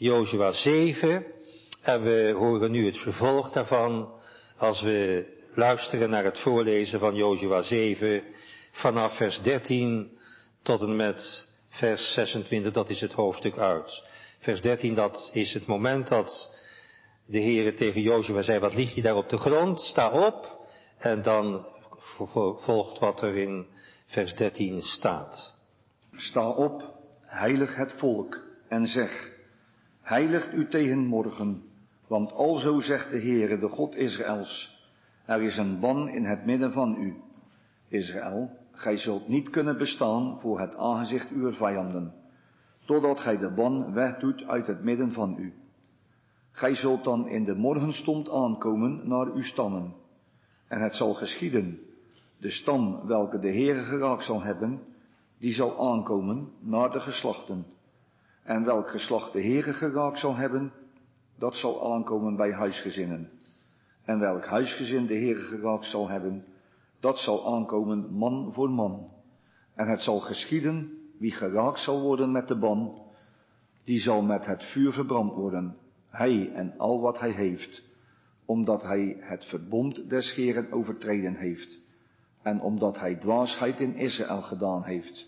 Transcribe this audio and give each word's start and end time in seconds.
Jozua 0.00 0.52
7 0.52 1.24
en 1.82 2.02
we 2.02 2.34
horen 2.36 2.70
nu 2.70 2.86
het 2.86 2.98
vervolg 2.98 3.50
daarvan 3.50 4.12
als 4.56 4.82
we 4.82 5.26
luisteren 5.54 6.10
naar 6.10 6.24
het 6.24 6.38
voorlezen 6.38 7.00
van 7.00 7.14
Jozua 7.14 7.62
7 7.62 8.22
vanaf 8.72 9.16
vers 9.16 9.42
13 9.42 10.18
tot 10.62 10.80
en 10.80 10.96
met 10.96 11.48
vers 11.68 12.12
26, 12.12 12.72
dat 12.72 12.90
is 12.90 13.00
het 13.00 13.12
hoofdstuk 13.12 13.58
uit. 13.58 14.04
Vers 14.38 14.60
13, 14.60 14.94
dat 14.94 15.30
is 15.32 15.54
het 15.54 15.66
moment 15.66 16.08
dat 16.08 16.60
de 17.26 17.40
Heere 17.40 17.74
tegen 17.74 18.00
Jozua 18.00 18.42
zei, 18.42 18.58
wat 18.58 18.74
lig 18.74 18.94
je 18.94 19.02
daar 19.02 19.16
op 19.16 19.28
de 19.28 19.36
grond? 19.36 19.80
Sta 19.80 20.10
op. 20.10 20.66
En 20.98 21.22
dan 21.22 21.66
volgt 22.58 22.98
wat 22.98 23.22
er 23.22 23.36
in 23.36 23.66
vers 24.06 24.34
13 24.34 24.82
staat. 24.82 25.56
Sta 26.16 26.50
op, 26.50 26.82
heilig 27.22 27.76
het 27.76 27.92
volk 27.92 28.40
en 28.68 28.86
zeg, 28.86 29.36
heiligt 30.08 30.52
u 30.52 30.68
tegen 30.68 31.06
morgen, 31.06 31.62
want 32.06 32.32
alzo 32.32 32.80
zegt 32.80 33.10
de 33.10 33.20
Heere, 33.20 33.58
de 33.58 33.68
God 33.68 33.94
Israëls, 33.94 34.76
er 35.24 35.42
is 35.42 35.56
een 35.56 35.80
ban 35.80 36.08
in 36.08 36.24
het 36.24 36.44
midden 36.44 36.72
van 36.72 36.96
u. 37.00 37.16
Israël, 37.88 38.50
gij 38.72 38.96
zult 38.96 39.28
niet 39.28 39.50
kunnen 39.50 39.78
bestaan 39.78 40.40
voor 40.40 40.60
het 40.60 40.76
aangezicht 40.76 41.30
uw 41.30 41.52
vijanden, 41.52 42.14
totdat 42.84 43.18
gij 43.18 43.38
de 43.38 43.52
ban 43.54 43.92
wegdoet 43.92 44.44
uit 44.44 44.66
het 44.66 44.82
midden 44.82 45.12
van 45.12 45.36
u. 45.38 45.52
Gij 46.50 46.74
zult 46.74 47.04
dan 47.04 47.28
in 47.28 47.44
de 47.44 47.54
morgenstond 47.54 48.30
aankomen 48.30 49.08
naar 49.08 49.26
uw 49.26 49.42
stammen. 49.42 49.94
En 50.68 50.80
het 50.82 50.94
zal 50.94 51.14
geschieden, 51.14 51.78
de 52.38 52.50
stam 52.50 53.06
welke 53.06 53.38
de 53.38 53.52
Heere 53.52 53.80
geraakt 53.80 54.24
zal 54.24 54.42
hebben, 54.42 54.80
die 55.38 55.52
zal 55.52 55.90
aankomen 55.92 56.48
naar 56.60 56.90
de 56.90 57.00
geslachten. 57.00 57.76
En 58.48 58.64
welk 58.64 58.90
geslacht 58.90 59.32
de 59.32 59.42
Heere 59.42 59.72
geraakt 59.72 60.18
zal 60.18 60.36
hebben, 60.36 60.72
dat 61.38 61.54
zal 61.54 61.94
aankomen 61.94 62.36
bij 62.36 62.52
huisgezinnen. 62.52 63.30
En 64.04 64.18
welk 64.18 64.44
huisgezin 64.44 65.06
de 65.06 65.14
Heere 65.14 65.40
geraakt 65.40 65.84
zal 65.84 66.08
hebben, 66.08 66.44
dat 67.00 67.18
zal 67.18 67.54
aankomen 67.54 68.12
man 68.12 68.52
voor 68.52 68.70
man. 68.70 69.10
En 69.74 69.88
het 69.88 70.00
zal 70.00 70.20
geschieden, 70.20 70.90
wie 71.18 71.32
geraakt 71.32 71.78
zal 71.78 72.00
worden 72.02 72.32
met 72.32 72.48
de 72.48 72.58
ban, 72.58 73.02
die 73.84 74.00
zal 74.00 74.22
met 74.22 74.46
het 74.46 74.64
vuur 74.64 74.92
verbrand 74.92 75.32
worden, 75.32 75.76
hij 76.10 76.52
en 76.52 76.74
al 76.78 77.00
wat 77.00 77.18
hij 77.18 77.32
heeft, 77.32 77.82
omdat 78.44 78.82
hij 78.82 79.16
het 79.20 79.44
verbond 79.44 80.10
des 80.10 80.34
Heeren 80.34 80.72
overtreden 80.72 81.34
heeft, 81.34 81.78
en 82.42 82.60
omdat 82.60 82.98
hij 82.98 83.14
dwaasheid 83.14 83.80
in 83.80 83.94
Israël 83.94 84.42
gedaan 84.42 84.84
heeft. 84.84 85.27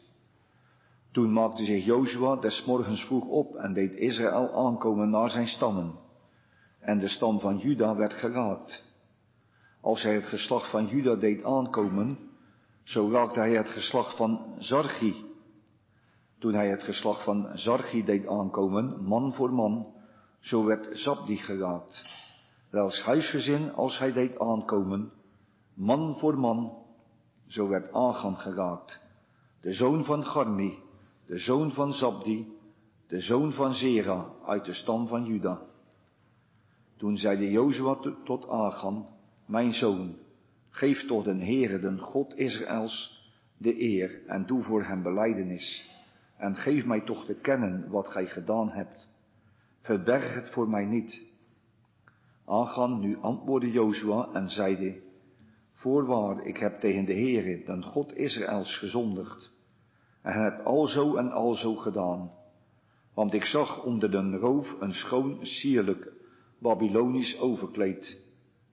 Toen 1.13 1.33
maakte 1.33 1.65
zich 1.65 1.85
Jozua 1.85 2.37
des 2.37 2.65
morgens 2.65 3.05
vroeg 3.05 3.25
op 3.25 3.55
en 3.55 3.73
deed 3.73 3.93
Israël 3.93 4.67
aankomen 4.67 5.11
naar 5.11 5.31
zijn 5.31 5.47
stammen. 5.47 5.95
En 6.81 6.99
de 6.99 7.09
stam 7.09 7.41
van 7.41 7.59
Juda 7.59 7.97
werd 7.97 8.13
geraakt. 8.13 8.85
Als 9.81 10.03
hij 10.03 10.15
het 10.15 10.27
geslacht 10.27 10.71
van 10.71 10.87
Juda 10.87 11.15
deed 11.15 11.45
aankomen, 11.45 12.19
zo 12.83 13.11
raakte 13.11 13.39
hij 13.39 13.57
het 13.57 13.69
geslacht 13.69 14.17
van 14.17 14.55
Zargi. 14.59 15.25
Toen 16.39 16.55
hij 16.55 16.69
het 16.69 16.83
geslacht 16.83 17.25
van 17.25 17.51
Zargi 17.55 18.05
deed 18.05 18.27
aankomen, 18.27 19.05
man 19.05 19.35
voor 19.35 19.53
man, 19.53 19.87
zo 20.41 20.65
werd 20.65 20.89
Zabdi 20.93 21.37
geraakt. 21.37 22.03
Wels 22.71 23.03
huisgezin 23.03 23.73
als 23.73 23.99
hij 23.99 24.13
deed 24.13 24.39
aankomen, 24.39 25.13
man 25.75 26.19
voor 26.19 26.39
man, 26.39 26.73
zo 27.47 27.69
werd 27.69 27.93
Agan 27.93 28.37
geraakt. 28.37 29.01
De 29.61 29.73
zoon 29.73 30.05
van 30.05 30.25
Garmi, 30.25 30.79
de 31.31 31.39
zoon 31.39 31.71
van 31.71 31.93
Zabdi, 31.93 32.47
de 33.09 33.21
zoon 33.21 33.53
van 33.53 33.75
Zera 33.75 34.33
uit 34.45 34.65
de 34.65 34.73
stam 34.73 35.07
van 35.07 35.25
Juda. 35.25 35.63
Toen 36.97 37.17
zeide 37.17 37.51
Jozua 37.51 37.95
tot 38.25 38.49
Agan, 38.49 39.07
mijn 39.47 39.73
zoon, 39.73 40.17
geef 40.69 41.07
toch 41.07 41.25
den 41.25 41.41
Heere, 41.41 41.81
den 41.81 41.99
God 41.99 42.35
Israëls, 42.37 43.25
de 43.57 43.83
eer 43.83 44.27
en 44.27 44.47
doe 44.47 44.63
voor 44.63 44.85
hem 44.85 45.03
beleidenis. 45.03 45.91
En 46.37 46.57
geef 46.57 46.85
mij 46.85 47.01
toch 47.01 47.27
te 47.27 47.41
kennen 47.41 47.91
wat 47.91 48.07
gij 48.07 48.27
gedaan 48.27 48.69
hebt. 48.71 49.09
Verberg 49.81 50.35
het 50.35 50.51
voor 50.51 50.69
mij 50.69 50.85
niet. 50.85 51.23
Agan 52.45 53.01
nu 53.01 53.19
antwoordde 53.21 53.71
Jozua 53.71 54.29
en 54.33 54.49
zeide, 54.49 55.03
Voorwaar, 55.73 56.47
ik 56.47 56.57
heb 56.57 56.81
tegen 56.81 57.05
de 57.05 57.15
Heere, 57.15 57.65
den 57.65 57.83
God 57.83 58.17
Israëls, 58.17 58.79
gezondigd. 58.79 59.50
En 60.23 60.43
heb 60.43 60.67
alzo 60.67 61.17
en 61.17 61.31
alzo 61.31 61.75
gedaan. 61.75 62.31
Want 63.15 63.33
ik 63.33 63.45
zag 63.45 63.85
onder 63.85 64.11
den 64.11 64.37
roof 64.37 64.81
een 64.81 64.95
schoon, 64.95 65.39
sierlijk, 65.47 66.13
Babylonisch 66.59 67.39
overkleed 67.39 68.23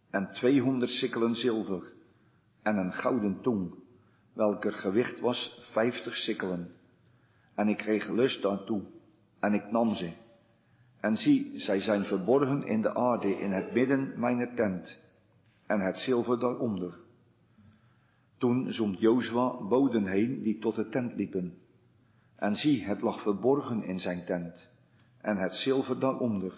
en 0.09 0.31
tweehonderd 0.33 0.91
sikkelen 0.91 1.35
zilver 1.35 1.93
en 2.61 2.77
een 2.77 2.93
gouden 2.93 3.41
tong, 3.41 3.75
welker 4.33 4.71
gewicht 4.71 5.19
was 5.19 5.59
vijftig 5.71 6.15
sikkelen. 6.15 6.71
En 7.55 7.67
ik 7.67 7.77
kreeg 7.77 8.09
lust 8.09 8.41
daartoe 8.41 8.81
en 9.39 9.53
ik 9.53 9.71
nam 9.71 9.95
ze. 9.95 10.11
En 10.99 11.17
zie, 11.17 11.51
zij 11.59 11.79
zijn 11.79 12.05
verborgen 12.05 12.63
in 12.63 12.81
de 12.81 12.95
aarde 12.95 13.39
in 13.39 13.51
het 13.51 13.73
midden 13.73 14.19
mijner 14.19 14.55
tent 14.55 14.99
en 15.67 15.79
het 15.79 15.97
zilver 15.97 16.39
daaronder. 16.39 16.99
Toen 18.37 18.71
zond 18.71 18.99
Jozua 18.99 19.67
boden 19.67 20.05
heen 20.05 20.41
die 20.41 20.59
tot 20.59 20.75
de 20.75 20.89
tent 20.89 21.13
liepen. 21.13 21.57
En 22.35 22.55
zie, 22.55 22.83
het 22.83 23.01
lag 23.01 23.21
verborgen 23.21 23.83
in 23.83 23.99
zijn 23.99 24.25
tent 24.25 24.75
en 25.21 25.37
het 25.37 25.53
zilver 25.53 25.99
daaronder. 25.99 26.53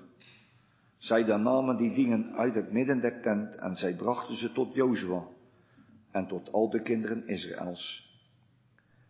Zij 0.97 1.23
dan 1.23 1.43
namen 1.43 1.77
die 1.77 1.93
dingen 1.93 2.35
uit 2.35 2.55
het 2.55 2.71
midden 2.71 3.01
der 3.01 3.21
tent 3.21 3.55
en 3.55 3.75
zij 3.75 3.95
brachten 3.95 4.35
ze 4.35 4.51
tot 4.51 4.73
Jozua 4.73 5.27
en 6.11 6.27
tot 6.27 6.51
al 6.51 6.69
de 6.69 6.81
kinderen 6.81 7.27
Israëls. 7.27 8.07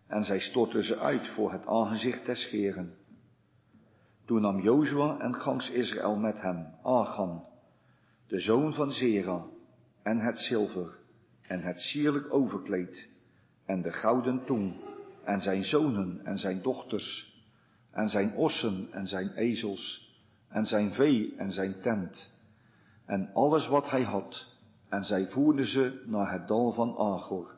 En 0.07 0.23
zij 0.23 0.39
stortten 0.39 0.83
ze 0.83 0.97
uit 0.97 1.27
voor 1.27 1.51
het 1.51 1.67
aangezicht 1.67 2.25
des 2.25 2.49
Heren. 2.49 2.93
Toen 4.25 4.41
nam 4.41 4.59
Jozua 4.59 5.19
en 5.19 5.35
gans 5.35 5.69
Israël 5.69 6.15
met 6.15 6.41
hem 6.41 6.67
Achan, 6.83 7.43
de 8.27 8.39
zoon 8.39 8.73
van 8.73 8.91
Zera, 8.91 9.45
en 10.03 10.19
het 10.19 10.39
zilver, 10.39 10.98
en 11.49 11.61
het 11.61 11.79
sierlijk 11.79 12.33
overkleed, 12.33 13.09
en 13.65 13.81
de 13.81 13.91
gouden 13.91 14.45
tong, 14.45 14.73
en 15.23 15.41
zijn 15.41 15.63
zonen 15.63 16.25
en 16.25 16.37
zijn 16.37 16.61
dochters, 16.61 17.37
en 17.91 18.09
zijn 18.09 18.35
ossen 18.35 18.87
en 18.91 19.07
zijn 19.07 19.29
ezels, 19.35 20.13
en 20.47 20.65
zijn 20.65 20.91
vee 20.91 21.35
en 21.37 21.51
zijn 21.51 21.81
tent, 21.81 22.33
en 23.05 23.29
alles 23.33 23.67
wat 23.67 23.89
hij 23.89 24.03
had, 24.03 24.47
en 24.89 25.03
zij 25.03 25.27
voerden 25.27 25.65
ze 25.65 26.03
naar 26.05 26.31
het 26.31 26.47
dal 26.47 26.71
van 26.71 26.97
Agor. 26.97 27.55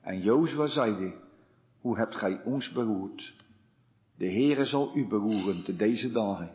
En 0.00 0.20
Jozua 0.20 0.66
zeide, 0.66 1.14
hoe 1.80 1.96
hebt 1.96 2.16
gij 2.16 2.42
ons 2.44 2.72
beroerd? 2.72 3.34
De 4.16 4.30
Heere 4.30 4.64
zal 4.64 4.96
u 4.96 5.06
beroeren 5.06 5.64
te 5.64 5.76
deze 5.76 6.12
dagen. 6.12 6.50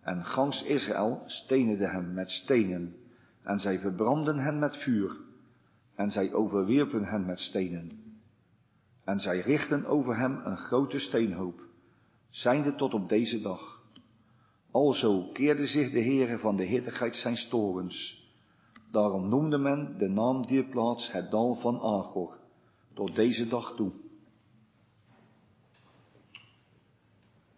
En 0.00 0.24
gans 0.24 0.62
Israël 0.62 1.22
stenende 1.26 1.88
hem 1.88 2.14
met 2.14 2.30
stenen, 2.30 2.96
en 3.42 3.58
zij 3.58 3.78
verbrandden 3.78 4.38
hem 4.38 4.58
met 4.58 4.76
vuur, 4.76 5.28
en 6.00 6.10
zij 6.10 6.32
overwierpen 6.32 7.04
hem 7.04 7.26
met 7.26 7.38
stenen. 7.38 7.90
En 9.04 9.18
zij 9.18 9.40
richten 9.40 9.84
over 9.86 10.16
hem 10.16 10.40
een 10.44 10.56
grote 10.56 10.98
steenhoop, 10.98 11.60
zijnde 12.30 12.74
tot 12.74 12.94
op 12.94 13.08
deze 13.08 13.40
dag. 13.40 13.82
Alzo 14.70 15.30
keerde 15.32 15.66
zich 15.66 15.90
de 15.90 16.02
Heere 16.02 16.38
van 16.38 16.56
de 16.56 16.64
hittigheid 16.64 17.14
zijn 17.14 17.36
storens. 17.36 18.28
Daarom 18.90 19.28
noemde 19.28 19.58
men 19.58 19.98
de 19.98 20.08
naam 20.08 20.46
die 20.46 20.68
plaats 20.68 21.12
het 21.12 21.30
dal 21.30 21.54
van 21.54 21.80
Agor, 21.80 22.38
tot 22.94 23.14
deze 23.14 23.48
dag 23.48 23.76
toe. 23.76 23.92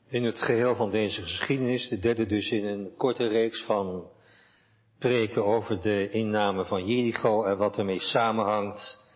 In 0.09 0.25
het 0.25 0.39
geheel 0.39 0.77
van 0.77 0.91
deze 0.91 1.21
geschiedenis, 1.21 1.89
de 1.89 1.99
derde 1.99 2.27
dus 2.27 2.51
in 2.51 2.65
een 2.65 2.97
korte 2.97 3.27
reeks 3.27 3.65
van 3.65 4.11
preken 5.03 5.45
over 5.45 5.81
de 5.81 6.11
inname 6.11 6.65
van 6.65 6.87
Jericho 6.87 7.45
en 7.45 7.57
wat 7.57 7.79
ermee 7.79 8.01
samenhangt, 8.01 9.11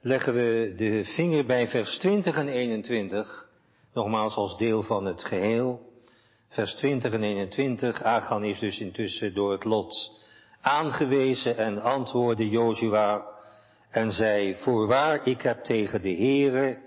leggen 0.00 0.34
we 0.34 0.72
de 0.76 1.04
vinger 1.04 1.46
bij 1.46 1.68
vers 1.68 1.98
20 1.98 2.36
en 2.36 2.48
21, 2.48 3.48
nogmaals 3.92 4.34
als 4.34 4.56
deel 4.56 4.82
van 4.82 5.04
het 5.04 5.24
geheel 5.24 5.80
vers 6.48 6.74
20 6.74 7.12
en 7.12 7.22
21. 7.22 8.02
Achan 8.02 8.44
is 8.44 8.58
dus 8.58 8.80
intussen 8.80 9.34
door 9.34 9.52
het 9.52 9.64
lot 9.64 10.20
aangewezen 10.60 11.56
en 11.56 11.82
antwoordde 11.82 12.48
Jozua 12.48 13.22
en 13.90 14.10
zei, 14.10 14.56
voorwaar 14.56 15.26
ik 15.26 15.42
heb 15.42 15.64
tegen 15.64 16.02
de 16.02 16.16
Heere, 16.16 16.78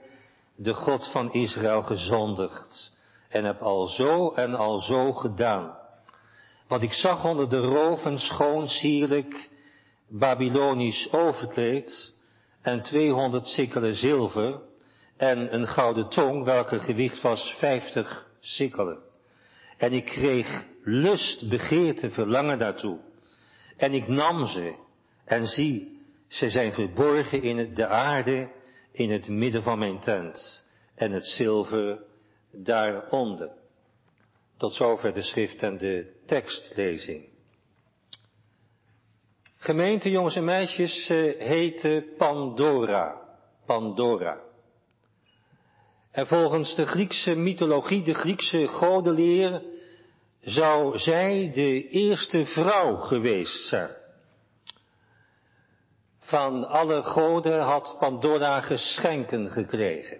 de 0.55 0.73
God 0.73 1.11
van 1.11 1.33
Israël, 1.33 1.81
gezondigd 1.81 2.95
en 3.29 3.43
heb 3.43 3.61
al 3.61 3.85
zo 3.85 4.31
en 4.31 4.55
al 4.55 4.77
zo 4.77 5.11
gedaan. 5.11 5.77
Wat 6.67 6.81
ik 6.81 6.93
zag 6.93 7.25
onder 7.25 7.49
de 7.49 7.59
roven 7.59 8.19
schoon, 8.19 8.67
sierlijk, 8.67 9.49
Babylonisch 10.09 11.11
overkleed 11.11 12.15
en 12.61 12.81
200 12.81 13.47
sikkelen 13.47 13.95
zilver 13.95 14.61
en 15.17 15.53
een 15.53 15.67
gouden 15.67 16.09
tong, 16.09 16.43
welke 16.43 16.79
gewicht 16.79 17.21
was 17.21 17.55
50 17.57 18.27
sikkelen. 18.39 18.99
En 19.77 19.93
ik 19.93 20.05
kreeg 20.05 20.65
lust, 20.83 21.49
begeerte, 21.49 22.09
verlangen 22.09 22.57
daartoe. 22.57 22.99
En 23.77 23.93
ik 23.93 24.07
nam 24.07 24.45
ze. 24.45 24.75
En 25.25 25.45
zie, 25.45 26.01
ze 26.27 26.49
zijn 26.49 26.73
verborgen 26.73 27.43
in 27.43 27.73
de 27.73 27.87
aarde, 27.87 28.49
in 28.91 29.11
het 29.11 29.27
midden 29.27 29.63
van 29.63 29.79
mijn 29.79 29.99
tent. 29.99 30.65
En 30.95 31.11
het 31.11 31.25
zilver 31.25 31.99
daaronder. 32.51 33.49
Tot 34.57 34.73
zover 34.73 35.13
de 35.13 35.21
schrift 35.21 35.63
en 35.63 35.77
de 35.77 36.21
tekstlezing. 36.25 37.25
Gemeente 39.55 40.09
jongens 40.09 40.35
en 40.35 40.43
meisjes 40.43 41.07
heette 41.37 42.13
Pandora. 42.17 43.21
Pandora. 43.65 44.41
En 46.11 46.27
volgens 46.27 46.75
de 46.75 46.85
Griekse 46.85 47.35
mythologie, 47.35 48.03
de 48.03 48.13
Griekse 48.13 48.67
godenleer, 48.67 49.61
zou 50.41 50.97
zij 50.97 51.51
de 51.53 51.89
eerste 51.89 52.45
vrouw 52.45 52.95
geweest 52.95 53.67
zijn. 53.67 53.95
Van 56.19 56.67
alle 56.67 57.03
goden 57.03 57.61
had 57.61 57.95
Pandora 57.99 58.61
geschenken 58.61 59.51
gekregen. 59.51 60.19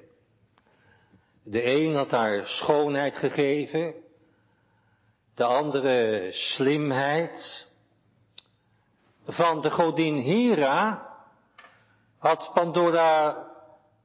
De 1.44 1.66
een 1.66 1.96
had 1.96 2.12
haar 2.12 2.48
schoonheid 2.48 3.16
gegeven, 3.16 3.94
de 5.38 5.44
andere 5.44 6.28
slimheid. 6.32 7.68
Van 9.26 9.62
de 9.62 9.70
godin 9.70 10.16
Hera 10.16 11.08
had 12.18 12.52
Pandora 12.54 13.46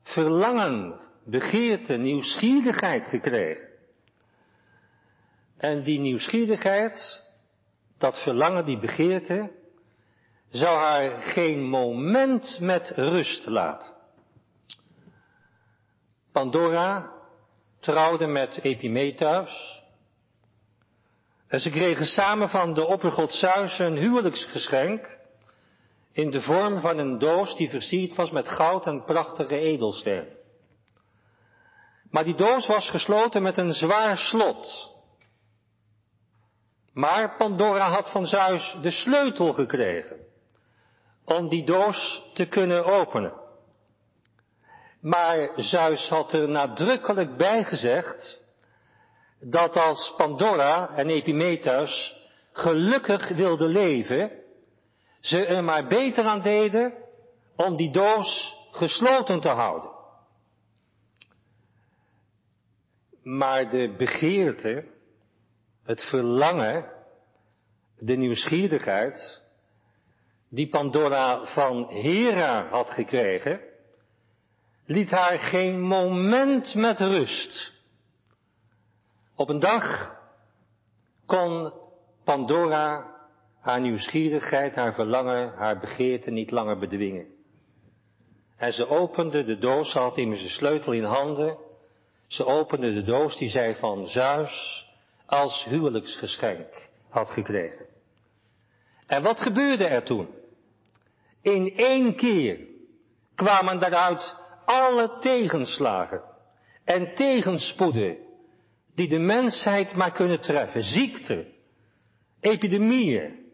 verlangen, 0.03 1.01
begeerte, 1.25 1.93
nieuwsgierigheid 1.93 3.07
gekregen. 3.07 3.69
En 5.57 5.83
die 5.83 5.99
nieuwsgierigheid, 5.99 7.25
dat 7.99 8.23
verlangen, 8.23 8.65
die 8.65 8.79
begeerte, 8.79 9.51
zou 10.51 10.79
haar 10.79 11.21
geen 11.21 11.63
moment 11.63 12.59
met 12.61 12.93
rust 12.97 13.47
laten. 13.47 13.93
Pandora 16.33 17.13
trouwde 17.81 18.27
met 18.27 18.61
Epimetheus. 18.63 19.82
En 21.53 21.61
ze 21.61 21.71
kregen 21.71 22.07
samen 22.07 22.49
van 22.49 22.75
de 22.75 22.87
oppergod 22.87 23.33
Zeus 23.33 23.79
een 23.79 23.97
huwelijksgeschenk 23.97 25.19
in 26.13 26.31
de 26.31 26.43
vorm 26.43 26.81
van 26.81 26.99
een 26.99 27.19
doos 27.19 27.57
die 27.57 27.71
versierd 27.71 28.15
was 28.15 28.31
met 28.31 28.49
goud 28.49 28.87
en 28.87 29.05
prachtige 29.05 29.57
edelsteen. 29.57 30.29
Maar 32.11 32.25
die 32.25 32.35
doos 32.35 32.67
was 32.67 32.91
gesloten 32.91 33.43
met 33.43 33.57
een 33.57 33.73
zwaar 33.73 34.19
slot. 34.19 34.93
Maar 36.93 37.37
Pandora 37.37 37.91
had 37.91 38.11
van 38.11 38.27
Zeus 38.27 38.77
de 38.83 38.91
sleutel 38.91 39.53
gekregen 39.53 40.17
om 41.25 41.49
die 41.49 41.65
doos 41.65 42.31
te 42.35 42.47
kunnen 42.47 42.85
openen. 42.85 43.33
Maar 45.01 45.51
Zeus 45.57 46.09
had 46.09 46.33
er 46.33 46.49
nadrukkelijk 46.49 47.37
bij 47.37 47.65
gezegd 47.65 48.42
dat 49.45 49.77
als 49.77 50.15
Pandora 50.17 50.97
en 50.97 51.09
Epimetheus 51.09 52.17
gelukkig 52.53 53.29
wilden 53.29 53.69
leven, 53.69 54.31
ze 55.21 55.47
er 55.47 55.65
maar 55.65 55.87
beter 55.87 56.25
aan 56.25 56.43
deden 56.43 56.95
om 57.57 57.77
die 57.77 57.91
doos 57.93 58.57
gesloten 58.71 59.41
te 59.41 59.49
houden. 59.49 59.91
Maar 63.23 63.71
de 63.71 63.95
begeerte, 63.99 64.85
het 65.85 66.05
verlangen, 66.05 66.93
de 67.99 68.17
nieuwsgierigheid, 68.17 69.43
die 70.49 70.69
Pandora 70.69 71.45
van 71.45 71.89
Hera 71.89 72.69
had 72.69 72.91
gekregen, 72.91 73.61
liet 74.87 75.11
haar 75.11 75.39
geen 75.39 75.81
moment 75.81 76.75
met 76.75 76.99
rust. 76.99 77.82
Op 79.43 79.49
een 79.49 79.59
dag 79.59 80.17
kon 81.27 81.73
Pandora 82.25 83.17
haar 83.61 83.81
nieuwsgierigheid, 83.81 84.75
haar 84.75 84.95
verlangen, 84.95 85.53
haar 85.55 85.79
begeerte 85.79 86.31
niet 86.31 86.51
langer 86.51 86.79
bedwingen. 86.79 87.27
En 88.57 88.73
ze 88.73 88.89
opende 88.89 89.45
de 89.45 89.59
doos, 89.59 89.91
ze 89.91 89.99
had 89.99 90.17
immers 90.17 90.43
de 90.43 90.49
sleutel 90.49 90.93
in 90.93 91.05
handen. 91.05 91.59
Ze 92.27 92.45
opende 92.47 92.95
de 92.95 93.03
doos 93.03 93.39
die 93.39 93.49
zij 93.49 93.77
van 93.77 94.07
Zeus 94.07 94.87
als 95.27 95.65
huwelijksgeschenk 95.65 96.91
had 97.09 97.31
gekregen. 97.31 97.87
En 99.07 99.23
wat 99.23 99.41
gebeurde 99.41 99.85
er 99.85 100.03
toen? 100.03 100.29
In 101.41 101.77
één 101.77 102.17
keer 102.17 102.59
kwamen 103.35 103.79
daaruit 103.79 104.37
alle 104.65 105.19
tegenslagen 105.19 106.23
en 106.85 107.15
tegenspoeden 107.15 108.31
die 108.95 109.09
de 109.09 109.19
mensheid 109.19 109.95
maar 109.95 110.13
kunnen 110.13 110.41
treffen. 110.41 110.83
Ziekte, 110.83 111.47
epidemieën, 112.41 113.53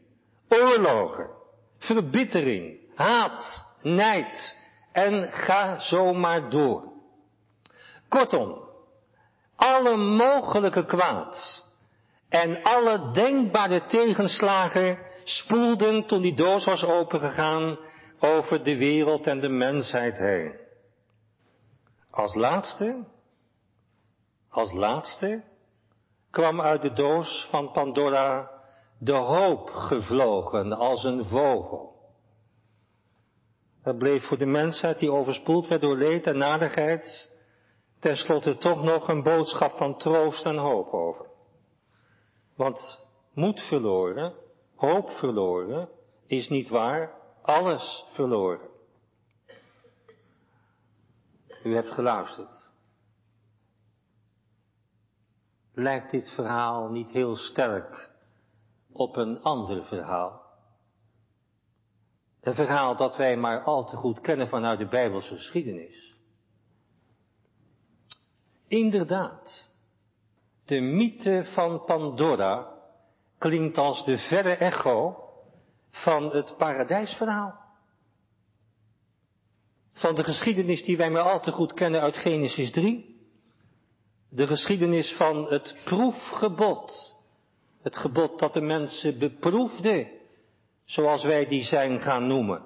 oorlogen, 0.49 1.31
verbittering, 1.79 2.79
haat, 2.95 3.67
nijd 3.83 4.57
en 4.93 5.31
ga 5.31 5.79
zo 5.79 6.15
maar 6.15 6.51
door. 6.51 6.93
Kortom, 8.09 8.69
alle 9.57 9.97
mogelijke 9.97 10.85
kwaad 10.85 11.67
en 12.29 12.63
alle 12.63 13.11
denkbare 13.13 13.85
tegenslagen 13.87 14.99
spoelden 15.25 16.07
toen 16.07 16.23
die 16.23 16.35
doos 16.35 16.65
was 16.65 16.85
opengegaan 16.85 17.79
over 18.21 18.65
de 18.65 18.77
wereld 18.77 19.27
en 19.27 19.41
de 19.41 19.49
mensheid 19.49 20.19
heen. 20.19 20.53
Als 22.11 22.35
laatste, 22.35 23.05
als 24.59 24.73
laatste 24.73 25.45
kwam 26.31 26.61
uit 26.61 26.83
de 26.83 26.93
doos 26.93 27.47
van 27.51 27.71
Pandora 27.73 28.51
de 28.99 29.13
hoop 29.13 29.69
gevlogen 29.69 30.73
als 30.73 31.05
een 31.05 31.25
vogel. 31.25 31.97
Er 33.83 33.97
bleef 33.97 34.27
voor 34.27 34.39
de 34.39 34.47
mensheid 34.47 34.99
die 34.99 35.13
overspoeld 35.13 35.69
werd 35.69 35.81
door 35.81 35.97
leed 35.97 36.27
en 36.27 36.39
nadigheid, 36.39 37.37
tenslotte 38.01 38.57
toch 38.57 38.83
nog 38.83 39.09
een 39.09 39.23
boodschap 39.23 39.77
van 39.77 39.99
troost 39.99 40.45
en 40.45 40.57
hoop 40.57 40.93
over. 40.93 41.27
Want 42.57 43.07
moed 43.35 43.61
verloren, 43.61 44.35
hoop 44.77 45.11
verloren, 45.11 45.89
is 46.27 46.49
niet 46.49 46.69
waar, 46.69 47.15
alles 47.43 48.07
verloren. 48.13 48.69
U 51.63 51.75
hebt 51.75 51.91
geluisterd. 51.91 52.58
Lijkt 55.79 56.11
dit 56.11 56.31
verhaal 56.31 56.89
niet 56.89 57.11
heel 57.11 57.37
sterk 57.37 58.11
op 58.93 59.17
een 59.17 59.43
ander 59.43 59.85
verhaal? 59.85 60.43
Een 62.41 62.55
verhaal 62.55 62.97
dat 62.97 63.17
wij 63.17 63.37
maar 63.37 63.63
al 63.63 63.85
te 63.85 63.97
goed 63.97 64.21
kennen 64.21 64.49
vanuit 64.49 64.79
de 64.79 64.89
Bijbelse 64.89 65.37
geschiedenis. 65.37 66.17
Inderdaad, 68.69 69.69
de 70.65 70.81
mythe 70.81 71.45
van 71.55 71.85
Pandora 71.85 72.75
klinkt 73.39 73.79
als 73.79 74.05
de 74.05 74.17
verre 74.17 74.55
echo 74.55 75.17
van 75.91 76.31
het 76.31 76.55
paradijsverhaal. 76.57 77.61
Van 79.93 80.15
de 80.15 80.25
geschiedenis 80.25 80.83
die 80.83 80.97
wij 80.97 81.11
maar 81.11 81.23
al 81.23 81.41
te 81.41 81.53
goed 81.53 81.73
kennen 81.73 82.01
uit 82.01 82.17
Genesis 82.17 82.71
3. 82.71 83.08
De 84.31 84.47
geschiedenis 84.47 85.13
van 85.17 85.47
het 85.51 85.77
proefgebod. 85.85 87.17
Het 87.83 87.97
gebod 87.97 88.39
dat 88.39 88.53
de 88.53 88.61
mensen 88.61 89.19
beproefde, 89.19 90.11
zoals 90.85 91.25
wij 91.25 91.47
die 91.47 91.63
zijn 91.63 91.99
gaan 91.99 92.27
noemen. 92.27 92.63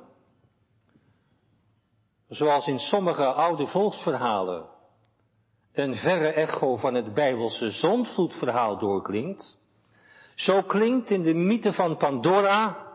Zoals 2.28 2.66
in 2.66 2.78
sommige 2.78 3.24
oude 3.24 3.66
volksverhalen 3.66 4.70
een 5.72 5.94
verre 5.94 6.32
echo 6.32 6.76
van 6.76 6.94
het 6.94 7.14
Bijbelse 7.14 7.70
zondvloedverhaal 7.70 8.78
doorklinkt, 8.78 9.58
zo 10.34 10.62
klinkt 10.62 11.10
in 11.10 11.22
de 11.22 11.34
mythe 11.34 11.72
van 11.72 11.96
Pandora 11.96 12.86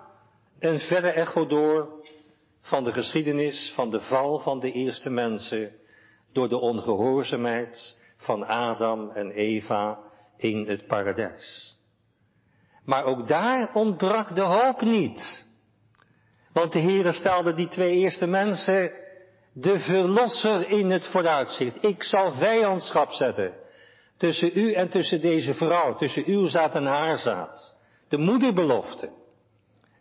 een 0.60 0.80
verre 0.80 1.10
echo 1.10 1.46
door 1.46 2.06
van 2.62 2.84
de 2.84 2.92
geschiedenis 2.92 3.72
van 3.76 3.90
de 3.90 4.00
val 4.00 4.40
van 4.40 4.60
de 4.60 4.72
eerste 4.72 5.10
mensen 5.10 5.72
door 6.32 6.50
de 6.50 6.58
ongehoorzaamheid 6.58 8.06
van 8.18 8.46
Adam 8.46 9.10
en 9.10 9.32
Eva 9.32 10.00
in 10.38 10.68
het 10.68 10.88
paradijs. 10.88 11.78
Maar 12.86 13.04
ook 13.04 13.28
daar 13.28 13.74
ontbrak 13.74 14.36
de 14.36 14.42
hoop 14.42 14.82
niet. 14.82 15.46
Want 16.54 16.72
de 16.72 16.82
Heere 16.82 17.12
stelde 17.12 17.54
die 17.54 17.68
twee 17.68 17.96
eerste 17.98 18.28
mensen 18.28 18.92
de 19.54 19.80
verlosser 19.80 20.70
in 20.70 20.90
het 20.90 21.08
vooruitzicht. 21.08 21.84
Ik 21.84 22.04
zal 22.04 22.32
vijandschap 22.32 23.12
zetten 23.12 23.54
Tussen 24.18 24.52
u 24.54 24.74
en 24.74 24.90
tussen 24.90 25.22
deze 25.22 25.54
vrouw, 25.54 25.96
tussen 25.96 26.26
uw 26.26 26.48
zaad 26.48 26.76
en 26.76 26.86
haar 26.86 27.18
zaad. 27.18 27.78
De 28.10 28.18
moederbelofte. 28.18 29.10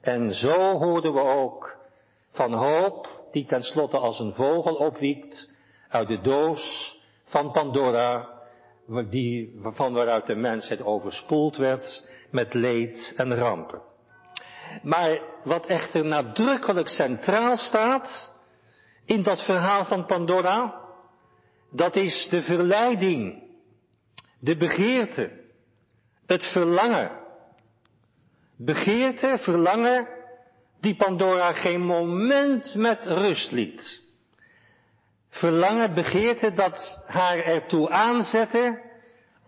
En 0.00 0.34
zo 0.34 0.78
hoorden 0.78 1.12
we 1.12 1.20
ook 1.20 1.78
van 2.30 2.52
hoop, 2.52 3.08
die 3.30 3.44
tenslotte 3.44 3.98
als 3.98 4.18
een 4.18 4.34
vogel 4.34 4.74
opwiekt 4.74 5.54
uit 5.88 6.08
de 6.08 6.20
doos 6.20 6.95
van 7.36 7.52
Pandora, 7.52 8.28
die, 9.10 9.60
van 9.62 9.92
waaruit 9.92 10.26
de 10.26 10.34
mensheid 10.34 10.82
overspoeld 10.82 11.56
werd 11.56 12.08
met 12.30 12.54
leed 12.54 13.14
en 13.16 13.34
rampen. 13.34 13.82
Maar 14.82 15.20
wat 15.44 15.66
echter 15.66 16.04
nadrukkelijk 16.04 16.88
centraal 16.88 17.56
staat 17.56 18.34
in 19.04 19.22
dat 19.22 19.44
verhaal 19.44 19.84
van 19.84 20.06
Pandora, 20.06 20.80
dat 21.70 21.96
is 21.96 22.28
de 22.30 22.42
verleiding, 22.42 23.42
de 24.40 24.56
begeerte, 24.56 25.30
het 26.26 26.44
verlangen. 26.44 27.10
Begeerte, 28.56 29.38
verlangen, 29.40 30.08
die 30.80 30.96
Pandora 30.96 31.52
geen 31.52 31.80
moment 31.80 32.74
met 32.74 33.06
rust 33.06 33.50
liet. 33.50 34.05
Verlangen, 35.38 35.94
begeerte 35.94 36.52
dat 36.52 37.04
haar 37.06 37.38
ertoe 37.38 37.90
aanzette 37.90 38.82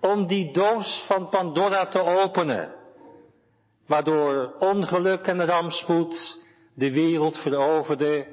om 0.00 0.26
die 0.26 0.52
doos 0.52 1.04
van 1.07 1.28
Pandora 1.28 1.87
te 1.87 2.02
openen. 2.02 2.75
Waardoor 3.87 4.54
ongeluk 4.59 5.26
en 5.26 5.47
rampspoed 5.47 6.42
de 6.75 6.92
wereld 6.92 7.37
veroverde 7.37 8.26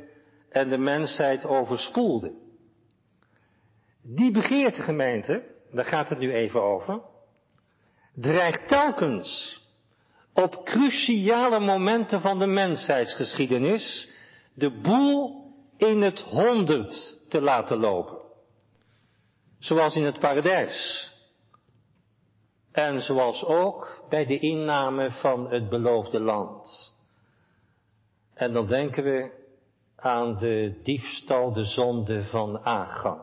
en 0.50 0.70
de 0.70 0.78
mensheid 0.78 1.46
overspoelde. 1.46 2.34
Die 4.02 4.32
begeerte 4.32 4.82
gemeente, 4.82 5.44
daar 5.72 5.86
gaat 5.86 6.10
het 6.10 6.20
nu 6.20 6.34
even 6.34 6.62
over, 6.62 7.02
dreigt 8.14 8.68
telkens 8.68 9.62
op 10.34 10.66
cruciale 10.66 11.60
momenten 11.60 12.22
van 12.22 12.40
de 12.40 12.48
mensheidsgeschiedenis 12.48 14.10
de 14.54 14.72
boel 14.82 15.44
in 15.78 16.02
het 16.02 16.20
honderd 16.20 17.15
te 17.28 17.42
laten 17.42 17.78
lopen. 17.78 18.18
Zoals 19.60 19.96
in 19.96 20.04
het 20.06 20.20
paradijs. 20.20 21.14
En 22.72 23.02
zoals 23.02 23.46
ook 23.46 24.06
bij 24.10 24.26
de 24.26 24.40
inname 24.40 25.12
van 25.12 25.52
het 25.52 25.70
beloofde 25.70 26.20
land. 26.20 26.94
En 28.34 28.54
dan 28.54 28.68
denken 28.68 29.04
we 29.04 29.44
aan 29.96 30.38
de 30.38 30.80
diefstal, 30.84 31.54
de 31.54 31.64
zonde 31.64 32.24
van 32.24 32.60
Agan. 32.60 33.22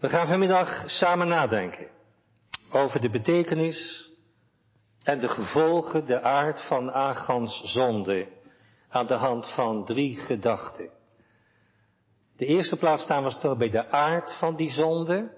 We 0.00 0.08
gaan 0.08 0.26
vanmiddag 0.26 0.90
samen 0.90 1.28
nadenken 1.28 1.88
over 2.72 3.00
de 3.00 3.10
betekenis 3.10 4.10
en 5.02 5.20
de 5.20 5.28
gevolgen, 5.28 6.06
de 6.06 6.20
aard 6.20 6.66
van 6.66 6.92
Agans 6.92 7.62
zonde 7.64 8.28
aan 8.88 9.06
de 9.06 9.14
hand 9.14 9.52
van 9.54 9.84
drie 9.84 10.16
gedachten. 10.16 10.90
De 12.38 12.46
eerste 12.46 12.76
plaats 12.76 13.02
staan 13.02 13.24
we 13.24 13.30
stil 13.30 13.56
bij 13.56 13.70
de 13.70 13.90
aard 13.90 14.38
van 14.38 14.56
die 14.56 14.70
zonde. 14.70 15.30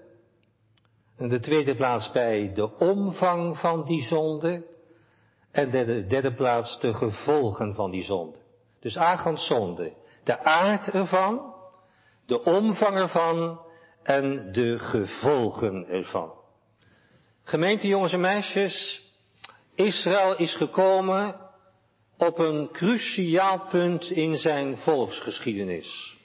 En 1.17 1.29
de 1.29 1.39
tweede 1.39 1.75
plaats 1.75 2.11
bij 2.11 2.53
de 2.53 2.77
omvang 2.77 3.57
van 3.57 3.85
die 3.85 4.03
zonde. 4.03 4.65
En 5.51 5.69
de 5.71 6.05
derde 6.05 6.33
plaats 6.33 6.79
de 6.79 6.93
gevolgen 6.93 7.75
van 7.75 7.91
die 7.91 8.03
zonde. 8.03 8.37
Dus 8.79 8.97
Agans 8.97 9.47
zonde. 9.47 9.93
De 10.23 10.43
aard 10.43 10.89
ervan, 10.89 11.53
de 12.25 12.43
omvang 12.43 12.97
ervan 12.97 13.61
en 14.03 14.51
de 14.51 14.79
gevolgen 14.79 15.87
ervan. 15.87 16.33
Gemeente 17.43 17.87
jongens 17.87 18.13
en 18.13 18.21
meisjes, 18.21 19.03
Israël 19.75 20.37
is 20.37 20.55
gekomen 20.55 21.35
op 22.17 22.39
een 22.39 22.69
cruciaal 22.71 23.67
punt 23.69 24.09
in 24.09 24.37
zijn 24.37 24.77
volksgeschiedenis. 24.77 26.19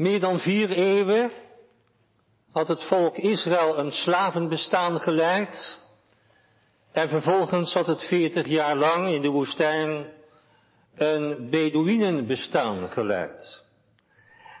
Meer 0.00 0.20
dan 0.20 0.38
vier 0.38 0.70
eeuwen 0.70 1.30
had 2.52 2.68
het 2.68 2.84
volk 2.84 3.16
Israël 3.16 3.78
een 3.78 3.90
slavenbestaan 3.90 5.00
geleid 5.00 5.80
en 6.92 7.08
vervolgens 7.08 7.72
had 7.72 7.86
het 7.86 8.04
veertig 8.04 8.46
jaar 8.46 8.76
lang 8.76 9.14
in 9.14 9.22
de 9.22 9.28
woestijn 9.28 10.06
een 10.94 11.50
Bedouinenbestaan 11.50 12.88
geleid. 12.88 13.64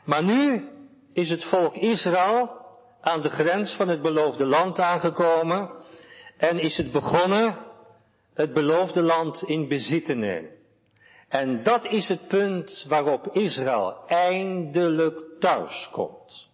Maar 0.04 0.22
nu 0.22 0.68
is 1.12 1.30
het 1.30 1.44
volk 1.44 1.74
Israël 1.74 2.50
aan 3.00 3.22
de 3.22 3.30
grens 3.30 3.76
van 3.76 3.88
het 3.88 4.02
beloofde 4.02 4.44
land 4.44 4.78
aangekomen 4.78 5.70
en 6.36 6.58
is 6.58 6.76
het 6.76 6.92
begonnen 6.92 7.58
het 8.34 8.52
beloofde 8.52 9.02
land 9.02 9.42
in 9.42 9.68
bezit 9.68 10.04
te 10.04 10.14
nemen. 10.14 10.59
En 11.30 11.62
dat 11.62 11.84
is 11.84 12.08
het 12.08 12.28
punt 12.28 12.84
waarop 12.88 13.28
Israël 13.32 13.96
eindelijk 14.06 15.18
thuis 15.38 15.88
komt. 15.92 16.48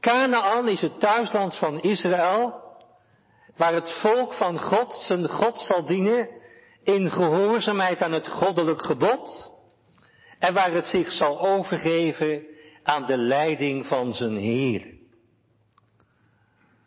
Canaan 0.00 0.68
is 0.68 0.80
het 0.80 1.00
thuisland 1.00 1.56
van 1.56 1.80
Israël, 1.80 2.62
waar 3.56 3.74
het 3.74 3.92
volk 3.92 4.32
van 4.32 4.58
God 4.58 4.92
zijn 4.92 5.28
God 5.28 5.60
zal 5.60 5.84
dienen 5.84 6.28
in 6.82 7.10
gehoorzaamheid 7.10 8.00
aan 8.00 8.12
het 8.12 8.28
goddelijk 8.28 8.84
gebod 8.84 9.52
en 10.38 10.54
waar 10.54 10.72
het 10.72 10.86
zich 10.86 11.12
zal 11.12 11.40
overgeven 11.40 12.46
aan 12.82 13.06
de 13.06 13.16
leiding 13.16 13.86
van 13.86 14.12
zijn 14.12 14.36
Heer. 14.36 14.94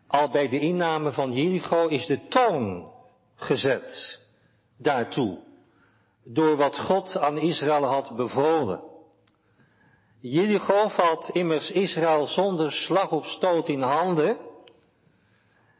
Al 0.08 0.30
bij 0.30 0.50
de 0.50 0.60
inname 0.60 1.12
van 1.12 1.32
Jericho 1.34 1.88
is 1.88 2.06
de 2.06 2.27
toon 2.27 2.92
gezet 3.36 4.22
daartoe, 4.77 5.44
door 6.25 6.58
wat 6.58 6.79
God 6.79 7.17
aan 7.17 7.38
Israël 7.38 7.84
had 7.84 8.15
bevolen. 8.15 8.82
Jericho 10.20 10.88
valt 10.88 11.29
immers 11.29 11.72
Israël 11.72 12.27
zonder 12.27 12.72
slag 12.72 13.12
of 13.12 13.25
stoot 13.25 13.67
in 13.67 13.82
handen, 13.82 14.38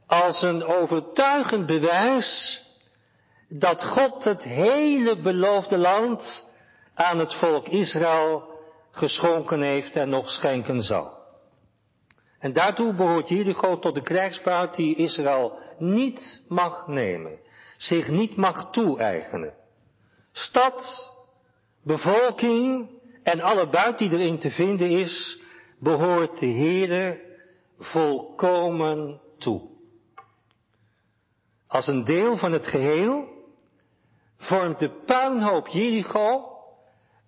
als 0.08 0.42
een 0.42 0.64
overtuigend 0.64 1.66
bewijs 1.66 2.62
dat 3.50 3.84
God 3.84 4.24
het 4.24 4.44
hele 4.44 5.22
beloofde 5.22 5.78
land 5.78 6.50
aan 6.94 7.20
het 7.20 7.34
volk 7.34 7.68
Israël 7.68 8.44
geschonken 8.92 9.62
heeft 9.62 9.96
en 9.96 10.10
nog 10.10 10.30
schenken 10.30 10.82
zal. 10.82 11.14
En 12.40 12.54
daartoe 12.54 12.94
behoort 12.94 13.30
Jericho 13.30 13.80
tot 13.80 13.94
de 13.96 14.02
krijgsbuit 14.02 14.76
die 14.76 14.96
Israël 14.96 15.60
niet 15.78 16.46
mag 16.48 16.88
nemen, 16.88 17.40
zich 17.78 18.10
niet 18.10 18.36
mag 18.36 18.72
toe-eigenen. 18.72 19.54
Stad, 20.36 21.12
bevolking 21.84 22.90
en 23.24 23.42
alle 23.42 23.70
buit 23.70 23.98
die 23.98 24.12
erin 24.12 24.40
te 24.40 24.52
vinden 24.52 24.90
is, 24.90 25.40
behoort 25.80 26.40
de 26.40 26.46
Heere 26.46 27.20
volkomen 27.80 29.22
toe. 29.38 29.62
Als 31.68 31.88
een 31.88 32.04
deel 32.04 32.38
van 32.38 32.52
het 32.52 32.68
geheel 32.68 33.28
vormt 34.38 34.80
de 34.80 34.90
puinhoop 35.06 35.68
Jericho 35.68 36.58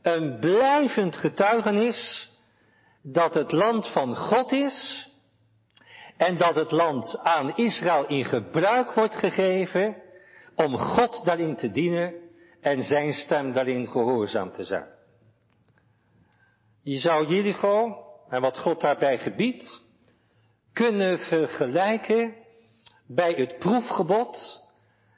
een 0.01 0.39
blijvend 0.39 1.15
getuigenis 1.15 2.31
dat 3.01 3.33
het 3.33 3.51
land 3.51 3.91
van 3.91 4.15
God 4.15 4.51
is 4.51 5.09
en 6.17 6.37
dat 6.37 6.55
het 6.55 6.71
land 6.71 7.19
aan 7.23 7.55
Israël 7.55 8.07
in 8.07 8.25
gebruik 8.25 8.93
wordt 8.93 9.15
gegeven 9.15 9.95
om 10.55 10.77
God 10.77 11.25
daarin 11.25 11.55
te 11.55 11.71
dienen 11.71 12.25
en 12.67 12.83
zijn 12.83 13.13
stem 13.13 13.53
daarin 13.53 13.87
gehoorzaam 13.87 14.51
te 14.51 14.63
zijn. 14.63 14.87
Je 16.83 16.97
zou 16.97 17.27
Jericho 17.27 18.05
en 18.29 18.41
wat 18.41 18.57
God 18.57 18.81
daarbij 18.81 19.17
gebiedt 19.17 19.83
kunnen 20.73 21.19
vergelijken 21.19 22.35
bij 23.07 23.33
het 23.33 23.57
proefgebod 23.57 24.63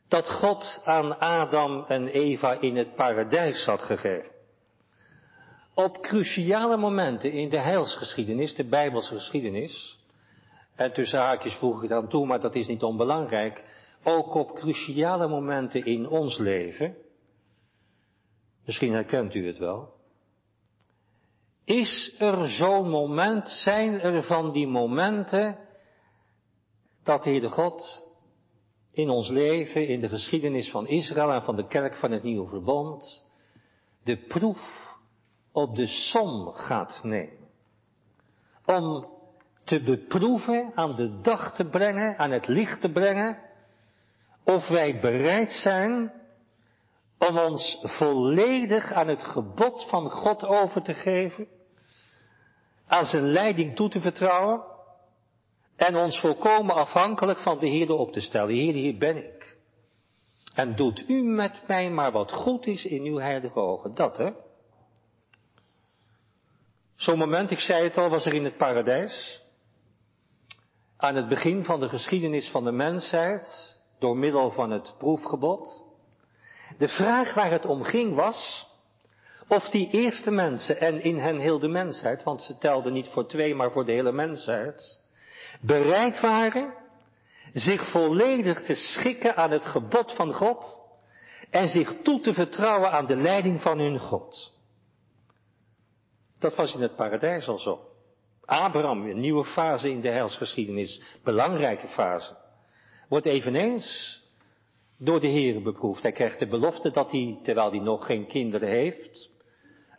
dat 0.08 0.30
God 0.30 0.82
aan 0.84 1.20
Adam 1.20 1.86
en 1.88 2.08
Eva 2.08 2.60
in 2.60 2.78
het 2.78 2.96
paradijs 2.96 3.66
had 3.66 3.82
gegeven. 3.82 4.32
Op 5.74 6.02
cruciale 6.02 6.78
momenten 6.78 7.32
in 7.32 7.50
de 7.50 7.60
heilsgeschiedenis, 7.60 8.56
de 8.56 8.68
Bijbelse 8.68 9.16
geschiedenis, 9.16 10.00
en 10.76 10.94
tussen 10.94 11.20
haakjes 11.20 11.56
voeg 11.56 11.84
ik 11.84 11.90
dan 11.90 12.10
toe, 12.10 12.26
maar 12.26 12.40
dat 12.40 12.56
is 12.56 12.68
niet 12.68 12.84
onbelangrijk, 12.84 13.64
ook 14.04 14.34
op 14.34 14.54
cruciale 14.54 15.28
momenten 15.28 15.86
in 15.86 16.08
ons 16.08 16.38
leven, 16.38 16.96
misschien 18.70 18.94
herkent 18.94 19.34
u 19.34 19.48
het 19.48 19.58
wel, 19.58 19.94
is 21.66 22.16
er 22.20 22.48
zo'n 22.48 22.90
moment, 22.90 23.50
zijn 23.50 24.02
er 24.02 24.24
van 24.24 24.52
die 24.52 24.68
momenten, 24.68 25.58
dat 27.04 27.24
de 27.24 27.30
Heere 27.30 27.50
God 27.50 28.08
in 28.92 29.10
ons 29.10 29.30
leven, 29.30 29.88
in 29.88 30.00
de 30.00 30.10
geschiedenis 30.10 30.72
van 30.72 30.88
Israël 30.88 31.32
en 31.32 31.44
van 31.44 31.56
de 31.56 31.68
kerk 31.68 31.96
van 31.96 32.12
het 32.12 32.24
Nieuwe 32.24 32.48
Verbond, 32.48 33.26
de 34.04 34.18
proef 34.18 34.96
op 35.52 35.76
de 35.76 35.88
som 35.88 36.52
gaat 36.52 37.02
nemen. 37.04 37.48
Om 38.66 39.08
te 39.64 39.84
beproeven, 39.84 40.72
aan 40.76 40.96
de 40.96 41.22
dag 41.22 41.56
te 41.56 41.66
brengen, 41.66 42.18
aan 42.18 42.32
het 42.32 42.48
licht 42.48 42.82
te 42.82 42.92
brengen, 42.92 43.38
of 44.44 44.68
wij 44.68 45.00
bereid 45.00 45.52
zijn 45.52 46.19
om 47.20 47.38
ons 47.38 47.80
volledig 47.82 48.92
aan 48.92 49.08
het 49.08 49.24
gebod 49.24 49.90
van 49.90 50.12
God 50.12 50.46
over 50.46 50.82
te 50.82 50.94
geven, 50.94 51.48
aan 52.88 53.06
zijn 53.06 53.24
leiding 53.24 53.76
toe 53.76 53.90
te 53.90 54.00
vertrouwen 54.00 54.62
en 55.76 55.96
ons 55.96 56.20
volkomen 56.20 56.76
afhankelijk 56.76 57.40
van 57.40 57.60
de 57.60 57.68
Heer 57.68 57.92
op 57.92 58.12
te 58.12 58.22
stellen. 58.22 58.56
Heer, 58.56 58.74
hier 58.74 58.98
ben 58.98 59.18
ik. 59.18 59.58
En 60.54 60.76
doet 60.76 61.10
u 61.10 61.24
met 61.24 61.64
mij 61.68 61.90
maar 61.90 62.12
wat 62.12 62.32
goed 62.32 62.66
is 62.66 62.86
in 62.86 63.04
uw 63.04 63.18
heilige 63.18 63.60
ogen. 63.60 63.96
Dat 63.96 64.18
hè. 64.18 64.32
Zo'n 66.96 67.18
moment, 67.18 67.52
ik 67.52 67.60
zei 67.60 67.84
het 67.84 67.98
al, 67.98 68.10
was 68.10 68.26
er 68.26 68.34
in 68.34 68.44
het 68.44 68.58
paradijs. 68.58 69.44
Aan 70.98 71.16
het 71.16 71.28
begin 71.28 71.64
van 71.64 71.80
de 71.80 71.90
geschiedenis 71.90 72.50
van 72.50 72.64
de 72.64 72.72
mensheid, 72.72 73.78
door 74.00 74.18
middel 74.18 74.52
van 74.52 74.72
het 74.72 74.96
proefgebod. 74.98 75.89
De 76.78 76.88
vraag 76.88 77.34
waar 77.34 77.52
het 77.52 77.66
om 77.66 77.84
ging 77.84 78.16
was, 78.16 78.68
of 79.48 79.70
die 79.70 79.90
eerste 79.90 80.32
mensen 80.32 80.80
en 80.80 81.04
in 81.04 81.18
hen 81.18 81.40
heel 81.40 81.60
de 81.60 81.68
mensheid, 81.68 82.24
want 82.24 82.42
ze 82.42 82.58
telden 82.58 82.94
niet 82.94 83.08
voor 83.08 83.28
twee, 83.28 83.56
maar 83.56 83.72
voor 83.72 83.86
de 83.86 83.92
hele 83.92 84.12
mensheid, 84.12 85.00
bereid 85.62 86.20
waren 86.20 86.74
zich 87.54 87.92
volledig 87.92 88.62
te 88.62 88.76
schikken 88.76 89.36
aan 89.36 89.52
het 89.52 89.66
gebod 89.66 90.14
van 90.14 90.34
God 90.34 90.80
en 91.50 91.70
zich 91.70 92.02
toe 92.02 92.20
te 92.22 92.34
vertrouwen 92.34 92.92
aan 92.92 93.06
de 93.06 93.16
leiding 93.16 93.62
van 93.62 93.80
hun 93.80 94.00
God. 94.00 94.54
Dat 96.40 96.56
was 96.56 96.74
in 96.74 96.82
het 96.82 96.96
paradijs 96.96 97.48
al 97.48 97.58
zo. 97.58 97.88
Abraham, 98.46 99.06
een 99.06 99.20
nieuwe 99.20 99.46
fase 99.46 99.90
in 99.90 100.02
de 100.02 100.10
heilsgeschiedenis, 100.10 101.02
belangrijke 101.24 101.88
fase, 101.88 102.38
wordt 103.08 103.26
eveneens 103.26 104.18
door 105.00 105.20
de 105.20 105.28
Heer 105.28 105.62
beproefd. 105.62 106.04
Hij 106.04 106.12
krijgt 106.12 106.40
de 106.40 106.48
belofte 106.48 106.92
dat 106.92 107.12
hij, 107.12 107.40
terwijl 107.44 107.70
hij 107.70 107.80
nog 107.80 108.06
geen 108.06 108.28
kinderen 108.28 108.70
heeft, 108.70 109.30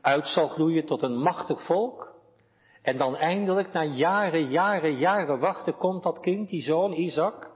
uit 0.00 0.26
zal 0.26 0.48
groeien 0.48 0.86
tot 0.86 1.02
een 1.02 1.18
machtig 1.18 1.62
volk. 1.62 2.18
En 2.82 2.96
dan 2.96 3.16
eindelijk, 3.16 3.72
na 3.72 3.84
jaren, 3.84 4.50
jaren, 4.50 4.98
jaren 4.98 5.38
wachten, 5.38 5.76
komt 5.76 6.02
dat 6.02 6.20
kind, 6.20 6.48
die 6.48 6.62
zoon 6.62 6.92
Isaac. 6.92 7.50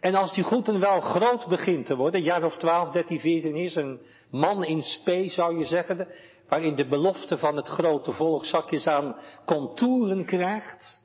En 0.00 0.14
als 0.14 0.34
die 0.34 0.44
goed 0.44 0.68
en 0.68 0.80
wel 0.80 1.00
groot 1.00 1.46
begint 1.46 1.86
te 1.86 1.96
worden, 1.96 2.22
jaar 2.22 2.44
of 2.44 2.56
12, 2.56 2.90
13, 2.92 3.20
14 3.20 3.56
is, 3.56 3.74
een 3.74 4.00
man 4.30 4.64
in 4.64 4.82
spe 4.82 5.28
zou 5.28 5.58
je 5.58 5.64
zeggen, 5.64 6.08
waarin 6.48 6.74
de 6.74 6.88
belofte 6.88 7.38
van 7.38 7.56
het 7.56 7.68
grote 7.68 8.12
volk 8.12 8.44
zakjes 8.44 8.86
aan 8.86 9.16
contouren 9.46 10.24
krijgt, 10.24 11.02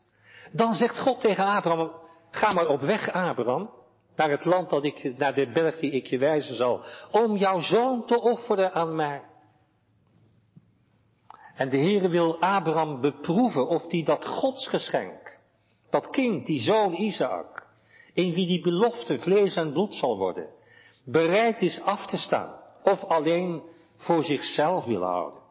dan 0.52 0.74
zegt 0.74 1.00
God 1.00 1.20
tegen 1.20 1.46
Abraham, 1.46 1.92
ga 2.32 2.54
maar 2.54 2.68
op 2.68 2.82
weg 2.82 3.12
Abraham, 3.12 3.70
naar 4.16 4.30
het 4.30 4.46
land 4.46 4.70
dat 4.70 4.84
ik, 4.84 5.18
naar 5.18 5.34
de 5.34 5.52
berg 5.52 5.80
die 5.80 5.92
ik 5.92 6.06
je 6.06 6.18
wijzen 6.18 6.56
zal, 6.56 6.84
om 7.12 7.38
jouw 7.38 7.60
zoon 7.60 8.06
te 8.06 8.22
offeren 8.22 8.74
aan 8.74 8.96
mij. 8.96 9.22
En 11.56 11.70
de 11.70 11.78
Heere 11.78 12.10
wil 12.10 12.40
Abraham 12.40 13.02
beproeven 13.02 13.68
of 13.68 13.88
die 13.88 14.04
dat 14.04 14.26
godsgeschenk, 14.26 15.40
dat 15.90 16.10
kind, 16.10 16.46
die 16.46 16.60
zoon 16.60 16.94
Isaac, 16.94 17.68
in 18.14 18.34
wie 18.34 18.48
die 18.48 18.62
belofte 18.62 19.20
vlees 19.20 19.56
en 19.56 19.72
bloed 19.72 19.96
zal 19.96 20.18
worden, 20.18 20.50
bereid 21.06 21.62
is 21.62 21.82
af 21.82 22.06
te 22.06 22.18
staan, 22.18 22.56
of 22.84 23.04
alleen 23.04 23.62
voor 23.96 24.24
zichzelf 24.24 24.86
wil 24.86 25.04
houden. 25.04 25.43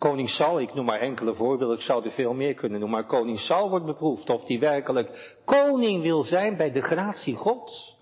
Koning 0.00 0.28
Saul, 0.28 0.60
ik 0.60 0.74
noem 0.74 0.84
maar 0.84 1.00
enkele 1.00 1.34
voorbeelden, 1.34 1.76
ik 1.76 1.82
zou 1.82 2.04
er 2.04 2.10
veel 2.10 2.34
meer 2.34 2.54
kunnen 2.54 2.80
noemen, 2.80 2.98
maar 2.98 3.08
koning 3.08 3.38
Saul 3.38 3.68
wordt 3.68 3.84
beproefd 3.84 4.30
of 4.30 4.46
hij 4.46 4.58
werkelijk 4.58 5.36
koning 5.44 6.02
wil 6.02 6.22
zijn 6.22 6.56
bij 6.56 6.72
de 6.72 6.82
gratie 6.82 7.34
Gods. 7.34 7.98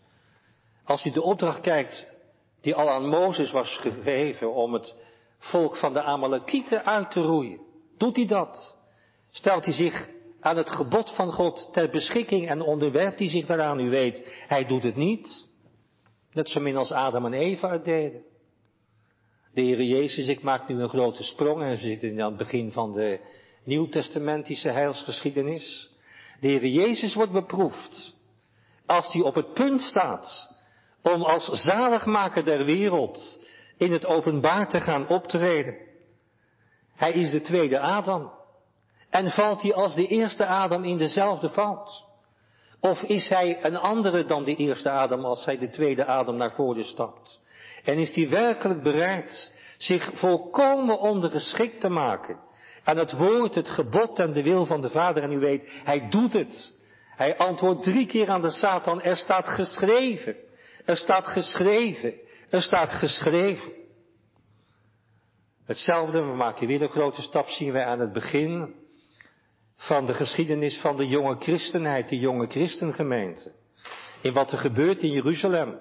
Als 0.84 1.02
hij 1.02 1.12
de 1.12 1.22
opdracht 1.22 1.60
kijkt 1.60 2.08
die 2.60 2.74
al 2.74 2.90
aan 2.90 3.08
Mozes 3.08 3.50
was 3.50 3.76
gegeven 3.76 4.54
om 4.54 4.72
het 4.72 4.96
volk 5.38 5.76
van 5.76 5.92
de 5.92 6.02
Amalekieten 6.02 6.84
uit 6.84 7.10
te 7.10 7.20
roeien, 7.20 7.60
doet 7.96 8.16
hij 8.16 8.26
dat? 8.26 8.80
Stelt 9.30 9.64
hij 9.64 9.74
zich 9.74 10.08
aan 10.40 10.56
het 10.56 10.70
gebod 10.70 11.14
van 11.14 11.32
God 11.32 11.68
ter 11.72 11.90
beschikking 11.90 12.48
en 12.48 12.60
onderwerpt 12.60 13.18
hij 13.18 13.28
zich 13.28 13.46
daaraan, 13.46 13.80
u 13.80 13.90
weet, 13.90 14.44
hij 14.48 14.64
doet 14.64 14.82
het 14.82 14.96
niet. 14.96 15.48
Net 16.32 16.48
zo 16.48 16.60
min 16.60 16.76
als 16.76 16.92
Adam 16.92 17.24
en 17.24 17.32
Eva 17.32 17.70
het 17.70 17.84
deden. 17.84 18.22
De 19.58 19.64
Heer 19.64 19.82
Jezus, 19.82 20.28
ik 20.28 20.42
maak 20.42 20.68
nu 20.68 20.82
een 20.82 20.88
grote 20.88 21.22
sprong 21.22 21.62
en 21.62 21.68
we 21.68 21.76
zitten 21.76 22.20
aan 22.22 22.28
het 22.28 22.36
begin 22.36 22.72
van 22.72 22.92
de 22.92 23.20
nieuwtestamentische 23.64 24.70
heilsgeschiedenis. 24.70 25.90
De 26.40 26.48
Heer 26.48 26.66
Jezus 26.66 27.14
wordt 27.14 27.32
beproefd 27.32 28.16
als 28.86 29.12
hij 29.12 29.22
op 29.22 29.34
het 29.34 29.52
punt 29.52 29.80
staat 29.80 30.54
om 31.02 31.22
als 31.22 31.62
zaligmaker 31.62 32.44
der 32.44 32.64
wereld 32.64 33.40
in 33.76 33.92
het 33.92 34.06
openbaar 34.06 34.68
te 34.68 34.80
gaan 34.80 35.08
optreden. 35.08 35.76
Hij 36.94 37.12
is 37.12 37.30
de 37.30 37.40
tweede 37.40 37.80
Adam. 37.80 38.32
En 39.10 39.30
valt 39.30 39.62
hij 39.62 39.74
als 39.74 39.94
de 39.94 40.06
eerste 40.06 40.46
Adam 40.46 40.84
in 40.84 40.98
dezelfde 40.98 41.50
fout? 41.50 42.04
Of 42.80 43.02
is 43.02 43.28
hij 43.28 43.64
een 43.64 43.76
andere 43.76 44.24
dan 44.24 44.44
de 44.44 44.56
eerste 44.56 44.90
Adam 44.90 45.24
als 45.24 45.44
hij 45.44 45.58
de 45.58 45.68
tweede 45.68 46.04
Adam 46.04 46.36
naar 46.36 46.54
voren 46.54 46.84
stapt? 46.84 47.46
En 47.84 47.98
is 47.98 48.14
hij 48.14 48.28
werkelijk 48.28 48.82
bereid 48.82 49.52
zich 49.78 50.10
volkomen 50.14 50.98
ondergeschikt 50.98 51.80
te 51.80 51.88
maken 51.88 52.38
aan 52.84 52.96
het 52.96 53.12
woord, 53.12 53.54
het 53.54 53.68
gebod 53.68 54.18
en 54.18 54.32
de 54.32 54.42
wil 54.42 54.66
van 54.66 54.80
de 54.80 54.90
Vader? 54.90 55.22
En 55.22 55.32
u 55.32 55.38
weet, 55.38 55.80
hij 55.84 56.08
doet 56.08 56.32
het. 56.32 56.76
Hij 57.16 57.36
antwoordt 57.36 57.82
drie 57.82 58.06
keer 58.06 58.28
aan 58.28 58.42
de 58.42 58.50
Satan, 58.50 59.02
er 59.02 59.16
staat 59.16 59.48
geschreven, 59.48 60.36
er 60.84 60.96
staat 60.96 61.26
geschreven, 61.26 62.14
er 62.50 62.62
staat 62.62 62.92
geschreven. 62.92 63.72
Hetzelfde, 65.64 66.20
we 66.24 66.34
maken 66.34 66.66
weer 66.66 66.82
een 66.82 66.88
grote 66.88 67.22
stap, 67.22 67.48
zien 67.48 67.72
wij 67.72 67.84
aan 67.84 68.00
het 68.00 68.12
begin 68.12 68.74
van 69.76 70.06
de 70.06 70.14
geschiedenis 70.14 70.80
van 70.80 70.96
de 70.96 71.06
jonge 71.06 71.36
christenheid, 71.38 72.08
de 72.08 72.18
jonge 72.18 72.46
christengemeente. 72.46 73.52
In 74.22 74.32
wat 74.32 74.52
er 74.52 74.58
gebeurt 74.58 75.02
in 75.02 75.10
Jeruzalem 75.10 75.78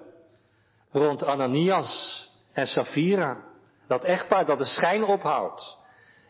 rond 0.92 1.24
Ananias 1.24 2.30
en 2.52 2.66
Safira. 2.66 3.44
Dat 3.88 4.04
echtpaar 4.04 4.46
dat 4.46 4.58
de 4.58 4.64
schijn 4.64 5.04
ophoudt. 5.04 5.78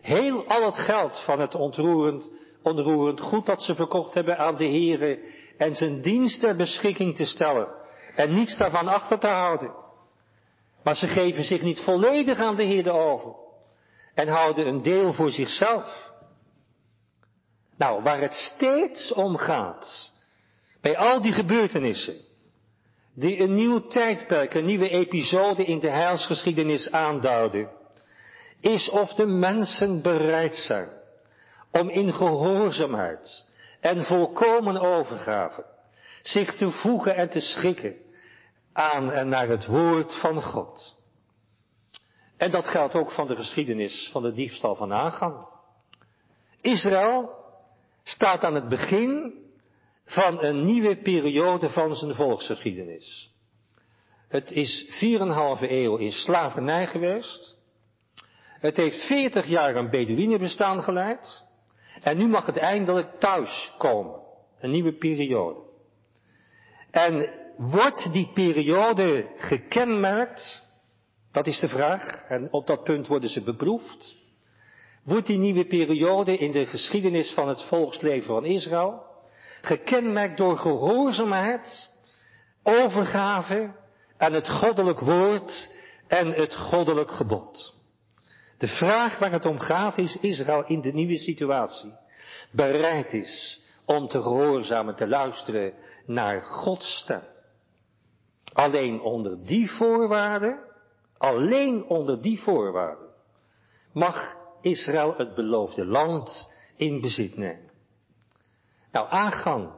Heel 0.01 0.47
al 0.47 0.65
het 0.65 0.79
geld 0.79 1.21
van 1.25 1.41
het 1.41 1.55
ontroerend, 1.55 2.31
onroerend 2.63 3.21
goed 3.21 3.47
dat 3.47 3.63
ze 3.63 3.75
verkocht 3.75 4.15
hebben 4.15 4.39
aan 4.39 4.57
de 4.57 4.69
Here 4.69 5.19
en 5.57 5.75
zijn 5.75 6.01
dienst 6.01 6.41
ter 6.41 6.57
beschikking 6.57 7.17
te 7.17 7.25
stellen. 7.25 7.69
En 8.15 8.35
niets 8.35 8.59
daarvan 8.59 8.89
achter 8.89 9.19
te 9.19 9.27
houden. 9.27 9.75
Maar 10.83 10.97
ze 10.97 11.07
geven 11.07 11.45
zich 11.45 11.63
niet 11.63 11.81
volledig 11.81 12.39
aan 12.39 12.57
de 12.57 12.63
Heer 12.63 12.91
over. 12.91 13.35
En 14.15 14.29
houden 14.29 14.67
een 14.67 14.83
deel 14.83 15.13
voor 15.13 15.31
zichzelf. 15.31 16.11
Nou, 17.77 18.03
waar 18.03 18.21
het 18.21 18.35
steeds 18.35 19.13
om 19.13 19.37
gaat, 19.37 20.13
bij 20.81 20.97
al 20.97 21.23
die 21.23 21.33
gebeurtenissen, 21.33 22.17
die 23.19 23.41
een 23.41 23.55
nieuw 23.55 23.87
tijdperk, 23.87 24.55
een 24.55 24.65
nieuwe 24.65 24.89
episode 24.89 25.65
in 25.65 25.79
de 25.79 25.91
heilsgeschiedenis 25.91 26.91
aanduiden, 26.91 27.71
is 28.61 28.91
of 28.91 29.13
de 29.15 29.27
mensen 29.27 30.03
bereid 30.03 30.55
zijn 30.55 30.89
om 31.73 31.89
in 31.89 32.13
gehoorzaamheid 32.13 33.47
en 33.81 34.05
volkomen 34.05 34.81
overgave 34.81 35.65
zich 36.23 36.55
te 36.55 36.71
voegen 36.71 37.17
en 37.17 37.31
te 37.31 37.41
schikken 37.41 37.97
aan 38.73 39.13
en 39.13 39.29
naar 39.29 39.49
het 39.49 39.67
woord 39.67 40.21
van 40.21 40.43
God. 40.43 40.97
En 42.37 42.51
dat 42.51 42.69
geldt 42.69 42.95
ook 42.95 43.11
van 43.11 43.27
de 43.27 43.37
geschiedenis 43.37 44.09
van 44.13 44.23
de 44.23 44.33
diefstal 44.33 44.75
van 44.75 44.93
Agan. 44.93 45.49
Israël 46.61 47.31
staat 48.03 48.43
aan 48.45 48.55
het 48.55 48.69
begin 48.69 49.33
van 50.09 50.45
een 50.45 50.65
nieuwe 50.65 50.97
periode 50.97 51.69
van 51.71 51.95
zijn 51.95 52.15
volksgeschiedenis. 52.15 53.33
Het 54.29 54.51
is 54.51 54.87
4,5 55.61 55.61
eeuw 55.61 55.97
in 55.97 56.13
slavernij 56.13 56.87
geweest. 56.87 57.59
Het 58.61 58.77
heeft 58.77 59.07
40 59.07 59.47
jaar 59.47 59.77
een 59.77 59.91
Bedouinenbestaan 59.91 60.83
geleid. 60.83 61.47
En 62.03 62.17
nu 62.17 62.29
mag 62.29 62.47
het 62.47 62.57
eindelijk 62.57 63.19
thuis 63.19 63.75
komen. 63.79 64.21
Een 64.61 64.71
nieuwe 64.71 64.93
periode. 64.93 65.61
En 66.91 67.31
wordt 67.57 68.13
die 68.13 68.31
periode 68.35 69.31
gekenmerkt? 69.37 70.67
Dat 71.33 71.47
is 71.47 71.61
de 71.61 71.69
vraag. 71.69 72.25
En 72.29 72.49
op 72.51 72.67
dat 72.67 72.83
punt 72.83 73.07
worden 73.07 73.31
ze 73.31 73.43
beproefd. 73.43 74.17
Wordt 75.05 75.27
die 75.27 75.39
nieuwe 75.39 75.67
periode 75.67 76.37
in 76.37 76.53
de 76.53 76.67
geschiedenis 76.67 77.33
van 77.33 77.49
het 77.49 77.63
volksleven 77.63 78.27
van 78.27 78.45
Israël 78.45 79.08
gekenmerkt 79.61 80.37
door 80.37 80.59
gehoorzaamheid, 80.59 81.91
overgave 82.63 83.75
aan 84.17 84.33
het 84.33 84.49
goddelijk 84.49 85.01
woord 85.01 85.73
en 86.07 86.33
het 86.33 86.55
goddelijk 86.55 87.11
gebod. 87.11 87.77
De 88.59 88.69
vraag 88.69 89.19
waar 89.19 89.33
het 89.33 89.47
om 89.47 89.59
gaat 89.59 89.99
is 89.99 90.19
Israël 90.21 90.65
in 90.67 90.81
de 90.81 90.93
nieuwe 90.93 91.19
situatie. 91.19 91.93
bereid 92.51 93.13
is 93.13 93.63
om 93.85 94.09
te 94.09 94.23
gehoorzamen, 94.23 94.97
te 94.97 95.07
luisteren 95.07 95.73
naar 96.07 96.43
Gods 96.43 96.99
stem. 96.99 97.23
Alleen 98.53 99.01
onder 99.01 99.47
die 99.47 99.71
voorwaarden, 99.71 100.59
alleen 101.19 101.85
onder 101.85 102.23
die 102.23 102.41
voorwaarden, 102.41 103.09
mag 103.93 104.37
Israël 104.61 105.15
het 105.17 105.35
beloofde 105.35 105.87
land 105.87 106.55
in 106.77 107.01
bezit 107.01 107.37
nemen. 107.37 107.68
Nou, 108.93 109.09
Agan 109.09 109.73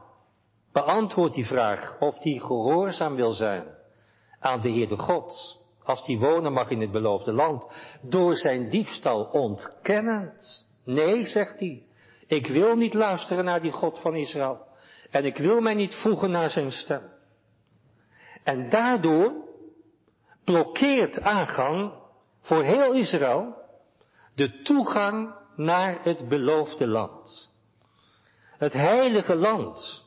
beantwoordt 0.72 1.34
die 1.34 1.46
vraag 1.46 1.96
of 2.00 2.18
die 2.18 2.40
gehoorzaam 2.40 3.14
wil 3.14 3.32
zijn 3.32 3.64
aan 4.40 4.60
de 4.60 4.68
Heerde 4.68 4.96
God, 4.96 5.58
als 5.84 6.04
die 6.04 6.18
wonen 6.18 6.52
mag 6.52 6.70
in 6.70 6.80
het 6.80 6.92
beloofde 6.92 7.32
land, 7.32 7.66
door 8.02 8.36
zijn 8.36 8.70
diefstal 8.70 9.24
ontkennend. 9.24 10.68
Nee, 10.84 11.26
zegt 11.26 11.60
hij, 11.60 11.82
ik 12.26 12.46
wil 12.46 12.76
niet 12.76 12.94
luisteren 12.94 13.44
naar 13.44 13.62
die 13.62 13.72
God 13.72 13.98
van 13.98 14.14
Israël. 14.14 14.68
En 15.10 15.24
ik 15.24 15.36
wil 15.36 15.60
mij 15.60 15.74
niet 15.74 15.94
voegen 15.94 16.30
naar 16.30 16.50
zijn 16.50 16.70
stem. 16.70 17.02
En 18.44 18.68
daardoor 18.68 19.32
blokkeert 20.44 21.20
Agan 21.20 21.92
voor 22.40 22.62
heel 22.62 22.92
Israël 22.92 23.54
de 24.34 24.62
toegang 24.62 25.34
naar 25.56 26.02
het 26.02 26.28
beloofde 26.28 26.86
land. 26.86 27.49
Het 28.60 28.72
heilige 28.72 29.34
land 29.34 30.04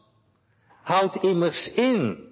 houdt 0.84 1.16
immers 1.16 1.72
in 1.72 2.28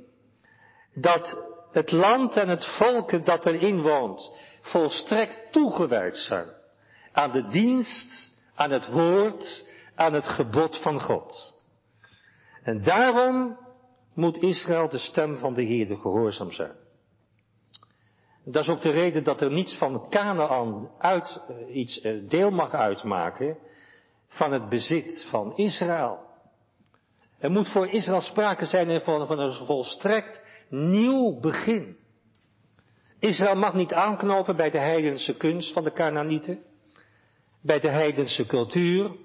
dat 0.93 1.43
het 1.71 1.91
land 1.91 2.35
en 2.35 2.49
het 2.49 2.65
volk 2.65 3.25
dat 3.25 3.45
erin 3.45 3.81
woont 3.81 4.33
volstrekt 4.61 5.51
toegewijd 5.51 6.17
zijn 6.17 6.47
aan 7.11 7.31
de 7.31 7.47
dienst, 7.47 8.35
aan 8.55 8.71
het 8.71 8.87
woord, 8.87 9.65
aan 9.95 10.13
het 10.13 10.27
gebod 10.27 10.81
van 10.81 10.99
God. 10.99 11.61
En 12.63 12.83
daarom 12.83 13.57
moet 14.13 14.41
Israël 14.41 14.89
de 14.89 14.97
stem 14.97 15.37
van 15.37 15.53
de 15.53 15.63
Heer 15.63 15.97
gehoorzaam 15.97 16.51
zijn. 16.51 16.75
Dat 18.45 18.63
is 18.63 18.69
ook 18.69 18.81
de 18.81 18.91
reden 18.91 19.23
dat 19.23 19.41
er 19.41 19.51
niets 19.51 19.77
van 19.77 20.09
Canaan 20.09 20.89
uit, 20.97 21.41
eh, 21.47 21.75
iets 21.75 22.01
eh, 22.01 22.29
deel 22.29 22.49
mag 22.51 22.73
uitmaken 22.73 23.57
van 24.31 24.51
het 24.51 24.69
bezit 24.69 25.25
van 25.29 25.55
Israël. 25.55 26.19
Er 27.39 27.51
moet 27.51 27.69
voor 27.69 27.87
Israël 27.87 28.21
sprake 28.21 28.65
zijn 28.65 29.01
van, 29.01 29.39
een 29.39 29.65
volstrekt 29.65 30.41
nieuw 30.69 31.39
begin. 31.39 31.97
Israël 33.19 33.55
mag 33.55 33.73
niet 33.73 33.93
aanknopen 33.93 34.55
bij 34.55 34.69
de 34.69 34.79
heidense 34.79 35.37
kunst 35.37 35.73
van 35.73 35.83
de 35.83 35.91
Canaanieten, 35.91 36.59
bij 37.61 37.79
de 37.79 37.89
heidense 37.89 38.45
cultuur, 38.45 39.15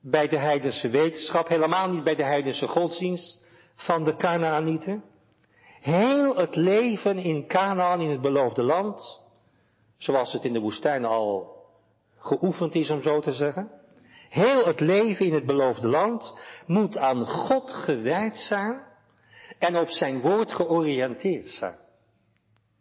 bij 0.00 0.28
de 0.28 0.38
heidense 0.38 0.88
wetenschap, 0.88 1.48
helemaal 1.48 1.88
niet 1.88 2.04
bij 2.04 2.14
de 2.14 2.24
heidense 2.24 2.66
godsdienst 2.66 3.44
van 3.74 4.04
de 4.04 4.16
Canaanieten. 4.16 5.04
Heel 5.80 6.36
het 6.36 6.56
leven 6.56 7.18
in 7.18 7.46
Canaan, 7.46 8.00
in 8.00 8.10
het 8.10 8.20
beloofde 8.20 8.62
land, 8.62 9.20
zoals 9.96 10.32
het 10.32 10.44
in 10.44 10.52
de 10.52 10.60
woestijn 10.60 11.04
al 11.04 11.58
geoefend 12.18 12.74
is 12.74 12.90
om 12.90 13.00
zo 13.00 13.20
te 13.20 13.32
zeggen. 13.32 13.79
Heel 14.30 14.66
het 14.66 14.80
leven 14.80 15.26
in 15.26 15.34
het 15.34 15.46
beloofde 15.46 15.88
land 15.88 16.38
moet 16.66 16.98
aan 16.98 17.24
God 17.24 17.72
gewijd 17.72 18.36
zijn 18.36 18.82
en 19.58 19.76
op 19.76 19.88
zijn 19.88 20.20
woord 20.20 20.52
georiënteerd 20.52 21.48
zijn. 21.48 21.78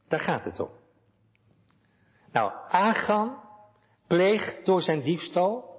Daar 0.07 0.19
gaat 0.19 0.45
het 0.45 0.59
om. 0.59 0.69
Nou, 2.31 2.51
Agan 2.69 3.37
pleegt 4.07 4.65
door 4.65 4.81
zijn 4.81 5.01
diefstal 5.01 5.69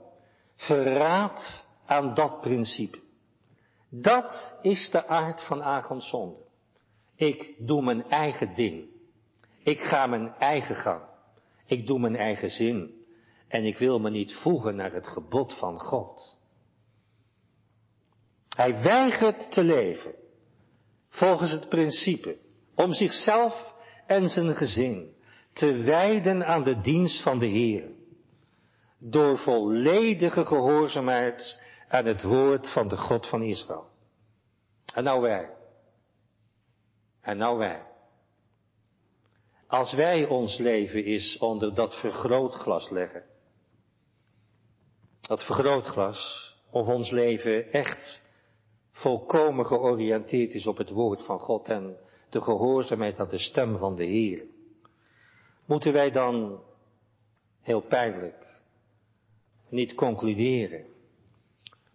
verraad 0.56 1.68
aan 1.86 2.14
dat 2.14 2.40
principe. 2.40 2.98
Dat 3.90 4.58
is 4.62 4.90
de 4.90 5.06
aard 5.06 5.42
van 5.42 5.62
Agans 5.62 6.08
zonde. 6.08 6.42
Ik 7.16 7.54
doe 7.58 7.82
mijn 7.82 8.04
eigen 8.08 8.54
ding. 8.54 8.88
Ik 9.62 9.80
ga 9.80 10.06
mijn 10.06 10.34
eigen 10.38 10.74
gang. 10.74 11.02
Ik 11.66 11.86
doe 11.86 11.98
mijn 11.98 12.16
eigen 12.16 12.50
zin. 12.50 12.99
En 13.50 13.64
ik 13.64 13.78
wil 13.78 13.98
me 13.98 14.10
niet 14.10 14.34
voegen 14.34 14.76
naar 14.76 14.92
het 14.92 15.06
gebod 15.06 15.58
van 15.58 15.80
God. 15.80 16.38
Hij 18.48 18.82
weigert 18.82 19.52
te 19.52 19.62
leven 19.62 20.14
volgens 21.08 21.50
het 21.50 21.68
principe 21.68 22.38
om 22.74 22.92
zichzelf 22.92 23.74
en 24.06 24.28
zijn 24.28 24.54
gezin 24.54 25.14
te 25.52 25.72
wijden 25.72 26.46
aan 26.46 26.62
de 26.62 26.80
dienst 26.80 27.22
van 27.22 27.38
de 27.38 27.46
Heer. 27.46 27.90
Door 28.98 29.38
volledige 29.38 30.44
gehoorzaamheid 30.44 31.62
aan 31.88 32.04
het 32.04 32.22
woord 32.22 32.72
van 32.72 32.88
de 32.88 32.96
God 32.96 33.28
van 33.28 33.42
Israël. 33.42 33.88
En 34.94 35.04
nou 35.04 35.20
wij. 35.20 35.50
En 37.20 37.36
nou 37.36 37.58
wij. 37.58 37.82
Als 39.66 39.92
wij 39.92 40.26
ons 40.26 40.58
leven 40.58 41.04
is 41.04 41.38
onder 41.38 41.74
dat 41.74 42.00
vergrootglas 42.00 42.90
leggen. 42.90 43.24
Dat 45.30 45.44
vergrootglas, 45.44 46.54
of 46.70 46.86
ons 46.86 47.10
leven 47.10 47.72
echt 47.72 48.28
volkomen 48.92 49.66
georiënteerd 49.66 50.54
is 50.54 50.66
op 50.66 50.76
het 50.76 50.90
woord 50.90 51.24
van 51.24 51.38
God 51.38 51.68
en 51.68 51.96
de 52.30 52.40
gehoorzaamheid 52.42 53.18
aan 53.18 53.28
de 53.28 53.38
stem 53.38 53.78
van 53.78 53.96
de 53.96 54.04
Heer. 54.04 54.44
Moeten 55.66 55.92
wij 55.92 56.10
dan, 56.10 56.62
heel 57.60 57.80
pijnlijk, 57.80 58.46
niet 59.68 59.94
concluderen 59.94 60.84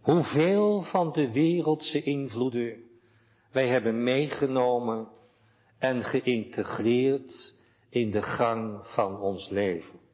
hoeveel 0.01 0.81
van 0.81 1.11
de 1.11 1.31
wereldse 1.31 2.03
invloeden 2.03 2.83
wij 3.51 3.67
hebben 3.67 4.03
meegenomen 4.03 5.07
en 5.79 6.03
geïntegreerd 6.03 7.55
in 7.89 8.11
de 8.11 8.21
gang 8.21 8.87
van 8.87 9.19
ons 9.19 9.49
leven. 9.49 10.04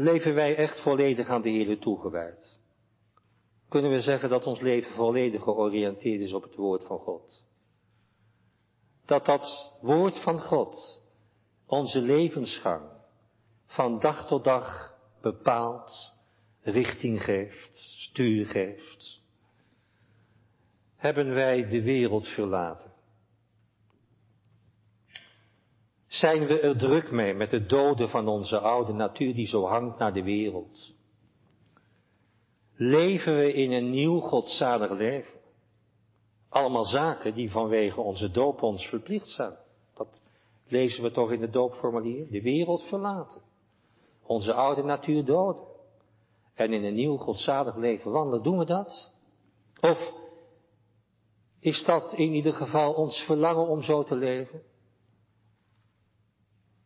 Leven 0.00 0.34
wij 0.34 0.56
echt 0.56 0.82
volledig 0.82 1.28
aan 1.28 1.42
de 1.42 1.48
Heer 1.48 1.78
toegewijd? 1.78 2.58
Kunnen 3.68 3.90
we 3.90 4.00
zeggen 4.00 4.28
dat 4.28 4.46
ons 4.46 4.60
leven 4.60 4.92
volledig 4.94 5.42
georiënteerd 5.42 6.20
is 6.20 6.32
op 6.32 6.42
het 6.42 6.54
woord 6.54 6.84
van 6.84 6.98
God? 6.98 7.44
Dat 9.04 9.24
dat 9.24 9.74
woord 9.80 10.22
van 10.22 10.40
God 10.40 11.02
onze 11.66 12.00
levensgang 12.00 12.90
van 13.66 13.98
dag 13.98 14.26
tot 14.26 14.44
dag 14.44 14.96
bepaalt, 15.22 16.14
richting 16.62 17.22
geeft, 17.22 17.76
stuur 17.76 18.46
geeft 18.46 19.20
hebben 21.00 21.34
wij 21.34 21.68
de 21.68 21.82
wereld 21.82 22.28
verlaten? 22.28 22.89
Zijn 26.10 26.46
we 26.46 26.60
er 26.60 26.76
druk 26.76 27.10
mee 27.10 27.34
met 27.34 27.50
de 27.50 27.66
doden 27.66 28.08
van 28.08 28.28
onze 28.28 28.58
oude 28.58 28.92
natuur 28.92 29.34
die 29.34 29.46
zo 29.46 29.66
hangt 29.66 29.98
naar 29.98 30.12
de 30.12 30.22
wereld? 30.22 30.94
Leven 32.74 33.36
we 33.36 33.52
in 33.52 33.72
een 33.72 33.90
nieuw 33.90 34.20
godzalig 34.20 34.90
leven? 34.90 35.40
Allemaal 36.48 36.84
zaken 36.84 37.34
die 37.34 37.50
vanwege 37.50 38.00
onze 38.00 38.30
doop 38.30 38.62
ons 38.62 38.88
verplicht 38.88 39.28
zijn. 39.28 39.56
Dat 39.94 40.20
lezen 40.68 41.02
we 41.02 41.10
toch 41.10 41.32
in 41.32 41.42
het 41.42 41.52
doopformulier. 41.52 42.30
De 42.30 42.42
wereld 42.42 42.82
verlaten. 42.82 43.42
Onze 44.22 44.52
oude 44.52 44.82
natuur 44.82 45.24
doden. 45.24 45.66
En 46.54 46.72
in 46.72 46.84
een 46.84 46.94
nieuw 46.94 47.16
godzalig 47.16 47.76
leven 47.76 48.10
wandelen. 48.10 48.42
Doen 48.42 48.58
we 48.58 48.64
dat? 48.64 49.12
Of 49.80 50.14
is 51.60 51.84
dat 51.84 52.12
in 52.12 52.32
ieder 52.32 52.52
geval 52.52 52.92
ons 52.92 53.20
verlangen 53.20 53.66
om 53.66 53.82
zo 53.82 54.02
te 54.02 54.16
leven? 54.16 54.62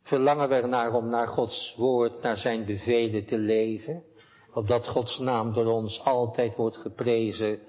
Verlangen 0.04 0.48
we 0.48 0.54
ernaar 0.54 0.92
om 0.92 1.08
naar 1.08 1.28
Gods 1.28 1.74
woord, 1.76 2.22
naar 2.22 2.36
zijn 2.36 2.64
bevelen 2.64 3.26
te 3.26 3.38
leven? 3.38 4.04
Opdat 4.52 4.88
Gods 4.88 5.18
naam 5.18 5.52
door 5.52 5.66
ons 5.66 6.00
altijd 6.00 6.56
wordt 6.56 6.76
geprezen 6.76 7.60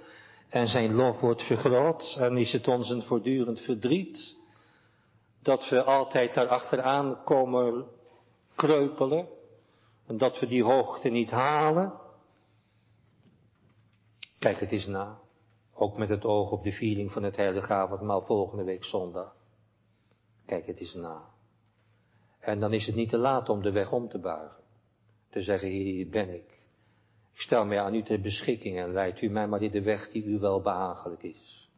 en 0.50 0.68
zijn 0.68 0.96
lof 0.96 1.20
wordt 1.20 1.44
vergroot? 1.44 2.18
En 2.20 2.38
is 2.38 2.52
het 2.52 2.68
ons 2.68 2.90
een 2.90 3.02
voortdurend 3.02 3.62
verdriet 3.62 4.38
dat 5.42 5.70
we 5.70 5.84
altijd 5.84 6.34
daar 6.34 6.48
achteraan 6.48 7.24
komen 7.24 7.86
kreupelen 8.56 9.28
en 10.08 10.18
dat 10.18 10.40
we 10.40 10.48
die 10.48 10.64
hoogte 10.64 11.10
niet 11.10 11.32
halen? 11.32 11.94
Kijk 14.40 14.60
het 14.60 14.72
eens 14.72 14.86
na. 14.86 15.20
Ook 15.74 15.98
met 15.98 16.10
het 16.10 16.26
oog 16.26 16.52
op 16.52 16.64
de 16.64 16.72
viering 16.72 17.12
van 17.12 17.24
het 17.24 17.36
heilige 17.36 17.74
avondmaal 17.74 18.26
volgende 18.26 18.64
week 18.64 18.84
zondag. 18.84 19.36
Kijk 20.46 20.66
het 20.66 20.80
eens 20.80 20.94
na. 20.94 21.34
En 22.46 22.60
dan 22.60 22.74
is 22.74 22.86
het 22.86 22.96
niet 22.96 23.10
te 23.10 23.18
laat 23.18 23.50
om 23.50 23.62
de 23.62 23.72
weg 23.72 23.92
om 23.92 24.10
te 24.10 24.20
buigen. 24.20 24.64
Te 25.30 25.42
zeggen, 25.42 25.70
hier 25.70 26.10
ben 26.10 26.30
ik. 26.30 26.64
Ik 27.34 27.42
stel 27.42 27.66
mij 27.66 27.80
aan 27.80 27.96
u 27.96 28.04
ter 28.04 28.22
beschikking 28.22 28.80
en 28.80 28.94
leidt 28.94 29.22
u 29.22 29.30
mij 29.30 29.48
maar 29.48 29.62
in 29.62 29.72
de 29.72 29.82
weg 29.82 30.10
die 30.10 30.24
u 30.24 30.40
wel 30.40 30.62
behagelijk 30.62 31.24
is. 31.24 31.70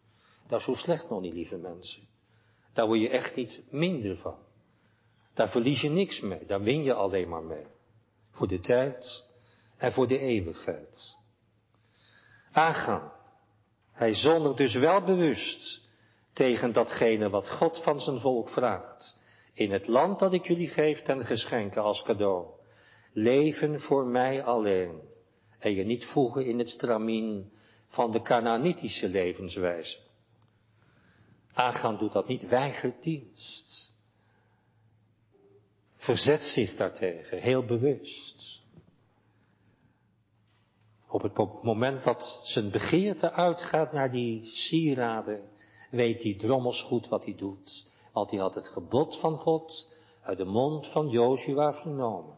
Dat 0.48 0.60
is 0.60 0.66
zo 0.66 0.74
slecht 0.74 1.10
nog 1.10 1.22
niet, 1.22 1.34
lieve 1.34 1.58
mensen. 1.58 2.04
Daar 2.74 2.88
word 2.88 3.00
je 3.00 3.10
echt 3.10 3.36
niet 3.36 3.64
minder 3.70 4.18
van. 4.18 4.38
Daar 5.34 5.50
verlies 5.50 5.82
je 5.82 5.90
niks 5.90 6.22
mee, 6.22 6.46
daar 6.46 6.62
win 6.62 6.84
je 6.84 6.94
alleen 6.94 7.30
maar 7.30 7.44
mee. 7.44 7.66
Voor 8.32 8.48
de 8.48 8.60
tijd 8.60 9.26
en 9.78 9.92
voor 9.92 10.08
de 10.08 10.20
eeuwigheid. 10.20 11.16
Aangaan. 12.52 13.12
Hij 13.92 14.14
zondigt 14.14 14.58
dus 14.58 14.76
wel 14.76 15.04
bewust 15.04 15.82
tegen 16.34 16.74
datgene 16.74 17.30
wat 17.30 17.50
God 17.50 17.84
van 17.84 18.02
zijn 18.02 18.20
volk 18.20 18.50
vraagt. 18.50 19.26
In 19.58 19.72
het 19.72 19.88
land 19.88 20.20
dat 20.20 20.34
ik 20.34 20.48
jullie 20.48 20.68
geef 20.68 21.02
ten 21.02 21.26
geschenke 21.26 21.80
als 21.80 22.02
cadeau. 22.02 22.46
Leven 23.14 23.80
voor 23.80 24.06
mij 24.06 24.44
alleen. 24.44 25.02
En 25.60 25.74
je 25.74 25.84
niet 25.84 26.06
voegen 26.06 26.46
in 26.46 26.58
het 26.58 26.70
stramien 26.70 27.52
van 27.88 28.12
de 28.12 28.22
Canaanitische 28.22 29.10
levenswijze. 29.10 30.00
Aangaan 31.54 31.98
doet 31.98 32.14
dat 32.14 32.28
niet, 32.28 32.48
weigert 32.48 33.04
dienst. 33.04 33.94
Verzet 35.96 36.44
zich 36.44 36.76
daartegen, 36.76 37.42
heel 37.42 37.66
bewust. 37.66 38.62
Op 41.08 41.22
het 41.22 41.64
moment 41.64 42.04
dat 42.04 42.42
zijn 42.44 42.72
begeerte 42.72 43.32
uitgaat 43.32 43.92
naar 43.92 44.12
die 44.12 44.46
sieraden, 44.46 45.50
weet 45.92 46.22
die 46.22 46.36
drommels 46.36 46.82
goed 46.82 47.08
wat 47.08 47.26
hij 47.26 47.36
doet. 47.36 47.96
Want 48.18 48.32
hij 48.32 48.40
had 48.40 48.56
het 48.56 48.68
gebod 48.68 49.20
van 49.20 49.38
God 49.38 49.88
uit 50.22 50.38
de 50.38 50.46
mond 50.46 50.88
van 50.88 51.10
Joshua 51.10 51.74
vernomen. 51.74 52.36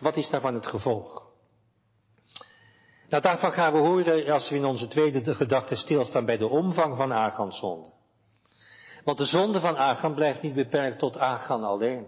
Wat 0.00 0.16
is 0.16 0.30
daarvan 0.30 0.54
het 0.54 0.66
gevolg? 0.66 1.30
Nou, 3.08 3.22
daarvan 3.22 3.52
gaan 3.52 3.72
we 3.72 3.78
horen 3.78 4.32
als 4.32 4.50
we 4.50 4.56
in 4.56 4.64
onze 4.64 4.88
tweede 4.88 5.34
gedachte 5.34 5.74
stilstaan 5.74 6.24
bij 6.24 6.36
de 6.36 6.48
omvang 6.48 6.96
van 6.96 7.12
Agans 7.12 7.58
zonde. 7.58 7.88
Want 9.04 9.18
de 9.18 9.24
zonde 9.24 9.60
van 9.60 9.76
Agan 9.76 10.14
blijft 10.14 10.42
niet 10.42 10.54
beperkt 10.54 10.98
tot 10.98 11.18
Agan 11.18 11.64
alleen. 11.64 12.06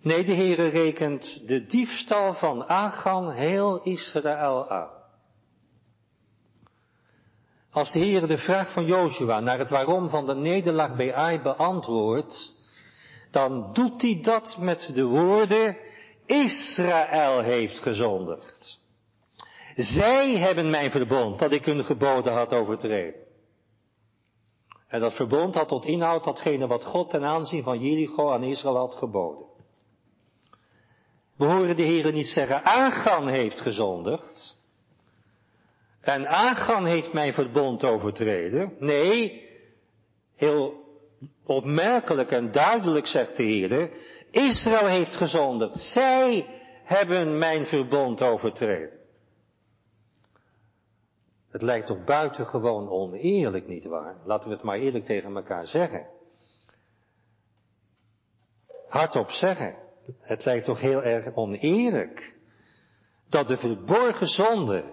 Nee, 0.00 0.24
de 0.24 0.34
Heere 0.34 0.68
rekent 0.68 1.46
de 1.46 1.66
diefstal 1.66 2.34
van 2.34 2.64
Agan 2.64 3.30
heel 3.30 3.82
Israël 3.82 4.68
aan. 4.68 5.03
Als 7.74 7.92
de 7.92 7.98
Heere 7.98 8.26
de 8.26 8.38
vraag 8.38 8.72
van 8.72 8.84
Joshua 8.84 9.40
naar 9.40 9.58
het 9.58 9.70
waarom 9.70 10.10
van 10.10 10.26
de 10.26 10.34
nederlaag 10.34 10.96
bij 10.96 11.14
Ai 11.14 11.42
beantwoordt, 11.42 12.54
dan 13.30 13.72
doet 13.72 14.02
hij 14.02 14.20
dat 14.22 14.56
met 14.60 14.90
de 14.94 15.04
woorden, 15.04 15.76
Israël 16.26 17.40
heeft 17.40 17.78
gezondigd. 17.78 18.80
Zij 19.74 20.36
hebben 20.36 20.70
mijn 20.70 20.90
verbond 20.90 21.38
dat 21.38 21.52
ik 21.52 21.64
hun 21.64 21.84
geboden 21.84 22.32
had 22.32 22.52
overtreden. 22.52 23.20
En 24.88 25.00
dat 25.00 25.14
verbond 25.14 25.54
had 25.54 25.68
tot 25.68 25.84
inhoud 25.84 26.24
datgene 26.24 26.66
wat 26.66 26.84
God 26.84 27.10
ten 27.10 27.24
aanzien 27.24 27.62
van 27.62 27.78
Jericho 27.78 28.32
aan 28.32 28.42
Israël 28.42 28.76
had 28.76 28.94
geboden. 28.94 29.46
We 31.36 31.44
horen 31.44 31.76
de 31.76 31.82
Heer 31.82 32.12
niet 32.12 32.28
zeggen, 32.28 32.64
Agan 32.64 33.28
heeft 33.28 33.60
gezondigd. 33.60 34.62
En 36.04 36.26
Agan 36.26 36.86
heeft 36.86 37.12
mijn 37.12 37.32
verbond 37.32 37.84
overtreden. 37.84 38.72
Nee, 38.78 39.48
heel 40.36 40.82
opmerkelijk 41.46 42.30
en 42.30 42.52
duidelijk 42.52 43.06
zegt 43.06 43.36
de 43.36 43.42
Heer, 43.42 43.90
Israël 44.30 44.86
heeft 44.86 45.16
gezondigd. 45.16 45.80
Zij 45.80 46.46
hebben 46.84 47.38
mijn 47.38 47.66
verbond 47.66 48.22
overtreden. 48.22 49.02
Het 51.50 51.62
lijkt 51.62 51.86
toch 51.86 52.04
buitengewoon 52.04 52.88
oneerlijk, 52.88 53.66
nietwaar? 53.66 54.16
Laten 54.24 54.48
we 54.48 54.54
het 54.54 54.64
maar 54.64 54.78
eerlijk 54.78 55.04
tegen 55.04 55.36
elkaar 55.36 55.66
zeggen. 55.66 56.06
Hardop 58.88 59.30
zeggen. 59.30 59.74
Het 60.20 60.44
lijkt 60.44 60.64
toch 60.64 60.80
heel 60.80 61.02
erg 61.02 61.34
oneerlijk 61.34 62.36
dat 63.28 63.48
de 63.48 63.56
verborgen 63.56 64.26
zonde 64.26 64.84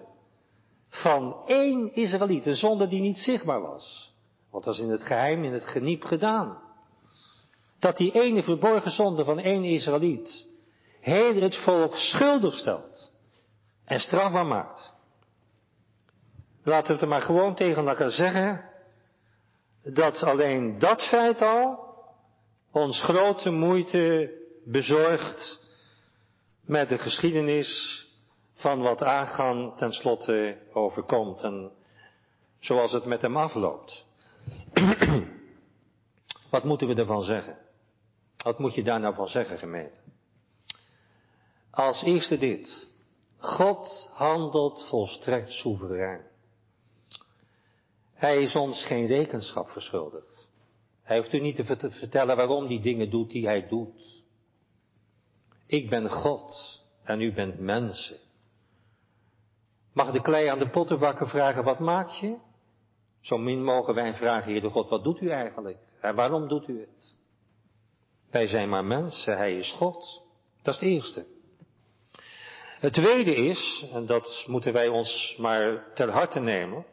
van 0.91 1.35
één 1.45 1.95
Israëliet, 1.95 2.45
een 2.45 2.55
zonde 2.55 2.87
die 2.87 3.01
niet 3.01 3.17
zichtbaar 3.17 3.61
was, 3.61 4.13
want 4.49 4.63
dat 4.63 4.75
was 4.75 4.85
in 4.85 4.91
het 4.91 5.03
geheim, 5.03 5.43
in 5.43 5.53
het 5.53 5.65
geniep 5.65 6.03
gedaan, 6.03 6.57
dat 7.79 7.97
die 7.97 8.11
ene 8.11 8.43
verborgen 8.43 8.91
zonde 8.91 9.23
van 9.25 9.39
één 9.39 9.63
Israëliet 9.63 10.47
heel 10.99 11.41
het 11.41 11.57
volk 11.57 11.95
schuldig 11.95 12.53
stelt 12.53 13.11
en 13.85 13.99
strafbaar 13.99 14.45
maakt. 14.45 14.93
Laten 16.63 16.87
we 16.87 16.93
het 16.93 17.01
er 17.01 17.07
maar 17.07 17.21
gewoon 17.21 17.55
tegen 17.55 17.87
elkaar 17.87 18.09
zeggen, 18.09 18.69
dat 19.83 20.23
alleen 20.23 20.79
dat 20.79 21.07
feit 21.07 21.41
al 21.41 21.79
ons 22.71 23.03
grote 23.03 23.49
moeite 23.49 24.33
bezorgt 24.65 25.67
met 26.65 26.89
de 26.89 26.97
geschiedenis 26.97 28.01
van 28.61 28.81
wat 28.81 29.03
Agan 29.03 29.75
tenslotte 29.75 30.57
overkomt 30.73 31.43
en 31.43 31.71
zoals 32.59 32.91
het 32.91 33.05
met 33.05 33.21
hem 33.21 33.37
afloopt. 33.37 34.05
wat 36.51 36.63
moeten 36.63 36.87
we 36.87 36.95
ervan 36.95 37.21
zeggen? 37.21 37.57
Wat 38.43 38.59
moet 38.59 38.73
je 38.73 38.83
daar 38.83 38.99
nou 38.99 39.15
van 39.15 39.27
zeggen, 39.27 39.57
gemeente? 39.57 39.99
Als 41.71 42.03
eerste 42.03 42.37
dit. 42.37 42.89
God 43.37 44.11
handelt 44.13 44.87
volstrekt 44.87 45.51
soeverein. 45.51 46.21
Hij 48.13 48.41
is 48.41 48.55
ons 48.55 48.85
geen 48.85 49.05
rekenschap 49.05 49.69
verschuldigd. 49.69 50.51
Hij 51.03 51.17
hoeft 51.17 51.33
u 51.33 51.39
niet 51.39 51.55
te 51.55 51.91
vertellen 51.91 52.35
waarom 52.35 52.67
die 52.67 52.81
dingen 52.81 53.09
doet 53.09 53.29
die 53.29 53.45
hij 53.45 53.67
doet. 53.67 54.23
Ik 55.65 55.89
ben 55.89 56.09
God 56.09 56.81
en 57.03 57.21
u 57.21 57.33
bent 57.33 57.59
mensen. 57.59 58.17
Mag 59.93 60.11
de 60.11 60.21
klei 60.21 60.47
aan 60.47 60.59
de 60.59 60.69
pottenbakker 60.69 61.27
vragen, 61.27 61.63
wat 61.63 61.79
maakt 61.79 62.17
je? 62.17 62.37
Zo 63.21 63.37
min 63.37 63.63
mogen 63.63 63.93
wij 63.93 64.13
vragen, 64.13 64.51
Heer 64.51 64.61
de 64.61 64.69
God, 64.69 64.89
wat 64.89 65.03
doet 65.03 65.21
u 65.21 65.29
eigenlijk? 65.29 65.77
En 66.01 66.15
waarom 66.15 66.47
doet 66.47 66.67
u 66.67 66.79
het? 66.79 67.15
Wij 68.31 68.47
zijn 68.47 68.69
maar 68.69 68.85
mensen, 68.85 69.37
Hij 69.37 69.55
is 69.55 69.71
God. 69.71 70.23
Dat 70.61 70.73
is 70.73 70.79
het 70.79 70.89
eerste. 70.89 71.25
Het 72.79 72.93
tweede 72.93 73.35
is, 73.35 73.89
en 73.93 74.05
dat 74.05 74.45
moeten 74.47 74.73
wij 74.73 74.87
ons 74.87 75.35
maar 75.39 75.85
ter 75.93 76.09
harte 76.09 76.39
nemen, 76.39 76.85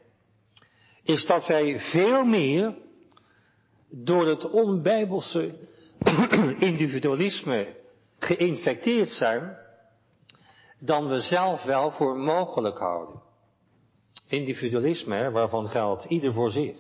is 1.03 1.27
dat 1.27 1.47
wij 1.47 1.81
veel 1.81 2.25
meer 2.25 2.77
door 3.91 4.27
het 4.27 4.51
onbijbelse 4.51 5.55
individualisme 6.59 7.77
geïnfecteerd 8.19 9.09
zijn 9.09 9.57
dan 10.79 11.09
we 11.09 11.21
zelf 11.21 11.63
wel 11.63 11.91
voor 11.91 12.17
mogelijk 12.17 12.79
houden. 12.79 13.23
Individualisme, 14.29 15.31
waarvan 15.31 15.69
geldt 15.69 16.05
ieder 16.05 16.33
voor 16.33 16.51
zich. 16.51 16.77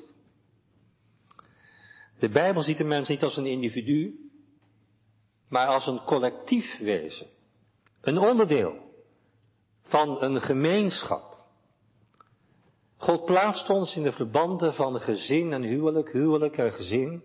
De 2.18 2.28
Bijbel 2.28 2.62
ziet 2.62 2.78
de 2.78 2.84
mens 2.84 3.08
niet 3.08 3.22
als 3.22 3.36
een 3.36 3.46
individu, 3.46 4.30
maar 5.48 5.66
als 5.66 5.86
een 5.86 6.04
collectief 6.04 6.78
wezen. 6.78 7.26
Een 8.00 8.18
onderdeel 8.18 8.86
van 9.82 10.22
een 10.22 10.40
gemeenschap. 10.40 11.36
God 12.96 13.24
plaatst 13.24 13.70
ons 13.70 13.96
in 13.96 14.02
de 14.02 14.12
verbanden 14.12 14.74
van 14.74 15.00
gezin 15.00 15.52
en 15.52 15.62
huwelijk, 15.62 16.12
huwelijk 16.12 16.56
en 16.56 16.72
gezin, 16.72 17.22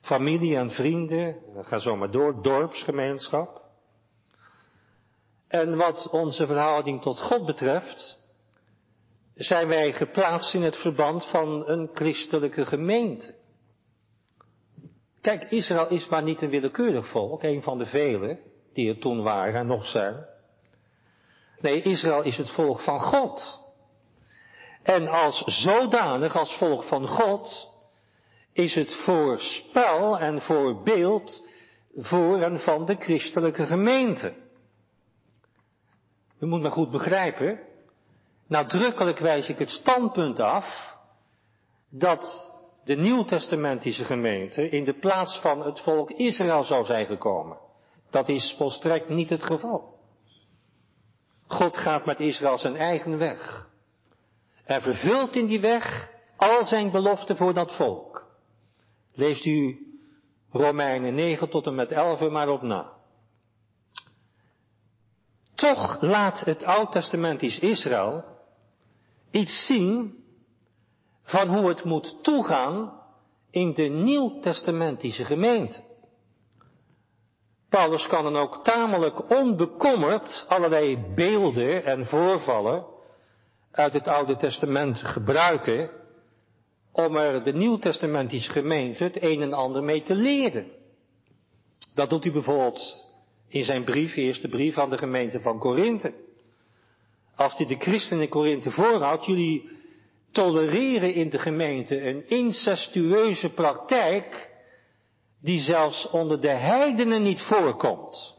familie 0.00 0.56
en 0.56 0.70
vrienden, 0.70 1.36
ga 1.60 1.78
zo 1.78 1.96
maar 1.96 2.10
door, 2.10 2.42
dorpsgemeenschap. 2.42 3.67
En 5.48 5.76
wat 5.76 6.08
onze 6.10 6.46
verhouding 6.46 7.02
tot 7.02 7.20
God 7.20 7.46
betreft, 7.46 8.26
zijn 9.34 9.68
wij 9.68 9.92
geplaatst 9.92 10.54
in 10.54 10.62
het 10.62 10.76
verband 10.76 11.26
van 11.30 11.68
een 11.68 11.88
christelijke 11.92 12.64
gemeente. 12.64 13.34
Kijk, 15.20 15.44
Israël 15.44 15.88
is 15.88 16.08
maar 16.08 16.22
niet 16.22 16.42
een 16.42 16.50
willekeurig 16.50 17.08
volk, 17.08 17.42
een 17.42 17.62
van 17.62 17.78
de 17.78 17.86
vele 17.86 18.38
die 18.72 18.88
er 18.88 18.98
toen 18.98 19.22
waren 19.22 19.60
en 19.60 19.66
nog 19.66 19.84
zijn. 19.84 20.26
Nee, 21.60 21.82
Israël 21.82 22.22
is 22.22 22.36
het 22.36 22.50
volk 22.50 22.80
van 22.80 23.00
God. 23.00 23.66
En 24.82 25.08
als 25.08 25.42
zodanig, 25.46 26.36
als 26.36 26.56
volk 26.56 26.82
van 26.82 27.06
God, 27.06 27.70
is 28.52 28.74
het 28.74 28.94
voorspel 28.94 30.18
en 30.18 30.40
voorbeeld 30.40 31.44
voor 31.96 32.40
en 32.40 32.60
van 32.60 32.84
de 32.84 32.94
christelijke 32.94 33.66
gemeente. 33.66 34.34
U 36.40 36.46
moet 36.46 36.60
me 36.60 36.70
goed 36.70 36.90
begrijpen. 36.90 37.60
Nadrukkelijk 38.46 39.18
wijs 39.18 39.48
ik 39.48 39.58
het 39.58 39.70
standpunt 39.70 40.40
af 40.40 40.96
dat 41.90 42.52
de 42.84 42.96
nieuwtestamentische 42.96 44.04
gemeente 44.04 44.68
in 44.68 44.84
de 44.84 44.98
plaats 44.98 45.40
van 45.40 45.64
het 45.64 45.80
volk 45.80 46.10
Israël 46.10 46.62
zou 46.62 46.84
zijn 46.84 47.06
gekomen. 47.06 47.58
Dat 48.10 48.28
is 48.28 48.54
volstrekt 48.58 49.08
niet 49.08 49.30
het 49.30 49.42
geval. 49.42 49.96
God 51.46 51.76
gaat 51.76 52.06
met 52.06 52.20
Israël 52.20 52.58
zijn 52.58 52.76
eigen 52.76 53.18
weg. 53.18 53.68
En 54.64 54.82
vervult 54.82 55.36
in 55.36 55.46
die 55.46 55.60
weg 55.60 56.10
al 56.36 56.64
zijn 56.64 56.90
beloften 56.90 57.36
voor 57.36 57.54
dat 57.54 57.76
volk. 57.76 58.26
Leest 59.14 59.44
u 59.44 59.78
Romeinen 60.50 61.14
9 61.14 61.50
tot 61.50 61.66
en 61.66 61.74
met 61.74 61.90
11 61.90 62.30
maar 62.30 62.48
op 62.48 62.62
na. 62.62 62.97
Toch 65.58 66.00
laat 66.00 66.40
het 66.40 66.64
Oud-testamentisch 66.64 67.58
Israël 67.58 68.24
iets 69.30 69.66
zien 69.66 70.24
van 71.22 71.48
hoe 71.48 71.68
het 71.68 71.84
moet 71.84 72.18
toegaan 72.22 73.00
in 73.50 73.74
de 73.74 73.82
Nieuw-testamentische 73.82 75.24
gemeente. 75.24 75.80
Paulus 77.68 78.06
kan 78.06 78.22
dan 78.22 78.36
ook 78.36 78.64
tamelijk 78.64 79.30
onbekommerd 79.30 80.44
allerlei 80.48 81.12
beelden 81.14 81.84
en 81.84 82.06
voorvallen 82.06 82.84
uit 83.70 83.92
het 83.92 84.08
Oude 84.08 84.36
Testament 84.36 84.98
gebruiken 84.98 85.90
om 86.92 87.16
er 87.16 87.44
de 87.44 87.52
Nieuw-testamentische 87.52 88.52
gemeente 88.52 89.04
het 89.04 89.22
een 89.22 89.42
en 89.42 89.52
ander 89.52 89.82
mee 89.82 90.02
te 90.02 90.14
leren. 90.14 90.70
Dat 91.94 92.10
doet 92.10 92.24
hij 92.24 92.32
bijvoorbeeld 92.32 93.07
in 93.48 93.64
zijn 93.64 93.84
brief, 93.84 94.16
eerste 94.16 94.48
brief 94.48 94.78
aan 94.78 94.90
de 94.90 94.98
gemeente 94.98 95.40
van 95.40 95.58
Korinthe. 95.58 96.12
Als 97.36 97.56
hij 97.56 97.66
de 97.66 97.76
christenen 97.76 98.22
in 98.22 98.28
Korinthe 98.28 98.70
voorhoudt, 98.70 99.26
jullie 99.26 99.70
tolereren 100.32 101.14
in 101.14 101.30
de 101.30 101.38
gemeente 101.38 102.00
een 102.00 102.28
incestueuze 102.28 103.48
praktijk 103.48 104.50
die 105.40 105.60
zelfs 105.60 106.10
onder 106.10 106.40
de 106.40 106.48
heidenen 106.48 107.22
niet 107.22 107.42
voorkomt. 107.42 108.36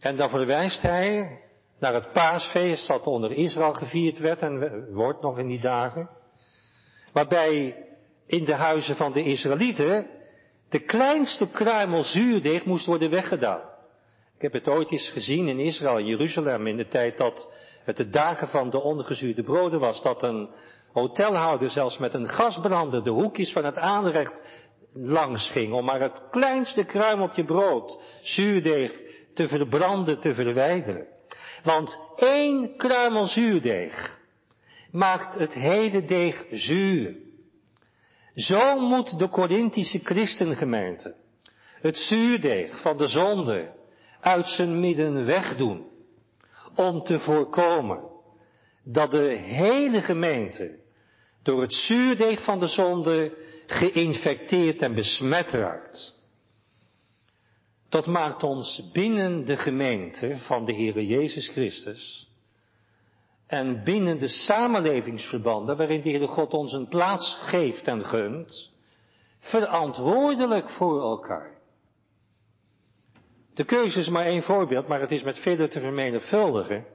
En 0.00 0.16
dan 0.16 0.28
verwijst 0.28 0.82
hij 0.82 1.40
naar 1.78 1.94
het 1.94 2.12
paasfeest 2.12 2.88
dat 2.88 3.06
onder 3.06 3.32
Israël 3.32 3.72
gevierd 3.72 4.18
werd 4.18 4.40
en 4.40 4.86
wordt 4.92 5.22
nog 5.22 5.38
in 5.38 5.46
die 5.46 5.60
dagen, 5.60 6.10
waarbij 7.12 7.86
in 8.26 8.44
de 8.44 8.54
huizen 8.54 8.96
van 8.96 9.12
de 9.12 9.22
Israëlieten 9.22 10.17
de 10.68 10.78
kleinste 10.78 11.48
kruimel 11.50 12.04
zuurdeeg 12.04 12.64
moest 12.64 12.86
worden 12.86 13.10
weggedaan. 13.10 13.60
Ik 14.36 14.42
heb 14.42 14.52
het 14.52 14.68
ooit 14.68 14.90
eens 14.90 15.10
gezien 15.10 15.48
in 15.48 15.58
Israël, 15.58 15.98
in 15.98 16.06
Jeruzalem, 16.06 16.66
in 16.66 16.76
de 16.76 16.88
tijd 16.88 17.16
dat 17.16 17.50
het 17.84 17.96
de 17.96 18.08
dagen 18.08 18.48
van 18.48 18.70
de 18.70 18.82
ongezuurde 18.82 19.42
broden 19.42 19.80
was, 19.80 20.02
dat 20.02 20.22
een 20.22 20.48
hotelhouder 20.92 21.68
zelfs 21.68 21.98
met 21.98 22.14
een 22.14 22.28
gasbrander 22.28 23.04
de 23.04 23.10
hoekjes 23.10 23.52
van 23.52 23.64
het 23.64 23.76
aanrecht 23.76 24.44
langs 24.92 25.50
ging, 25.50 25.72
om 25.72 25.84
maar 25.84 26.00
het 26.00 26.22
kleinste 26.30 26.84
kruimeltje 26.84 27.44
brood, 27.44 28.02
zuurdeeg, 28.22 28.92
te 29.34 29.48
verbranden, 29.48 30.20
te 30.20 30.34
verwijderen. 30.34 31.06
Want 31.64 32.02
één 32.16 32.76
kruimel 32.76 33.26
zuurdeeg 33.26 34.18
maakt 34.92 35.38
het 35.38 35.54
hele 35.54 36.04
deeg 36.04 36.44
zuur. 36.50 37.16
Zo 38.38 38.78
moet 38.78 39.18
de 39.18 39.28
Corinthische 39.28 39.98
christengemeente 39.98 41.14
het 41.80 41.96
zuurdeeg 41.96 42.80
van 42.80 42.96
de 42.96 43.08
zonde 43.08 43.72
uit 44.20 44.48
zijn 44.48 44.80
midden 44.80 45.24
wegdoen, 45.24 45.86
om 46.74 47.02
te 47.02 47.20
voorkomen 47.20 48.02
dat 48.84 49.10
de 49.10 49.36
hele 49.36 50.02
gemeente 50.02 50.78
door 51.42 51.60
het 51.60 51.72
zuurdeeg 51.72 52.44
van 52.44 52.60
de 52.60 52.66
zonde 52.66 53.36
geïnfecteerd 53.66 54.82
en 54.82 54.94
besmet 54.94 55.50
raakt. 55.50 56.14
Dat 57.88 58.06
maakt 58.06 58.42
ons 58.42 58.90
binnen 58.92 59.44
de 59.44 59.56
gemeente 59.56 60.36
van 60.36 60.64
de 60.64 60.74
Heere 60.74 61.06
Jezus 61.06 61.48
Christus 61.48 62.27
en 63.48 63.84
binnen 63.84 64.18
de 64.18 64.28
samenlevingsverbanden 64.28 65.76
waarin 65.76 66.02
de 66.02 66.10
Heere 66.10 66.26
God 66.26 66.52
ons 66.52 66.72
een 66.72 66.88
plaats 66.88 67.38
geeft 67.40 67.86
en 67.88 68.04
gunt, 68.04 68.72
verantwoordelijk 69.38 70.70
voor 70.70 71.00
elkaar. 71.00 71.56
De 73.54 73.64
keuze 73.64 73.98
is 73.98 74.08
maar 74.08 74.24
één 74.24 74.42
voorbeeld, 74.42 74.88
maar 74.88 75.00
het 75.00 75.10
is 75.10 75.22
met 75.22 75.38
vele 75.38 75.68
te 75.68 75.80
vermenigvuldigen. 75.80 76.86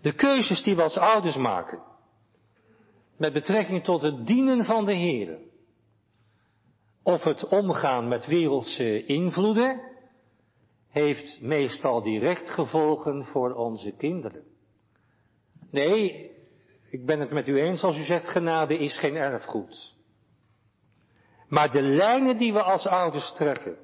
De 0.00 0.14
keuzes 0.14 0.62
die 0.62 0.76
we 0.76 0.82
als 0.82 0.96
ouders 0.96 1.36
maken, 1.36 1.82
met 3.16 3.32
betrekking 3.32 3.84
tot 3.84 4.02
het 4.02 4.26
dienen 4.26 4.64
van 4.64 4.84
de 4.84 4.94
Heer, 4.94 5.38
of 7.02 7.24
het 7.24 7.48
omgaan 7.48 8.08
met 8.08 8.26
wereldse 8.26 9.04
invloeden, 9.04 9.80
heeft 10.88 11.40
meestal 11.40 12.02
direct 12.02 12.50
gevolgen 12.50 13.24
voor 13.24 13.54
onze 13.54 13.96
kinderen. 13.96 14.53
Nee, 15.74 16.30
ik 16.90 17.06
ben 17.06 17.20
het 17.20 17.30
met 17.30 17.48
u 17.48 17.60
eens 17.60 17.82
als 17.82 17.96
u 17.96 18.02
zegt 18.02 18.28
genade 18.28 18.78
is 18.78 18.98
geen 18.98 19.16
erfgoed. 19.16 19.94
Maar 21.48 21.70
de 21.70 21.82
lijnen 21.82 22.38
die 22.38 22.52
we 22.52 22.62
als 22.62 22.86
ouders 22.86 23.32
trekken, 23.32 23.76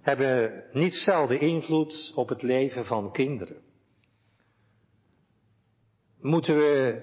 hebben 0.00 0.64
niet 0.72 0.94
zelden 0.94 1.40
invloed 1.40 2.12
op 2.14 2.28
het 2.28 2.42
leven 2.42 2.84
van 2.84 3.12
kinderen. 3.12 3.62
Moeten 6.20 6.56
we 6.56 7.02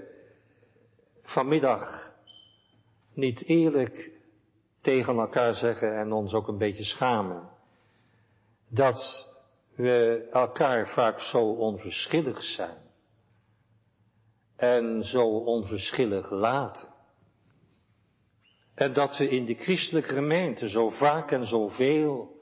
vanmiddag 1.23 2.13
niet 3.13 3.43
eerlijk 3.43 4.11
tegen 4.81 5.17
elkaar 5.17 5.53
zeggen 5.53 5.97
en 5.99 6.11
ons 6.11 6.33
ook 6.33 6.47
een 6.47 6.57
beetje 6.57 6.83
schamen 6.83 7.49
dat 8.69 9.27
we 9.75 10.27
elkaar 10.31 10.87
vaak 10.87 11.19
zo 11.19 11.39
onverschillig 11.39 12.43
zijn 12.43 12.89
en 14.61 15.03
zo 15.03 15.27
onverschillig 15.37 16.29
laten. 16.29 16.89
En 18.75 18.93
dat 18.93 19.17
we 19.17 19.29
in 19.29 19.45
de 19.45 19.53
christelijke 19.53 20.13
gemeente 20.13 20.69
zo 20.69 20.89
vaak 20.89 21.31
en 21.31 21.45
zoveel 21.45 22.39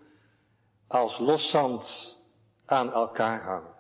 als 0.87 1.19
loszand 1.19 2.17
aan 2.65 2.93
elkaar 2.93 3.43
hangen. 3.43 3.73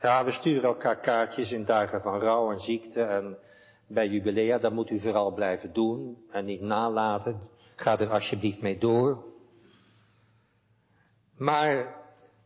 Ja, 0.00 0.24
we 0.24 0.30
sturen 0.30 0.62
elkaar 0.62 1.00
kaartjes 1.00 1.52
in 1.52 1.64
dagen 1.64 2.00
van 2.00 2.18
rouw 2.18 2.52
en 2.52 2.58
ziekte 2.58 3.02
en 3.02 3.38
bij 3.86 4.08
jubilea, 4.08 4.58
dat 4.58 4.72
moet 4.72 4.90
u 4.90 5.00
vooral 5.00 5.32
blijven 5.32 5.72
doen 5.72 6.24
en 6.30 6.44
niet 6.44 6.60
nalaten. 6.60 7.40
Ga 7.76 7.98
er 7.98 8.10
alsjeblieft 8.10 8.62
mee 8.62 8.78
door. 8.78 9.24
Maar 11.36 11.96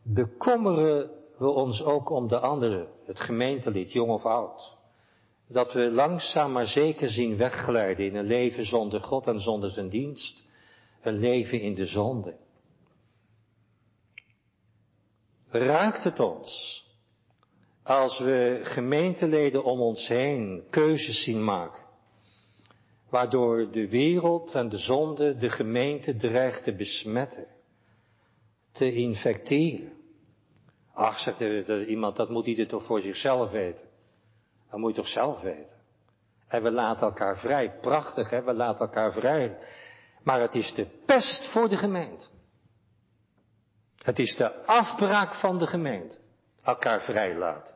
bekommeren 0.03 1.11
we 1.37 1.47
ons 1.47 1.83
ook 1.83 2.09
om 2.09 2.27
de 2.27 2.39
anderen, 2.39 2.87
het 3.05 3.19
gemeentelid, 3.19 3.91
jong 3.91 4.11
of 4.11 4.25
oud. 4.25 4.78
Dat 5.51 5.73
we 5.73 5.91
langzaam 5.91 6.51
maar 6.51 6.67
zeker 6.67 7.09
zien 7.09 7.37
wegglijden 7.37 8.05
in 8.05 8.15
een 8.15 8.25
leven 8.25 8.65
zonder 8.65 9.01
God 9.01 9.27
en 9.27 9.39
zonder 9.39 9.69
zijn 9.69 9.89
dienst. 9.89 10.47
Een 11.01 11.19
leven 11.19 11.61
in 11.61 11.75
de 11.75 11.85
zonde. 11.85 12.37
Raakt 15.49 16.03
het 16.03 16.19
ons 16.19 16.83
als 17.83 18.19
we 18.19 18.59
gemeenteleden 18.63 19.63
om 19.63 19.79
ons 19.81 20.07
heen 20.07 20.63
keuzes 20.69 21.23
zien 21.23 21.43
maken, 21.43 21.83
waardoor 23.09 23.71
de 23.71 23.87
wereld 23.87 24.55
en 24.55 24.69
de 24.69 24.77
zonde 24.77 25.37
de 25.37 25.49
gemeente 25.49 26.15
dreigt 26.15 26.63
te 26.63 26.75
besmetten, 26.75 27.47
te 28.71 28.93
infecteren? 28.93 29.93
Ach, 30.93 31.19
zegt 31.19 31.41
er, 31.41 31.87
iemand, 31.87 32.15
dat 32.15 32.29
moet 32.29 32.45
ieder 32.45 32.67
toch 32.67 32.85
voor 32.85 33.01
zichzelf 33.01 33.51
weten. 33.51 33.88
Dat 34.69 34.79
moet 34.79 34.95
je 34.95 35.01
toch 35.01 35.07
zelf 35.07 35.41
weten. 35.41 35.77
En 36.47 36.63
we 36.63 36.71
laten 36.71 37.01
elkaar 37.01 37.37
vrij. 37.37 37.77
Prachtig, 37.81 38.29
hè? 38.29 38.43
We 38.43 38.53
laten 38.53 38.79
elkaar 38.79 39.11
vrij. 39.11 39.57
Maar 40.23 40.41
het 40.41 40.55
is 40.55 40.73
de 40.73 40.85
pest 41.05 41.51
voor 41.51 41.69
de 41.69 41.77
gemeente. 41.77 42.25
Het 43.97 44.19
is 44.19 44.35
de 44.35 44.65
afbraak 44.65 45.33
van 45.33 45.57
de 45.57 45.67
gemeente. 45.67 46.17
Elkaar 46.63 47.01
vrij 47.01 47.35
laten. 47.35 47.75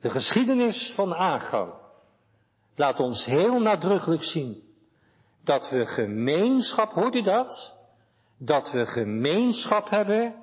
De 0.00 0.10
geschiedenis 0.10 0.92
van 0.94 1.14
Agam 1.14 1.72
laat 2.74 3.00
ons 3.00 3.24
heel 3.24 3.60
nadrukkelijk 3.60 4.22
zien 4.22 4.62
dat 5.44 5.70
we 5.70 5.86
gemeenschap, 5.86 6.92
hoort 6.92 7.14
u 7.14 7.22
dat? 7.22 7.76
Dat 8.38 8.70
we 8.70 8.86
gemeenschap 8.86 9.90
hebben 9.90 10.34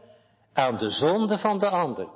aan 0.53 0.77
de 0.77 0.89
zonde 0.89 1.37
van 1.37 1.59
de 1.59 1.69
ander. 1.69 2.07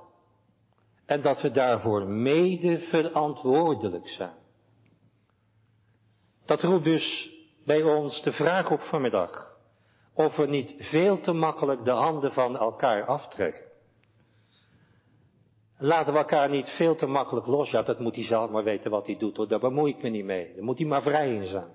En 1.06 1.22
dat 1.22 1.42
we 1.42 1.52
daarvoor 1.52 2.08
mede 2.08 2.80
verantwoordelijk 2.80 4.08
zijn. 4.08 4.36
Dat 6.46 6.62
roept 6.62 6.84
dus 6.84 7.36
bij 7.66 7.84
ons 7.84 8.22
de 8.22 8.32
vraag 8.32 8.72
op 8.72 8.82
vanmiddag. 8.82 9.58
Of 10.14 10.36
we 10.36 10.46
niet 10.46 10.76
veel 10.80 11.20
te 11.20 11.32
makkelijk 11.32 11.86
de 11.86 11.92
handen 11.92 12.32
van 12.32 12.58
elkaar 12.58 13.06
aftrekken. 13.06 13.72
Laten 15.78 16.14
we 16.14 16.20
elkaar 16.20 16.50
niet 16.50 16.70
veel 16.70 16.96
te 16.96 17.06
makkelijk 17.06 17.48
los. 17.48 17.72
Ja, 17.72 17.82
dat 17.82 18.00
moet 18.00 18.16
hij 18.16 18.24
zelf 18.24 18.50
maar 18.50 18.64
weten 18.64 18.92
wat 18.92 19.06
hij 19.06 19.18
doet 19.18 19.38
hoor. 19.38 19.48
Daar 19.48 19.60
bemoei 19.60 19.94
ik 19.94 20.02
me 20.02 20.10
niet 20.10 20.26
mee. 20.26 20.54
Daar 20.54 20.64
moet 20.64 20.78
hij 20.78 20.88
maar 20.88 21.02
vrij 21.02 21.36
in 21.36 21.46
zijn. 21.46 21.72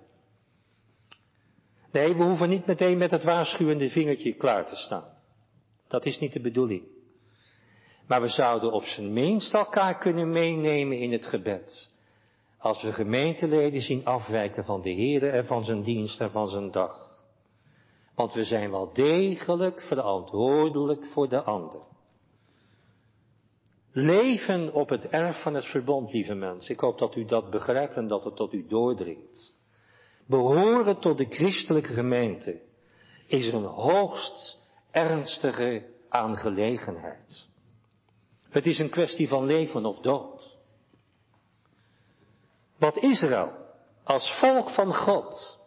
Nee, 1.92 2.14
we 2.14 2.24
hoeven 2.24 2.48
niet 2.48 2.66
meteen 2.66 2.98
met 2.98 3.10
het 3.10 3.24
waarschuwende 3.24 3.90
vingertje 3.90 4.34
klaar 4.34 4.66
te 4.66 4.76
staan. 4.76 5.16
Dat 5.88 6.04
is 6.06 6.18
niet 6.18 6.32
de 6.32 6.40
bedoeling. 6.40 6.97
Maar 8.08 8.20
we 8.20 8.28
zouden 8.28 8.72
op 8.72 8.84
zijn 8.84 9.12
minst 9.12 9.54
elkaar 9.54 9.98
kunnen 9.98 10.30
meenemen 10.30 10.98
in 10.98 11.12
het 11.12 11.26
gebed. 11.26 11.92
Als 12.58 12.82
we 12.82 12.92
gemeenteleden 12.92 13.80
zien 13.80 14.04
afwijken 14.04 14.64
van 14.64 14.82
de 14.82 14.90
Heer 14.90 15.28
en 15.28 15.46
van 15.46 15.64
zijn 15.64 15.82
dienst 15.82 16.20
en 16.20 16.30
van 16.30 16.48
zijn 16.48 16.70
dag. 16.70 17.08
Want 18.14 18.32
we 18.32 18.44
zijn 18.44 18.70
wel 18.70 18.92
degelijk 18.92 19.80
verantwoordelijk 19.80 21.04
voor 21.04 21.28
de 21.28 21.42
ander. 21.42 21.80
Leven 23.92 24.72
op 24.72 24.88
het 24.88 25.08
erf 25.08 25.42
van 25.42 25.54
het 25.54 25.64
verbond, 25.64 26.12
lieve 26.12 26.34
mensen. 26.34 26.74
Ik 26.74 26.80
hoop 26.80 26.98
dat 26.98 27.16
u 27.16 27.24
dat 27.24 27.50
begrijpt 27.50 27.96
en 27.96 28.08
dat 28.08 28.24
het 28.24 28.36
tot 28.36 28.52
u 28.52 28.66
doordringt. 28.66 29.54
Behoren 30.26 30.98
tot 30.98 31.18
de 31.18 31.26
christelijke 31.28 31.92
gemeente 31.92 32.60
is 33.26 33.52
een 33.52 33.64
hoogst 33.64 34.62
ernstige 34.90 35.86
aangelegenheid. 36.08 37.47
Het 38.50 38.66
is 38.66 38.78
een 38.78 38.90
kwestie 38.90 39.28
van 39.28 39.44
leven 39.44 39.84
of 39.84 40.00
dood. 40.00 40.56
Wat 42.78 42.96
Israël 42.96 43.52
als 44.04 44.38
volk 44.40 44.70
van 44.70 44.94
God, 44.94 45.60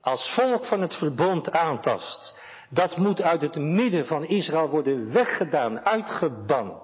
als 0.00 0.34
volk 0.34 0.64
van 0.64 0.80
het 0.80 0.94
verbond 0.94 1.50
aantast, 1.50 2.40
dat 2.70 2.96
moet 2.96 3.22
uit 3.22 3.40
het 3.40 3.56
midden 3.56 4.06
van 4.06 4.24
Israël 4.24 4.68
worden 4.68 5.12
weggedaan, 5.12 5.80
uitgebannen. 5.80 6.80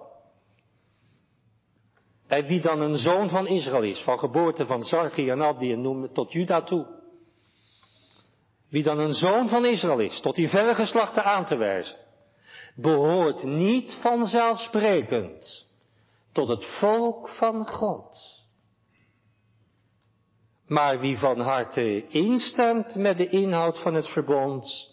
En 2.27 2.47
wie 2.47 2.61
dan 2.61 2.81
een 2.81 2.97
zoon 2.97 3.29
van 3.29 3.47
Israël 3.47 3.83
is, 3.83 4.03
van 4.03 4.19
geboorte 4.19 4.67
van 4.67 4.83
Zargi 4.83 5.31
en 5.31 5.41
Abdi 5.41 5.73
en 5.73 5.81
noem 5.81 6.13
tot 6.13 6.33
Juda 6.33 6.63
toe. 6.63 6.87
Wie 8.69 8.83
dan 8.83 8.99
een 8.99 9.15
zoon 9.15 9.49
van 9.49 9.65
Israël 9.65 10.01
is, 10.01 10.21
tot 10.21 10.35
die 10.35 10.49
verre 10.49 10.75
geslachten 10.75 11.25
aan 11.25 11.45
te 11.45 11.57
wijzen, 11.57 11.97
behoort 12.75 13.43
niet 13.43 13.99
vanzelfsprekend 14.01 15.67
tot 16.33 16.49
het 16.49 16.65
volk 16.65 17.29
van 17.29 17.67
God. 17.67 18.43
Maar 20.67 21.01
wie 21.01 21.19
van 21.19 21.41
harte 21.41 22.09
instemt 22.09 22.95
met 22.95 23.17
de 23.17 23.29
inhoud 23.29 23.81
van 23.81 23.95
het 23.95 24.09
verbond, 24.09 24.93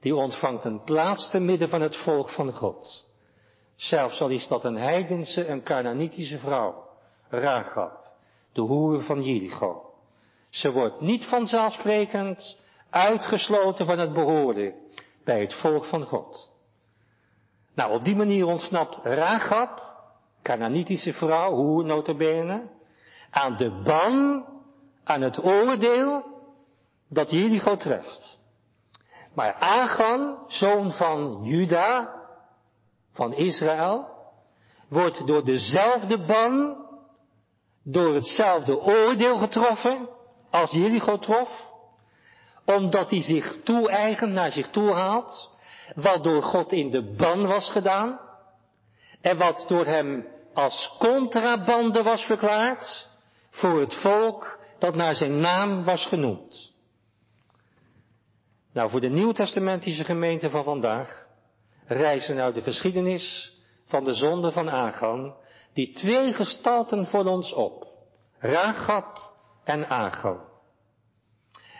die 0.00 0.14
ontvangt 0.14 0.64
een 0.64 0.82
plaats 0.82 1.30
te 1.30 1.38
midden 1.38 1.68
van 1.68 1.80
het 1.80 1.96
volk 1.96 2.30
van 2.30 2.52
God. 2.52 3.06
Zelfs 3.76 4.20
al 4.20 4.28
is 4.28 4.48
dat 4.48 4.64
een 4.64 4.76
heidense, 4.76 5.46
een 5.46 5.62
Canaanitische 5.62 6.38
vrouw, 6.38 6.88
Ragab, 7.28 8.10
de 8.52 8.60
hoer 8.60 9.02
van 9.02 9.22
Jericho. 9.22 9.94
Ze 10.50 10.72
wordt 10.72 11.00
niet 11.00 11.24
vanzelfsprekend 11.24 12.58
uitgesloten 12.90 13.86
van 13.86 13.98
het 13.98 14.12
behoren 14.12 14.74
bij 15.24 15.40
het 15.40 15.54
volk 15.54 15.84
van 15.84 16.02
God. 16.02 16.55
Nou, 17.76 17.92
op 17.92 18.04
die 18.04 18.16
manier 18.16 18.46
ontsnapt 18.46 19.00
Ragab, 19.02 19.94
Canaanitische 20.42 21.12
vrouw, 21.12 21.54
hoer 21.54 21.84
notabene, 21.84 22.62
aan 23.30 23.56
de 23.56 23.82
ban, 23.84 24.44
aan 25.04 25.20
het 25.20 25.44
oordeel 25.44 26.24
dat 27.08 27.30
Jericho 27.30 27.76
treft. 27.76 28.40
Maar 29.34 29.54
Agan, 29.54 30.38
zoon 30.46 30.92
van 30.92 31.38
Juda, 31.42 32.14
van 33.12 33.32
Israël, 33.32 34.08
wordt 34.88 35.26
door 35.26 35.44
dezelfde 35.44 36.24
ban, 36.24 36.76
door 37.84 38.14
hetzelfde 38.14 38.80
oordeel 38.80 39.38
getroffen 39.38 40.08
als 40.50 40.70
Jericho 40.70 41.18
trof, 41.18 41.72
omdat 42.64 43.10
hij 43.10 43.20
zich 43.22 43.62
toe-eigent, 43.62 44.32
naar 44.32 44.50
zich 44.50 44.70
toe 44.70 44.92
haalt, 44.92 45.55
wat 45.94 46.24
door 46.24 46.42
God 46.42 46.72
in 46.72 46.90
de 46.90 47.14
ban 47.16 47.46
was 47.46 47.70
gedaan, 47.70 48.20
en 49.20 49.38
wat 49.38 49.64
door 49.68 49.86
hem 49.86 50.26
als 50.54 50.96
contrabande 50.98 52.02
was 52.02 52.22
verklaard 52.22 53.08
voor 53.50 53.80
het 53.80 53.94
volk 53.94 54.58
dat 54.78 54.94
naar 54.94 55.14
zijn 55.14 55.40
naam 55.40 55.84
was 55.84 56.06
genoemd. 56.06 56.74
Nou, 58.72 58.90
voor 58.90 59.00
de 59.00 59.08
nieuwtestamentische 59.08 60.04
gemeente 60.04 60.50
van 60.50 60.64
vandaag 60.64 61.26
reizen 61.86 62.36
nou 62.36 62.52
de 62.52 62.62
geschiedenis 62.62 63.54
van 63.84 64.04
de 64.04 64.14
zonde 64.14 64.52
van 64.52 64.70
Agan, 64.70 65.34
die 65.72 65.92
twee 65.92 66.32
gestalten 66.32 67.06
voor 67.06 67.24
ons 67.24 67.52
op. 67.52 67.86
Ragab 68.38 69.32
en 69.64 69.88
Agan. 69.88 70.40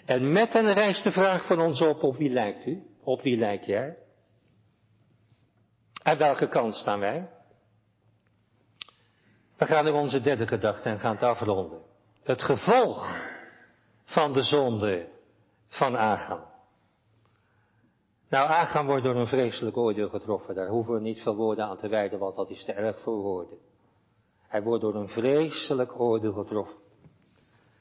En 0.04 0.32
met 0.32 0.52
hen 0.52 0.72
reist 0.72 1.04
de 1.04 1.10
vraag 1.10 1.46
van 1.46 1.60
ons 1.60 1.80
op, 1.82 2.02
op 2.02 2.16
wie 2.16 2.30
lijkt 2.30 2.66
u? 2.66 2.82
Op 3.06 3.22
wie 3.22 3.36
lijkt 3.36 3.66
jij? 3.66 3.98
Aan 6.02 6.18
welke 6.18 6.48
kant 6.48 6.74
staan 6.74 7.00
wij? 7.00 7.30
We 9.56 9.64
gaan 9.64 9.84
naar 9.84 9.92
onze 9.92 10.20
derde 10.20 10.46
gedachte 10.46 10.88
en 10.88 10.98
gaan 10.98 11.12
het 11.12 11.22
afronden. 11.22 11.82
Het 12.22 12.42
gevolg 12.42 13.20
van 14.04 14.32
de 14.32 14.42
zonde 14.42 15.08
van 15.68 15.96
Agan. 15.96 16.44
Nou, 18.28 18.48
Agan 18.48 18.86
wordt 18.86 19.04
door 19.04 19.16
een 19.16 19.26
vreselijk 19.26 19.76
oordeel 19.76 20.08
getroffen. 20.08 20.54
Daar 20.54 20.68
hoeven 20.68 20.94
we 20.94 21.00
niet 21.00 21.22
veel 21.22 21.36
woorden 21.36 21.64
aan 21.64 21.78
te 21.78 21.88
wijden, 21.88 22.18
want 22.18 22.36
dat 22.36 22.50
is 22.50 22.64
te 22.64 22.72
erg 22.72 23.00
voor 23.00 23.22
woorden. 23.22 23.58
Hij 24.40 24.62
wordt 24.62 24.82
door 24.82 24.94
een 24.94 25.08
vreselijk 25.08 26.00
oordeel 26.00 26.32
getroffen. 26.32 26.78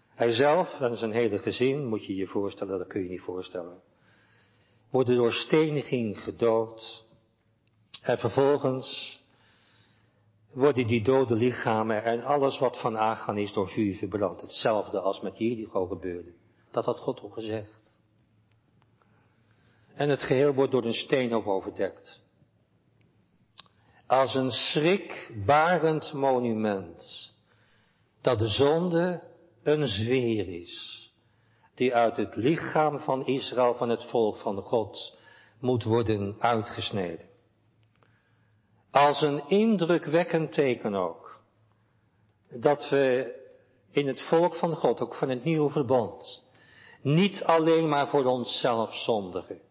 Hij 0.09 0.31
zelf 0.31 0.79
en 0.79 0.97
zijn 0.97 1.11
hele 1.11 1.37
gezin, 1.37 1.85
moet 1.85 2.05
je 2.05 2.15
je 2.15 2.27
voorstellen, 2.27 2.77
dat 2.77 2.87
kun 2.87 3.03
je 3.03 3.09
niet 3.09 3.21
voorstellen, 3.21 3.81
worden 4.95 5.15
door 5.15 5.33
steniging 5.33 6.17
gedood. 6.19 7.05
En 8.01 8.17
vervolgens 8.17 9.19
worden 10.51 10.87
die 10.87 11.03
dode 11.03 11.35
lichamen 11.35 12.03
en 12.03 12.23
alles 12.23 12.59
wat 12.59 12.79
van 12.79 12.97
Agan 12.97 13.37
is 13.37 13.53
door 13.53 13.69
vuur 13.69 13.95
verbrand. 13.95 14.41
Hetzelfde 14.41 14.99
als 14.99 15.21
met 15.21 15.37
Jericho 15.37 15.85
gebeurde. 15.85 16.33
Dat 16.71 16.85
had 16.85 16.99
God 16.99 17.19
al 17.19 17.29
gezegd. 17.29 17.81
En 19.95 20.09
het 20.09 20.23
geheel 20.23 20.53
wordt 20.53 20.71
door 20.71 20.85
een 20.85 20.93
steen 20.93 21.33
overdekt. 21.33 22.23
Als 24.07 24.35
een 24.35 24.51
schrikbarend 24.51 26.13
monument. 26.13 27.33
Dat 28.21 28.39
de 28.39 28.47
zonde 28.47 29.23
een 29.63 29.87
zweer 29.87 30.61
is. 30.61 31.04
Die 31.75 31.95
uit 31.95 32.17
het 32.17 32.35
lichaam 32.35 32.99
van 32.99 33.25
Israël, 33.25 33.73
van 33.73 33.89
het 33.89 34.03
volk 34.03 34.37
van 34.37 34.61
God, 34.61 35.17
moet 35.59 35.83
worden 35.83 36.35
uitgesneden. 36.39 37.27
Als 38.91 39.21
een 39.21 39.49
indrukwekkend 39.49 40.53
teken 40.53 40.95
ook. 40.95 41.43
Dat 42.49 42.89
we 42.89 43.33
in 43.91 44.07
het 44.07 44.21
volk 44.21 44.55
van 44.55 44.75
God, 44.75 45.01
ook 45.01 45.15
van 45.15 45.29
het 45.29 45.43
nieuwe 45.43 45.69
verbond, 45.69 46.45
niet 47.01 47.43
alleen 47.43 47.89
maar 47.89 48.07
voor 48.07 48.25
onszelf 48.25 48.95
zondigen 48.95 49.61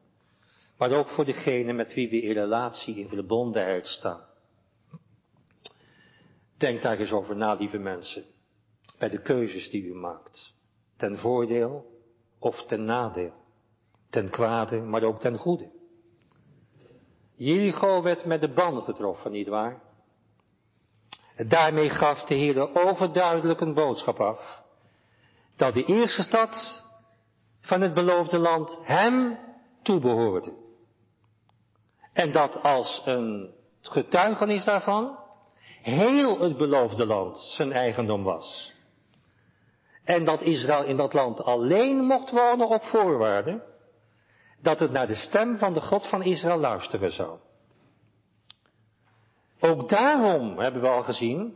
maar 0.79 0.93
ook 0.93 1.09
voor 1.09 1.25
degene 1.25 1.73
met 1.73 1.95
wie 1.95 2.09
we 2.09 2.21
in 2.21 2.33
relatie, 2.33 2.97
in 2.97 3.09
verbondenheid 3.09 3.87
staan. 3.87 4.25
Denk 6.57 6.83
daar 6.83 6.99
eens 6.99 7.13
over 7.13 7.37
na, 7.37 7.55
lieve 7.55 7.79
mensen, 7.79 8.25
bij 8.99 9.09
de 9.09 9.23
keuzes 9.23 9.71
die 9.71 9.83
u 9.83 9.95
maakt. 9.95 10.55
Ten 10.97 11.19
voordeel 11.19 11.94
of 12.45 12.63
ten 12.67 12.85
nadeel. 12.85 13.33
Ten 14.11 14.31
kwade, 14.31 14.81
maar 14.81 15.03
ook 15.03 15.21
ten 15.21 15.37
goede. 15.37 15.71
Jericho 17.37 18.03
werd 18.03 18.25
met 18.25 18.41
de 18.41 18.53
ban 18.53 18.83
getroffen, 18.83 19.31
nietwaar? 19.31 19.83
Daarmee 21.37 21.91
gaf 21.91 22.25
de 22.25 22.35
Heer 22.35 22.75
overduidelijk 22.75 23.61
een 23.61 23.75
boodschap 23.75 24.21
af. 24.21 24.63
Dat 25.57 25.75
de 25.75 25.85
eerste 25.85 26.23
stad 26.23 26.83
van 27.61 27.81
het 27.81 27.95
beloofde 27.95 28.39
land 28.39 28.81
hem 28.83 29.39
toebehoorde. 29.83 30.53
En 32.13 32.33
dat 32.33 32.63
als 32.63 33.03
een 33.05 33.55
getuigenis 33.81 34.65
daarvan 34.65 35.19
heel 35.83 36.41
het 36.41 36.57
beloofde 36.57 37.07
land 37.07 37.39
zijn 37.39 37.73
eigendom 37.73 38.23
was. 38.23 38.74
En 40.05 40.25
dat 40.25 40.43
Israël 40.43 40.85
in 40.85 40.97
dat 40.97 41.13
land 41.13 41.43
alleen 41.43 41.97
mocht 41.97 42.31
wonen 42.31 42.69
op 42.69 42.85
voorwaarde 42.85 43.63
dat 44.61 44.81
het 44.81 44.91
naar 44.91 45.07
de 45.07 45.15
stem 45.15 45.59
van 45.59 45.73
de 45.73 45.81
God 45.81 46.07
van 46.07 46.23
Israël 46.23 46.59
luisteren 46.59 47.13
zou. 47.13 47.39
Ook 49.61 49.89
daarom 49.89 50.59
hebben 50.59 50.83
we 50.83 50.89
al 50.89 51.03
gezien, 51.03 51.55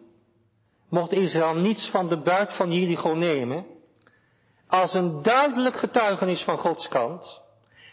mocht 0.89 1.13
Israël 1.13 1.55
niets 1.55 1.91
van 1.91 2.09
de 2.09 2.23
buit 2.23 2.53
van 2.53 2.73
Jericho 2.73 3.15
nemen, 3.15 3.67
als 4.67 4.95
een 4.95 5.23
duidelijk 5.23 5.77
getuigenis 5.77 6.43
van 6.43 6.59
Gods 6.59 6.89
kant, 6.89 7.43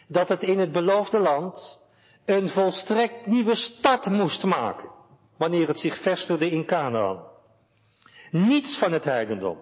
dat 0.07 0.27
het 0.27 0.41
in 0.41 0.59
het 0.59 0.71
beloofde 0.71 1.19
land 1.19 1.79
een 2.25 2.49
volstrekt 2.49 3.25
nieuwe 3.25 3.55
stad 3.55 4.05
moest 4.05 4.43
maken, 4.43 4.89
wanneer 5.37 5.67
het 5.67 5.79
zich 5.79 6.01
vestigde 6.01 6.49
in 6.49 6.65
Canaan. 6.65 7.23
Niets 8.31 8.77
van 8.77 8.91
het 8.91 9.03
heidendom, 9.03 9.59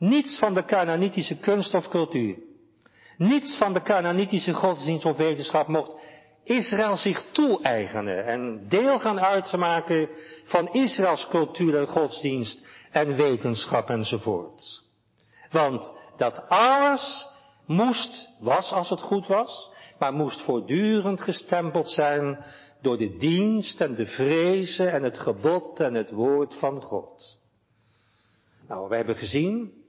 niets 0.00 0.38
van 0.38 0.54
de 0.54 0.64
Canaanitische 0.64 1.36
kunst 1.36 1.74
of 1.74 1.88
cultuur, 1.88 2.36
niets 3.16 3.56
van 3.56 3.72
de 3.72 3.82
Canaanitische 3.82 4.54
godsdienst 4.54 5.04
of 5.04 5.16
wetenschap 5.16 5.68
mocht 5.68 5.92
Israël 6.44 6.96
zich 6.96 7.24
toe-eigenen 7.32 8.26
en 8.26 8.68
deel 8.68 8.98
gaan 8.98 9.20
uitmaken 9.20 10.08
van 10.44 10.72
Israëls 10.72 11.28
cultuur 11.28 11.78
en 11.78 11.86
godsdienst 11.86 12.66
en 12.90 13.16
wetenschap 13.16 13.90
enzovoort. 13.90 14.82
Want 15.50 15.94
dat 16.16 16.48
alles 16.48 17.28
moest, 17.66 18.32
was 18.40 18.72
als 18.72 18.90
het 18.90 19.00
goed 19.00 19.26
was, 19.26 19.72
maar 19.98 20.12
moest 20.12 20.42
voortdurend 20.42 21.20
gestempeld 21.20 21.90
zijn 21.90 22.44
door 22.82 22.98
de 22.98 23.16
dienst 23.16 23.80
en 23.80 23.94
de 23.94 24.06
vrezen 24.06 24.92
en 24.92 25.02
het 25.02 25.18
gebod 25.18 25.80
en 25.80 25.94
het 25.94 26.10
woord 26.10 26.54
van 26.54 26.82
God. 26.82 27.38
Nou, 28.68 28.88
we 28.88 28.96
hebben 28.96 29.16
gezien, 29.16 29.79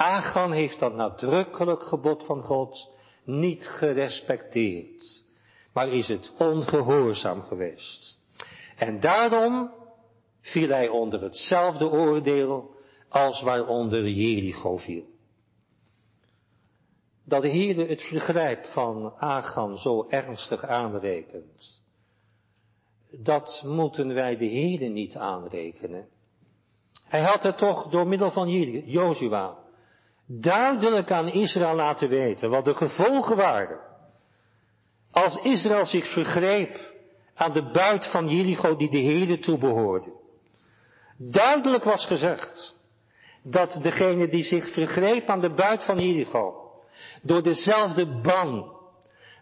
Agan 0.00 0.52
heeft 0.52 0.78
dat 0.78 0.94
nadrukkelijk 0.94 1.82
gebod 1.82 2.24
van 2.24 2.42
God 2.42 2.90
niet 3.24 3.66
gerespecteerd, 3.66 5.24
maar 5.72 5.88
is 5.88 6.08
het 6.08 6.34
ongehoorzaam 6.38 7.42
geweest. 7.42 8.18
En 8.76 9.00
daarom 9.00 9.70
viel 10.40 10.68
hij 10.68 10.88
onder 10.88 11.22
hetzelfde 11.22 11.90
oordeel 11.90 12.74
als 13.08 13.42
waaronder 13.42 14.08
Jericho 14.08 14.76
viel. 14.76 15.04
Dat 17.24 17.42
de 17.42 17.48
Heer 17.48 17.88
het 17.88 18.02
vergrijp 18.02 18.64
van 18.64 19.12
Agan 19.18 19.76
zo 19.76 20.06
ernstig 20.08 20.64
aanrekent, 20.64 21.82
dat 23.10 23.62
moeten 23.66 24.14
wij 24.14 24.36
de 24.36 24.44
Heer 24.46 24.90
niet 24.90 25.16
aanrekenen. 25.16 26.08
Hij 27.04 27.22
had 27.22 27.42
het 27.42 27.58
toch 27.58 27.90
door 27.90 28.06
middel 28.06 28.30
van 28.30 28.48
Jozua 28.84 29.68
duidelijk 30.38 31.10
aan 31.10 31.28
Israël 31.28 31.74
laten 31.74 32.08
weten 32.08 32.50
wat 32.50 32.64
de 32.64 32.74
gevolgen 32.74 33.36
waren. 33.36 33.78
Als 35.10 35.36
Israël 35.42 35.84
zich 35.84 36.12
vergreep 36.12 36.78
aan 37.34 37.52
de 37.52 37.70
buit 37.70 38.10
van 38.10 38.28
Jericho 38.28 38.76
die 38.76 38.90
de 38.90 38.98
Heer 38.98 39.40
toebehoorde. 39.40 40.12
Duidelijk 41.18 41.84
was 41.84 42.06
gezegd 42.06 42.78
dat 43.42 43.78
degene 43.82 44.28
die 44.28 44.42
zich 44.42 44.72
vergreep 44.72 45.28
aan 45.28 45.40
de 45.40 45.54
buit 45.54 45.84
van 45.84 45.98
Jericho 45.98 46.54
door 47.22 47.42
dezelfde 47.42 48.20
ban, 48.20 48.72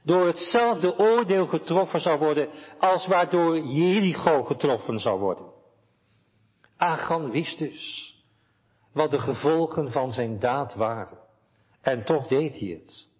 door 0.02 0.26
hetzelfde 0.26 0.98
oordeel 0.98 1.46
getroffen 1.46 2.00
zou 2.00 2.18
worden 2.18 2.48
als 2.78 3.06
waardoor 3.06 3.58
Jericho 3.58 4.42
getroffen 4.42 4.98
zou 4.98 5.18
worden. 5.18 5.46
Achan 6.76 7.30
wist 7.30 7.58
dus 7.58 8.16
wat 8.98 9.10
de 9.10 9.18
gevolgen 9.18 9.92
van 9.92 10.12
zijn 10.12 10.38
daad 10.38 10.74
waren. 10.74 11.18
En 11.80 12.04
toch 12.04 12.26
deed 12.26 12.58
hij 12.58 12.68
het. 12.68 13.10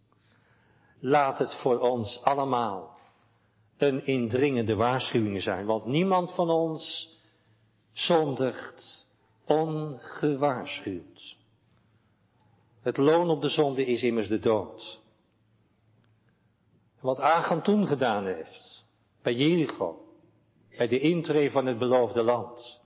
Laat 1.01 1.39
het 1.39 1.55
voor 1.55 1.79
ons 1.79 2.23
allemaal 2.23 2.97
een 3.77 4.07
indringende 4.07 4.75
waarschuwing 4.75 5.43
zijn, 5.43 5.67
want 5.67 5.85
niemand 5.85 6.35
van 6.35 6.51
ons 6.51 7.17
zondigt 7.93 9.09
ongewaarschuwd. 9.47 11.37
Het 12.81 12.97
loon 12.97 13.31
op 13.31 13.43
de 13.43 13.49
zonde 13.49 13.85
is 13.85 14.03
immers 14.03 14.29
de 14.29 14.39
dood. 14.39 15.01
Wat 17.01 17.19
Achan 17.19 17.63
toen 17.63 17.87
gedaan 17.87 18.27
heeft, 18.27 18.85
bij 19.23 19.35
Jericho, 19.35 20.01
bij 20.77 20.89
de 20.89 21.01
intree 21.01 21.51
van 21.51 21.67
het 21.67 21.79
beloofde 21.79 22.23
land, 22.23 22.83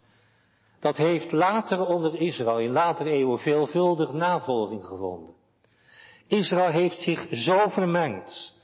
dat 0.82 0.96
heeft 0.96 1.32
later 1.32 1.86
onder 1.86 2.20
Israël 2.20 2.58
in 2.58 2.70
latere 2.70 3.10
eeuwen 3.10 3.38
veelvuldig 3.38 4.12
navolging 4.12 4.84
gevonden. 4.84 5.34
Israël 6.26 6.70
heeft 6.70 6.98
zich 6.98 7.26
zo 7.30 7.68
vermengd 7.68 8.56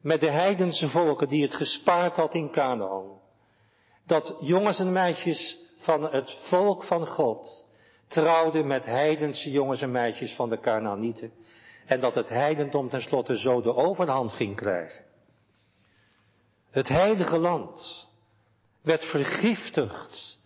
met 0.00 0.20
de 0.20 0.30
heidense 0.30 0.88
volken 0.88 1.28
die 1.28 1.42
het 1.42 1.54
gespaard 1.54 2.16
had 2.16 2.34
in 2.34 2.50
Canaan, 2.50 3.20
dat 4.06 4.36
jongens 4.40 4.78
en 4.78 4.92
meisjes 4.92 5.58
van 5.76 6.02
het 6.02 6.38
volk 6.42 6.84
van 6.84 7.06
God 7.06 7.68
trouwden 8.06 8.66
met 8.66 8.84
heidense 8.84 9.50
jongens 9.50 9.80
en 9.80 9.90
meisjes 9.90 10.34
van 10.34 10.48
de 10.48 10.60
Canaanieten 10.60 11.32
en 11.86 12.00
dat 12.00 12.14
het 12.14 12.28
heidendom 12.28 12.88
tenslotte 12.88 13.38
zo 13.38 13.60
de 13.60 13.74
overhand 13.74 14.32
ging 14.32 14.56
krijgen. 14.56 15.04
Het 16.70 16.88
heilige 16.88 17.38
land 17.38 18.08
werd 18.82 19.04
vergiftigd 19.04 20.40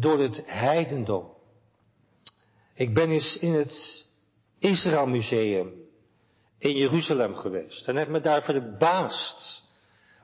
door 0.00 0.18
het 0.18 0.42
heidendom. 0.46 1.26
Ik 2.74 2.94
ben 2.94 3.10
eens 3.10 3.38
in 3.40 3.52
het 3.52 4.06
Israël 4.58 5.06
Museum 5.06 5.72
in 6.58 6.76
Jeruzalem 6.76 7.34
geweest 7.34 7.88
en 7.88 7.96
heb 7.96 8.08
me 8.08 8.20
daar 8.20 8.42
verbaasd 8.42 9.66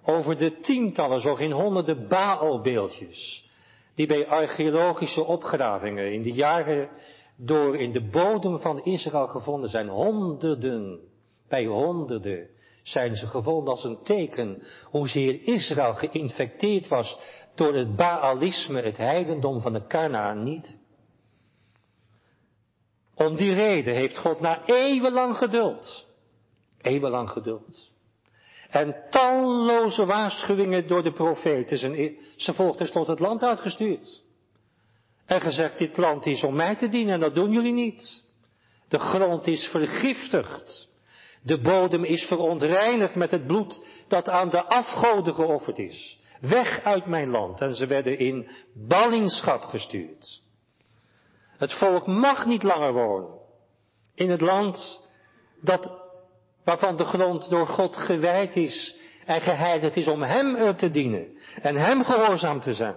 over 0.05 0.39
de 0.39 0.59
tientallen, 0.59 1.21
zo 1.21 1.35
geen 1.35 1.53
honderden 1.53 2.09
Baalbeeldjes 2.09 3.49
die 3.95 4.07
bij 4.07 4.27
archeologische 4.27 5.25
opgravingen 5.25 6.13
in 6.13 6.23
de 6.23 6.33
jaren 6.33 6.89
door 7.37 7.77
in 7.77 7.93
de 7.93 8.09
bodem 8.11 8.61
van 8.61 8.85
Israël 8.85 9.27
gevonden 9.27 9.71
zijn. 9.71 9.89
Honderden, 9.89 11.01
bij 11.49 11.65
honderden 11.65 12.49
zijn 12.83 13.17
ze 13.17 13.27
gevonden 13.27 13.73
als 13.73 13.85
een 13.85 14.03
teken 14.03 14.63
hoezeer 14.91 15.43
Israël 15.43 15.95
geïnfecteerd 15.95 16.89
was 16.89 17.19
door 17.55 17.75
het 17.75 17.97
Baalisme, 17.97 18.83
het 18.83 18.97
heidendom 18.97 19.61
van 19.61 19.73
de 19.73 19.87
Kanaan 19.87 20.43
niet. 20.43 20.79
Om 23.15 23.37
die 23.37 23.53
reden 23.53 23.95
heeft 23.95 24.19
God 24.19 24.41
na 24.41 24.67
eeuwenlang 24.67 25.37
geduld, 25.37 26.07
eeuwenlang 26.81 27.31
geduld, 27.31 27.93
en 28.71 28.95
talloze 29.11 30.05
waarschuwingen 30.05 30.87
door 30.87 31.03
de 31.03 31.13
profeten 31.13 31.79
zijn, 31.79 32.17
zijn 32.37 32.57
volk 32.57 32.77
tot 32.77 33.07
het 33.07 33.19
land 33.19 33.43
uitgestuurd. 33.43 34.23
En 35.27 35.41
gezegd, 35.41 35.79
dit 35.79 35.97
land 35.97 36.27
is 36.27 36.43
om 36.43 36.55
mij 36.57 36.77
te 36.77 36.89
dienen 36.89 37.15
en 37.15 37.21
dat 37.21 37.35
doen 37.35 37.53
jullie 37.53 37.73
niet. 37.73 38.25
De 38.89 38.99
grond 38.99 39.47
is 39.47 39.67
vergiftigd. 39.67 40.93
De 41.43 41.61
bodem 41.61 42.05
is 42.05 42.25
verontreinigd 42.25 43.15
met 43.15 43.31
het 43.31 43.47
bloed 43.47 43.87
dat 44.09 44.29
aan 44.29 44.49
de 44.49 44.65
afgoden 44.65 45.35
geofferd 45.35 45.79
is. 45.79 46.21
Weg 46.49 46.85
uit 46.85 47.07
mijn 47.07 47.31
land. 47.31 47.61
En 47.61 47.75
ze 47.75 47.87
werden 47.87 48.19
in 48.19 48.49
ballingschap 48.75 49.63
gestuurd. 49.63 50.43
Het 51.57 51.73
volk 51.73 52.07
mag 52.07 52.47
niet 52.47 52.63
langer 52.63 52.93
wonen 52.93 53.39
in 54.15 54.31
het 54.31 54.41
land 54.41 55.09
dat, 55.61 55.91
waarvan 56.65 56.97
de 56.97 57.05
grond 57.05 57.49
door 57.49 57.67
God 57.67 57.97
gewijd 57.97 58.57
is 58.57 58.97
en 59.25 59.41
geheiligd 59.41 59.97
is 59.97 60.09
om 60.09 60.23
Hem 60.23 60.77
te 60.77 60.91
dienen 60.91 61.39
en 61.63 61.77
Hem 61.77 62.05
gehoorzaam 62.05 62.61
te 62.61 62.75
zijn. 62.75 62.97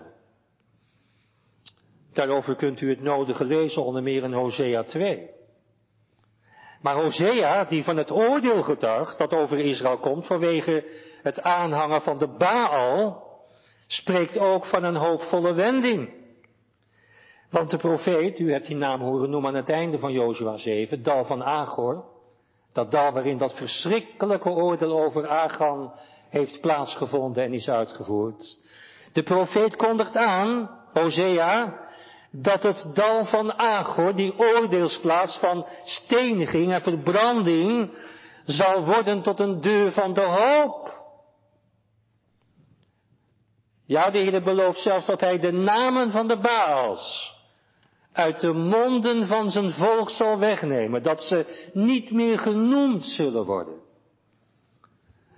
Daarover 2.13 2.55
kunt 2.55 2.81
u 2.81 2.89
het 2.89 3.01
nodige 3.01 3.45
lezen 3.45 3.85
onder 3.85 4.03
meer 4.03 4.23
in 4.23 4.33
Hosea 4.33 4.83
2. 4.83 5.29
Maar 6.81 6.95
Hosea, 6.95 7.63
die 7.63 7.83
van 7.83 7.97
het 7.97 8.11
oordeel 8.11 8.61
getuigt 8.61 9.17
dat 9.17 9.33
over 9.33 9.59
Israël 9.59 9.97
komt 9.97 10.27
vanwege 10.27 10.85
het 11.21 11.41
aanhangen 11.41 12.01
van 12.01 12.17
de 12.17 12.27
Baal, 12.27 13.26
spreekt 13.87 14.37
ook 14.37 14.65
van 14.65 14.83
een 14.83 14.95
hoopvolle 14.95 15.53
wending. 15.53 16.15
Want 17.49 17.71
de 17.71 17.77
profeet, 17.77 18.39
u 18.39 18.51
hebt 18.51 18.67
die 18.67 18.75
naam 18.75 19.01
horen 19.01 19.29
noemen 19.29 19.49
aan 19.49 19.55
het 19.55 19.69
einde 19.69 19.99
van 19.99 20.11
Jozua 20.11 20.57
7, 20.57 21.03
dal 21.03 21.25
van 21.25 21.43
Agor, 21.43 22.05
dat 22.73 22.91
dal 22.91 23.11
waarin 23.11 23.37
dat 23.37 23.53
verschrikkelijke 23.53 24.49
oordeel 24.49 25.03
over 25.03 25.27
Agan 25.27 25.93
heeft 26.29 26.61
plaatsgevonden 26.61 27.43
en 27.43 27.53
is 27.53 27.69
uitgevoerd. 27.69 28.59
De 29.13 29.23
profeet 29.23 29.75
kondigt 29.75 30.15
aan, 30.15 30.69
Hosea, 30.93 31.79
dat 32.31 32.63
het 32.63 32.89
dal 32.93 33.25
van 33.25 33.53
Agor, 33.53 34.15
die 34.15 34.39
oordeelsplaats 34.39 35.39
van 35.39 35.65
steniging 35.83 36.71
en 36.71 36.81
verbranding, 36.81 37.97
zal 38.45 38.85
worden 38.85 39.21
tot 39.21 39.39
een 39.39 39.61
deur 39.61 39.91
van 39.91 40.13
de 40.13 40.21
hoop. 40.21 40.96
Ja, 43.87 44.09
de 44.09 44.17
Heer 44.17 44.43
belooft 44.43 44.79
zelfs 44.79 45.05
dat 45.05 45.19
hij 45.21 45.39
de 45.39 45.51
namen 45.51 46.11
van 46.11 46.27
de 46.27 46.37
Baals 46.37 47.35
uit 48.13 48.39
de 48.39 48.53
monden 48.53 49.27
van 49.27 49.51
zijn 49.51 49.71
volk 49.71 50.09
zal 50.09 50.37
wegnemen, 50.39 51.03
dat 51.03 51.21
ze 51.21 51.69
niet 51.73 52.11
meer 52.11 52.37
genoemd 52.37 53.05
zullen 53.05 53.45
worden. 53.45 53.79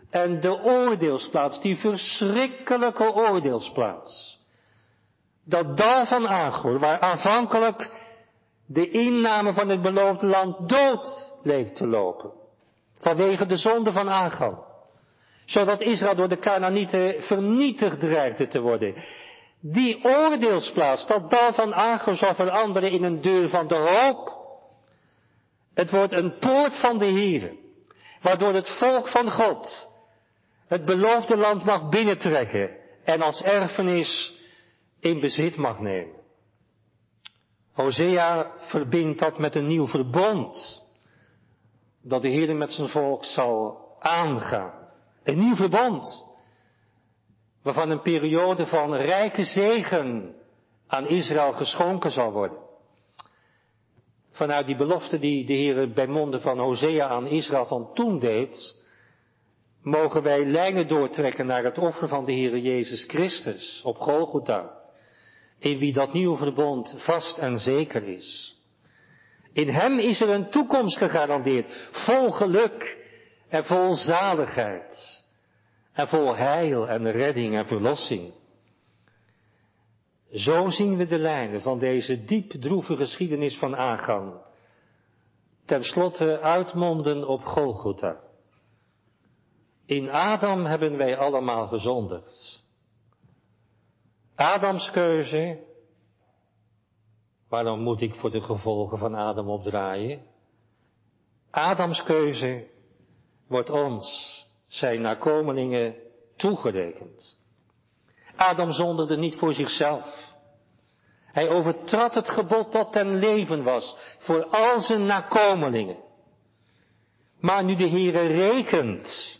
En 0.09 0.39
de 0.39 0.63
oordeelsplaats, 0.63 1.61
die 1.61 1.77
verschrikkelijke 1.77 3.13
oordeelsplaats, 3.13 4.39
dat 5.45 5.77
dal 5.77 6.05
van 6.05 6.27
Agor, 6.27 6.79
waar 6.79 6.99
aanvankelijk 6.99 7.91
de 8.67 8.89
inname 8.89 9.53
van 9.53 9.69
het 9.69 9.81
beloofde 9.81 10.27
land 10.27 10.69
dood 10.69 11.31
leek 11.43 11.75
te 11.75 11.87
lopen, 11.87 12.31
vanwege 12.99 13.45
de 13.45 13.57
zonde 13.57 13.91
van 13.91 14.09
Agor 14.09 14.68
zodat 15.49 15.81
Israël 15.81 16.15
door 16.15 16.27
de 16.27 16.39
Canaanieten 16.39 17.23
vernietigd 17.23 17.99
dreigde 17.99 18.47
te 18.47 18.61
worden. 18.61 18.95
Die 19.61 20.03
oordeelsplaats, 20.03 21.07
dat 21.07 21.29
dal 21.29 21.53
van 21.53 21.73
Agro 21.73 22.13
zal 22.13 22.35
veranderen 22.35 22.91
in 22.91 23.03
een 23.03 23.21
deur 23.21 23.49
van 23.49 23.67
de 23.67 23.75
hoop. 23.75 24.37
Het 25.73 25.91
wordt 25.91 26.13
een 26.13 26.37
poort 26.37 26.77
van 26.77 26.97
de 26.97 27.05
Heer, 27.05 27.51
waardoor 28.21 28.53
het 28.53 28.69
volk 28.69 29.07
van 29.07 29.31
God 29.31 29.87
het 30.67 30.85
beloofde 30.85 31.37
land 31.37 31.63
mag 31.63 31.89
binnentrekken 31.89 32.69
en 33.03 33.21
als 33.21 33.41
erfenis 33.41 34.35
in 34.99 35.19
bezit 35.19 35.55
mag 35.55 35.79
nemen. 35.79 36.15
Hosea 37.73 38.51
verbindt 38.57 39.19
dat 39.19 39.39
met 39.39 39.55
een 39.55 39.67
nieuw 39.67 39.87
verbond, 39.87 40.83
dat 42.01 42.21
de 42.21 42.29
Heer 42.29 42.55
met 42.55 42.71
zijn 42.71 42.89
volk 42.89 43.25
zal 43.25 43.77
aangaan. 43.99 44.78
Een 45.29 45.37
nieuw 45.37 45.55
verbond, 45.55 46.25
waarvan 47.63 47.89
een 47.89 48.01
periode 48.01 48.65
van 48.65 48.95
rijke 48.95 49.43
zegen 49.43 50.35
aan 50.87 51.07
Israël 51.07 51.53
geschonken 51.53 52.11
zal 52.11 52.31
worden. 52.31 52.57
Vanuit 54.31 54.65
die 54.65 54.75
belofte 54.75 55.19
die 55.19 55.45
de 55.45 55.53
Heer 55.53 55.91
bij 55.91 56.07
monden 56.07 56.41
van 56.41 56.59
Hosea 56.59 57.07
aan 57.07 57.27
Israël 57.27 57.65
van 57.65 57.93
toen 57.93 58.19
deed, 58.19 58.83
mogen 59.83 60.23
wij 60.23 60.45
lijnen 60.45 60.87
doortrekken 60.87 61.45
naar 61.45 61.63
het 61.63 61.77
offer 61.77 62.07
van 62.07 62.25
de 62.25 62.31
Heer 62.31 62.57
Jezus 62.57 63.03
Christus 63.03 63.81
op 63.83 63.97
Golgotha, 63.97 64.71
in 65.59 65.77
wie 65.77 65.93
dat 65.93 66.13
nieuwe 66.13 66.37
verbond 66.37 66.95
vast 66.97 67.37
en 67.37 67.57
zeker 67.57 68.03
is. 68.03 68.57
In 69.53 69.69
Hem 69.69 69.99
is 69.99 70.21
er 70.21 70.29
een 70.29 70.49
toekomst 70.49 70.97
gegarandeerd, 70.97 71.89
vol 71.91 72.31
geluk 72.31 73.07
en 73.49 73.65
vol 73.65 73.93
zaligheid 73.93 75.18
en 75.93 76.07
vol 76.07 76.35
heil 76.35 76.87
en 76.87 77.11
redding 77.11 77.55
en 77.55 77.67
verlossing. 77.67 78.33
Zo 80.31 80.69
zien 80.69 80.97
we 80.97 81.05
de 81.05 81.17
lijnen 81.17 81.61
van 81.61 81.79
deze 81.79 82.23
diep 82.23 82.51
droeve 82.51 82.95
geschiedenis 82.95 83.57
van 83.57 83.75
Agan. 83.75 84.41
Ten 85.65 85.83
slotte 85.83 86.39
uitmonden 86.39 87.27
op 87.27 87.41
Golgotha. 87.41 88.19
In 89.85 90.09
Adam 90.09 90.65
hebben 90.65 90.97
wij 90.97 91.17
allemaal 91.17 91.67
gezondigd. 91.67 92.63
Adams 94.35 94.91
keuze. 94.91 95.67
Waarom 97.49 97.79
moet 97.79 98.01
ik 98.01 98.13
voor 98.13 98.31
de 98.31 98.41
gevolgen 98.41 98.97
van 98.97 99.15
Adam 99.15 99.49
opdraaien? 99.49 100.21
Adams 101.51 102.03
keuze 102.03 102.67
wordt 103.47 103.69
ons, 103.69 104.38
zijn 104.69 105.01
nakomelingen, 105.01 105.95
toegerekend. 106.35 107.37
Adam 108.35 108.71
zonderde 108.71 109.17
niet 109.17 109.35
voor 109.35 109.53
zichzelf. 109.53 110.35
Hij 111.25 111.49
overtrad 111.49 112.15
het 112.15 112.29
gebod 112.29 112.71
dat 112.71 112.91
ten 112.91 113.19
leven 113.19 113.63
was 113.63 113.97
voor 114.19 114.45
al 114.45 114.79
zijn 114.79 115.05
nakomelingen. 115.05 115.97
Maar 117.39 117.63
nu 117.63 117.75
de 117.75 117.89
Heere 117.89 118.27
rekent, 118.27 119.39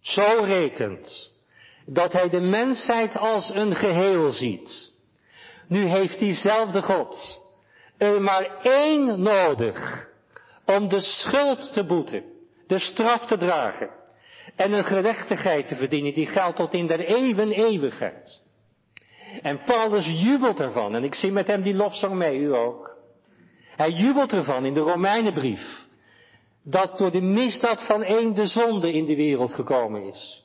zo 0.00 0.42
rekent, 0.44 1.34
dat 1.86 2.12
hij 2.12 2.28
de 2.28 2.40
mensheid 2.40 3.16
als 3.16 3.50
een 3.54 3.74
geheel 3.74 4.30
ziet. 4.30 4.92
Nu 5.68 5.84
heeft 5.84 6.18
diezelfde 6.18 6.82
God 6.82 7.40
er 7.96 8.22
maar 8.22 8.58
één 8.62 9.22
nodig 9.22 10.08
om 10.64 10.88
de 10.88 11.00
schuld 11.00 11.72
te 11.72 11.84
boeten, 11.84 12.24
de 12.66 12.78
straf 12.78 13.26
te 13.26 13.36
dragen 13.36 13.95
en 14.56 14.72
een 14.72 14.84
gerechtigheid 14.84 15.66
te 15.66 15.76
verdienen 15.76 16.14
die 16.14 16.26
geldt 16.26 16.56
tot 16.56 16.74
in 16.74 16.86
der 16.86 17.00
eeuwen 17.00 17.50
eeuwigheid. 17.50 18.44
En 19.42 19.62
Paulus 19.64 20.06
jubelt 20.22 20.60
ervan, 20.60 20.94
en 20.94 21.04
ik 21.04 21.14
zie 21.14 21.32
met 21.32 21.46
hem 21.46 21.62
die 21.62 21.74
lofzang 21.74 22.14
mee, 22.14 22.38
u 22.38 22.54
ook. 22.54 22.96
Hij 23.76 23.90
jubelt 23.90 24.32
ervan 24.32 24.64
in 24.64 24.74
de 24.74 24.80
Romeinenbrief, 24.80 25.86
dat 26.62 26.98
door 26.98 27.10
de 27.10 27.20
misdaad 27.20 27.86
van 27.86 28.02
één 28.02 28.34
de 28.34 28.46
zonde 28.46 28.92
in 28.92 29.04
de 29.04 29.16
wereld 29.16 29.52
gekomen 29.52 30.02
is. 30.02 30.44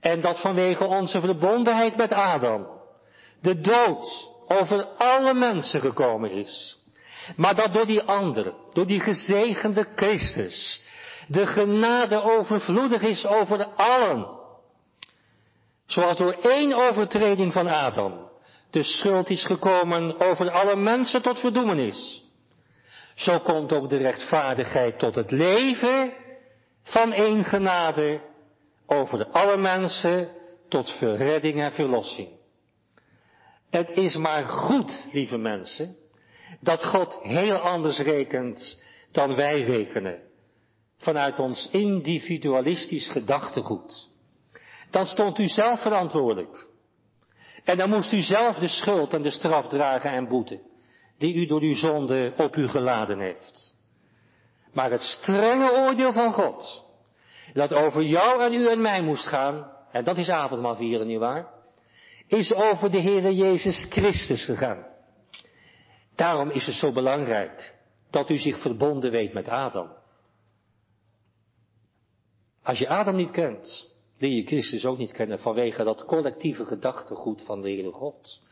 En 0.00 0.20
dat 0.20 0.40
vanwege 0.40 0.84
onze 0.84 1.20
verbondenheid 1.20 1.96
met 1.96 2.12
Adam, 2.12 2.66
de 3.40 3.60
dood 3.60 4.30
over 4.48 4.84
alle 4.84 5.34
mensen 5.34 5.80
gekomen 5.80 6.30
is. 6.30 6.78
Maar 7.36 7.54
dat 7.54 7.72
door 7.72 7.86
die 7.86 8.02
andere, 8.02 8.54
door 8.72 8.86
die 8.86 9.00
gezegende 9.00 9.86
Christus, 9.94 10.82
de 11.30 11.46
genade 11.46 12.22
overvloedig 12.22 13.02
is 13.02 13.26
over 13.26 13.64
allen. 13.64 14.26
Zoals 15.86 16.16
door 16.16 16.32
één 16.32 16.72
overtreding 16.72 17.52
van 17.52 17.66
Adam 17.66 18.28
de 18.70 18.82
schuld 18.82 19.30
is 19.30 19.44
gekomen 19.44 20.20
over 20.20 20.50
alle 20.50 20.76
mensen 20.76 21.22
tot 21.22 21.40
verdoemenis. 21.40 22.24
Zo 23.14 23.38
komt 23.38 23.72
ook 23.72 23.88
de 23.88 23.96
rechtvaardigheid 23.96 24.98
tot 24.98 25.14
het 25.14 25.30
leven 25.30 26.12
van 26.82 27.12
één 27.12 27.44
genade 27.44 28.20
over 28.86 29.26
alle 29.26 29.56
mensen 29.56 30.28
tot 30.68 30.90
verredding 30.90 31.60
en 31.60 31.72
verlossing. 31.72 32.28
Het 33.70 33.90
is 33.90 34.16
maar 34.16 34.42
goed, 34.42 35.08
lieve 35.12 35.38
mensen, 35.38 35.96
dat 36.60 36.84
God 36.84 37.18
heel 37.22 37.56
anders 37.56 37.98
rekent 37.98 38.82
dan 39.12 39.34
wij 39.34 39.62
rekenen 39.62 40.28
vanuit 41.00 41.38
ons 41.38 41.68
individualistisch 41.70 43.10
gedachtegoed. 43.10 44.08
Dan 44.90 45.06
stond 45.06 45.38
u 45.38 45.46
zelf 45.46 45.80
verantwoordelijk. 45.80 46.68
En 47.64 47.76
dan 47.76 47.90
moest 47.90 48.12
u 48.12 48.20
zelf 48.20 48.56
de 48.56 48.68
schuld 48.68 49.12
en 49.12 49.22
de 49.22 49.30
straf 49.30 49.68
dragen 49.68 50.10
en 50.10 50.28
boeten, 50.28 50.60
die 51.18 51.34
u 51.34 51.46
door 51.46 51.60
uw 51.60 51.74
zonde 51.74 52.34
op 52.36 52.56
u 52.56 52.68
geladen 52.68 53.20
heeft. 53.20 53.76
Maar 54.72 54.90
het 54.90 55.02
strenge 55.02 55.72
oordeel 55.72 56.12
van 56.12 56.32
God, 56.32 56.84
dat 57.52 57.72
over 57.72 58.02
jou 58.02 58.42
en 58.42 58.52
u 58.52 58.68
en 58.68 58.80
mij 58.80 59.02
moest 59.02 59.26
gaan, 59.26 59.70
en 59.92 60.04
dat 60.04 60.16
is 60.16 60.28
avondmaal 60.28 60.76
vieren, 60.76 61.06
nietwaar, 61.06 61.48
is 62.26 62.54
over 62.54 62.90
de 62.90 63.00
Heere 63.00 63.34
Jezus 63.34 63.86
Christus 63.90 64.44
gegaan. 64.44 64.86
Daarom 66.14 66.50
is 66.50 66.66
het 66.66 66.74
zo 66.74 66.92
belangrijk 66.92 67.74
dat 68.10 68.30
u 68.30 68.38
zich 68.38 68.60
verbonden 68.60 69.10
weet 69.10 69.32
met 69.32 69.48
Adam. 69.48 69.98
Als 72.70 72.78
je 72.78 72.88
Adam 72.88 73.16
niet 73.16 73.30
kent, 73.30 73.90
leer 74.18 74.30
je 74.30 74.46
Christus 74.46 74.84
ook 74.84 74.98
niet 74.98 75.12
kennen 75.12 75.38
vanwege 75.38 75.84
dat 75.84 76.04
collectieve 76.04 76.64
gedachtegoed 76.64 77.42
van 77.42 77.62
de 77.62 77.68
Heere 77.68 77.92
God. 77.92 78.42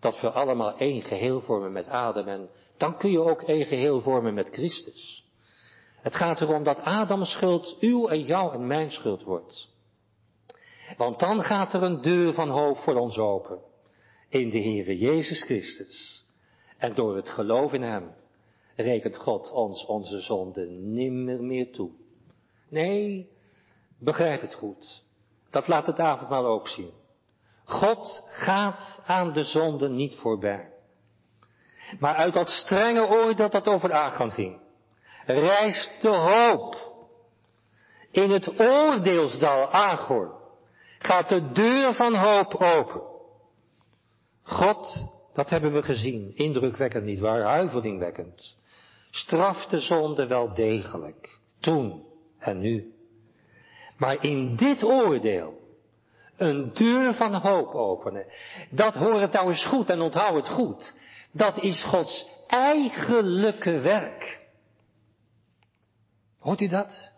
Dat 0.00 0.20
we 0.20 0.30
allemaal 0.30 0.76
één 0.76 1.02
geheel 1.02 1.40
vormen 1.40 1.72
met 1.72 1.88
Adam 1.88 2.28
en 2.28 2.48
dan 2.76 2.98
kun 2.98 3.10
je 3.10 3.20
ook 3.20 3.42
één 3.42 3.64
geheel 3.64 4.00
vormen 4.00 4.34
met 4.34 4.48
Christus. 4.48 5.24
Het 6.00 6.14
gaat 6.14 6.40
erom 6.40 6.64
dat 6.64 6.80
Adams 6.80 7.30
schuld 7.30 7.76
uw 7.80 8.08
en 8.08 8.22
jouw 8.22 8.52
en 8.52 8.66
mijn 8.66 8.90
schuld 8.90 9.22
wordt. 9.22 9.70
Want 10.96 11.20
dan 11.20 11.42
gaat 11.42 11.72
er 11.72 11.82
een 11.82 12.02
deur 12.02 12.32
van 12.32 12.48
hoop 12.48 12.78
voor 12.78 12.94
ons 12.94 13.18
open. 13.18 13.58
In 14.28 14.50
de 14.50 14.62
Heere 14.62 14.98
Jezus 14.98 15.42
Christus. 15.42 16.24
En 16.78 16.94
door 16.94 17.16
het 17.16 17.28
geloof 17.28 17.72
in 17.72 17.82
Hem 17.82 18.10
rekent 18.76 19.16
God 19.16 19.52
ons 19.52 19.86
onze 19.86 20.20
zonden 20.20 20.92
nimmer 20.92 21.42
meer 21.42 21.72
toe. 21.72 21.90
Nee, 22.68 23.32
Begrijp 24.04 24.40
het 24.40 24.54
goed. 24.54 25.04
Dat 25.50 25.68
laat 25.68 25.86
het 25.86 26.00
avondmaal 26.00 26.46
ook 26.46 26.68
zien. 26.68 26.92
God 27.64 28.24
gaat 28.28 29.02
aan 29.06 29.32
de 29.32 29.44
zonde 29.44 29.88
niet 29.88 30.14
voorbij. 30.14 30.72
Maar 31.98 32.14
uit 32.14 32.34
dat 32.34 32.48
strenge 32.48 33.06
oordeel 33.06 33.50
dat 33.50 33.68
over 33.68 33.92
aangang 33.92 34.32
ging, 34.32 34.60
rijst 35.26 36.02
de 36.02 36.08
hoop. 36.08 36.92
In 38.10 38.30
het 38.30 38.60
oordeelsdal 38.60 39.70
Agor 39.70 40.42
gaat 40.98 41.28
de 41.28 41.52
deur 41.52 41.94
van 41.94 42.14
hoop 42.14 42.54
open. 42.54 43.02
God, 44.42 45.06
dat 45.32 45.50
hebben 45.50 45.72
we 45.72 45.82
gezien, 45.82 46.32
indrukwekkend 46.36 47.04
niet 47.04 47.18
waar, 47.18 47.42
huiveringwekkend, 47.42 48.58
straft 49.10 49.70
de 49.70 49.78
zonde 49.78 50.26
wel 50.26 50.54
degelijk, 50.54 51.38
toen 51.60 52.04
en 52.38 52.58
nu. 52.58 52.93
Maar 53.96 54.24
in 54.24 54.56
dit 54.56 54.82
oordeel 54.82 55.62
een 56.36 56.72
deur 56.72 57.14
van 57.14 57.34
hoop 57.34 57.74
openen. 57.74 58.26
Dat 58.70 58.94
hoor 58.94 59.20
het 59.20 59.32
nou 59.32 59.48
eens 59.48 59.66
goed 59.66 59.90
en 59.90 60.00
onthoud 60.00 60.36
het 60.36 60.48
goed. 60.48 60.94
Dat 61.32 61.62
is 61.62 61.84
Gods 61.84 62.26
eigenlijke 62.46 63.78
werk. 63.78 64.40
Hoort 66.38 66.60
u 66.60 66.68
dat? 66.68 67.12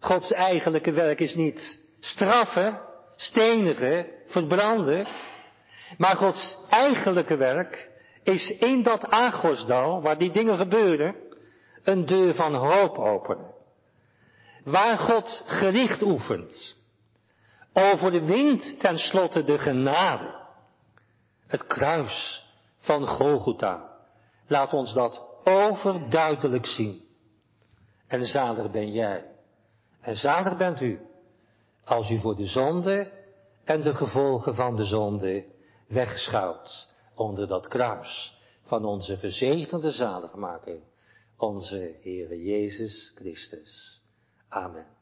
Gods 0.00 0.32
eigenlijke 0.32 0.92
werk 0.92 1.20
is 1.20 1.34
niet 1.34 1.80
straffen, 2.00 2.80
stenigen, 3.16 4.06
verbranden. 4.26 5.06
Maar 5.98 6.16
Gods 6.16 6.56
eigenlijke 6.68 7.36
werk 7.36 7.90
is 8.22 8.50
in 8.50 8.82
dat 8.82 9.06
Agosdal, 9.06 10.02
waar 10.02 10.18
die 10.18 10.32
dingen 10.32 10.56
gebeuren, 10.56 11.14
een 11.82 12.06
deur 12.06 12.34
van 12.34 12.54
hoop 12.54 12.98
openen 12.98 13.53
waar 14.64 14.98
God 14.98 15.42
gericht 15.46 16.02
oefent. 16.02 16.76
Over 17.72 18.10
de 18.10 18.24
wind 18.24 18.80
tenslotte 18.80 19.42
de 19.42 19.58
genade. 19.58 20.42
Het 21.46 21.66
kruis 21.66 22.44
van 22.78 23.06
Golgotha. 23.06 23.92
Laat 24.46 24.72
ons 24.72 24.94
dat 24.94 25.22
overduidelijk 25.44 26.66
zien. 26.66 27.04
En 28.06 28.24
zalig 28.24 28.70
ben 28.70 28.92
jij. 28.92 29.24
En 30.00 30.16
zalig 30.16 30.56
bent 30.56 30.80
u. 30.80 31.00
Als 31.84 32.10
u 32.10 32.18
voor 32.18 32.36
de 32.36 32.46
zonde 32.46 33.12
en 33.64 33.82
de 33.82 33.94
gevolgen 33.94 34.54
van 34.54 34.76
de 34.76 34.84
zonde 34.84 35.44
wegschuilt 35.88 36.92
onder 37.14 37.48
dat 37.48 37.68
kruis 37.68 38.36
van 38.62 38.84
onze 38.84 39.16
gezegende 39.16 39.90
zaligmaker, 39.90 40.78
onze 41.36 41.96
Heere 42.02 42.42
Jezus 42.42 43.12
Christus. 43.14 43.93
Amen. 44.54 44.96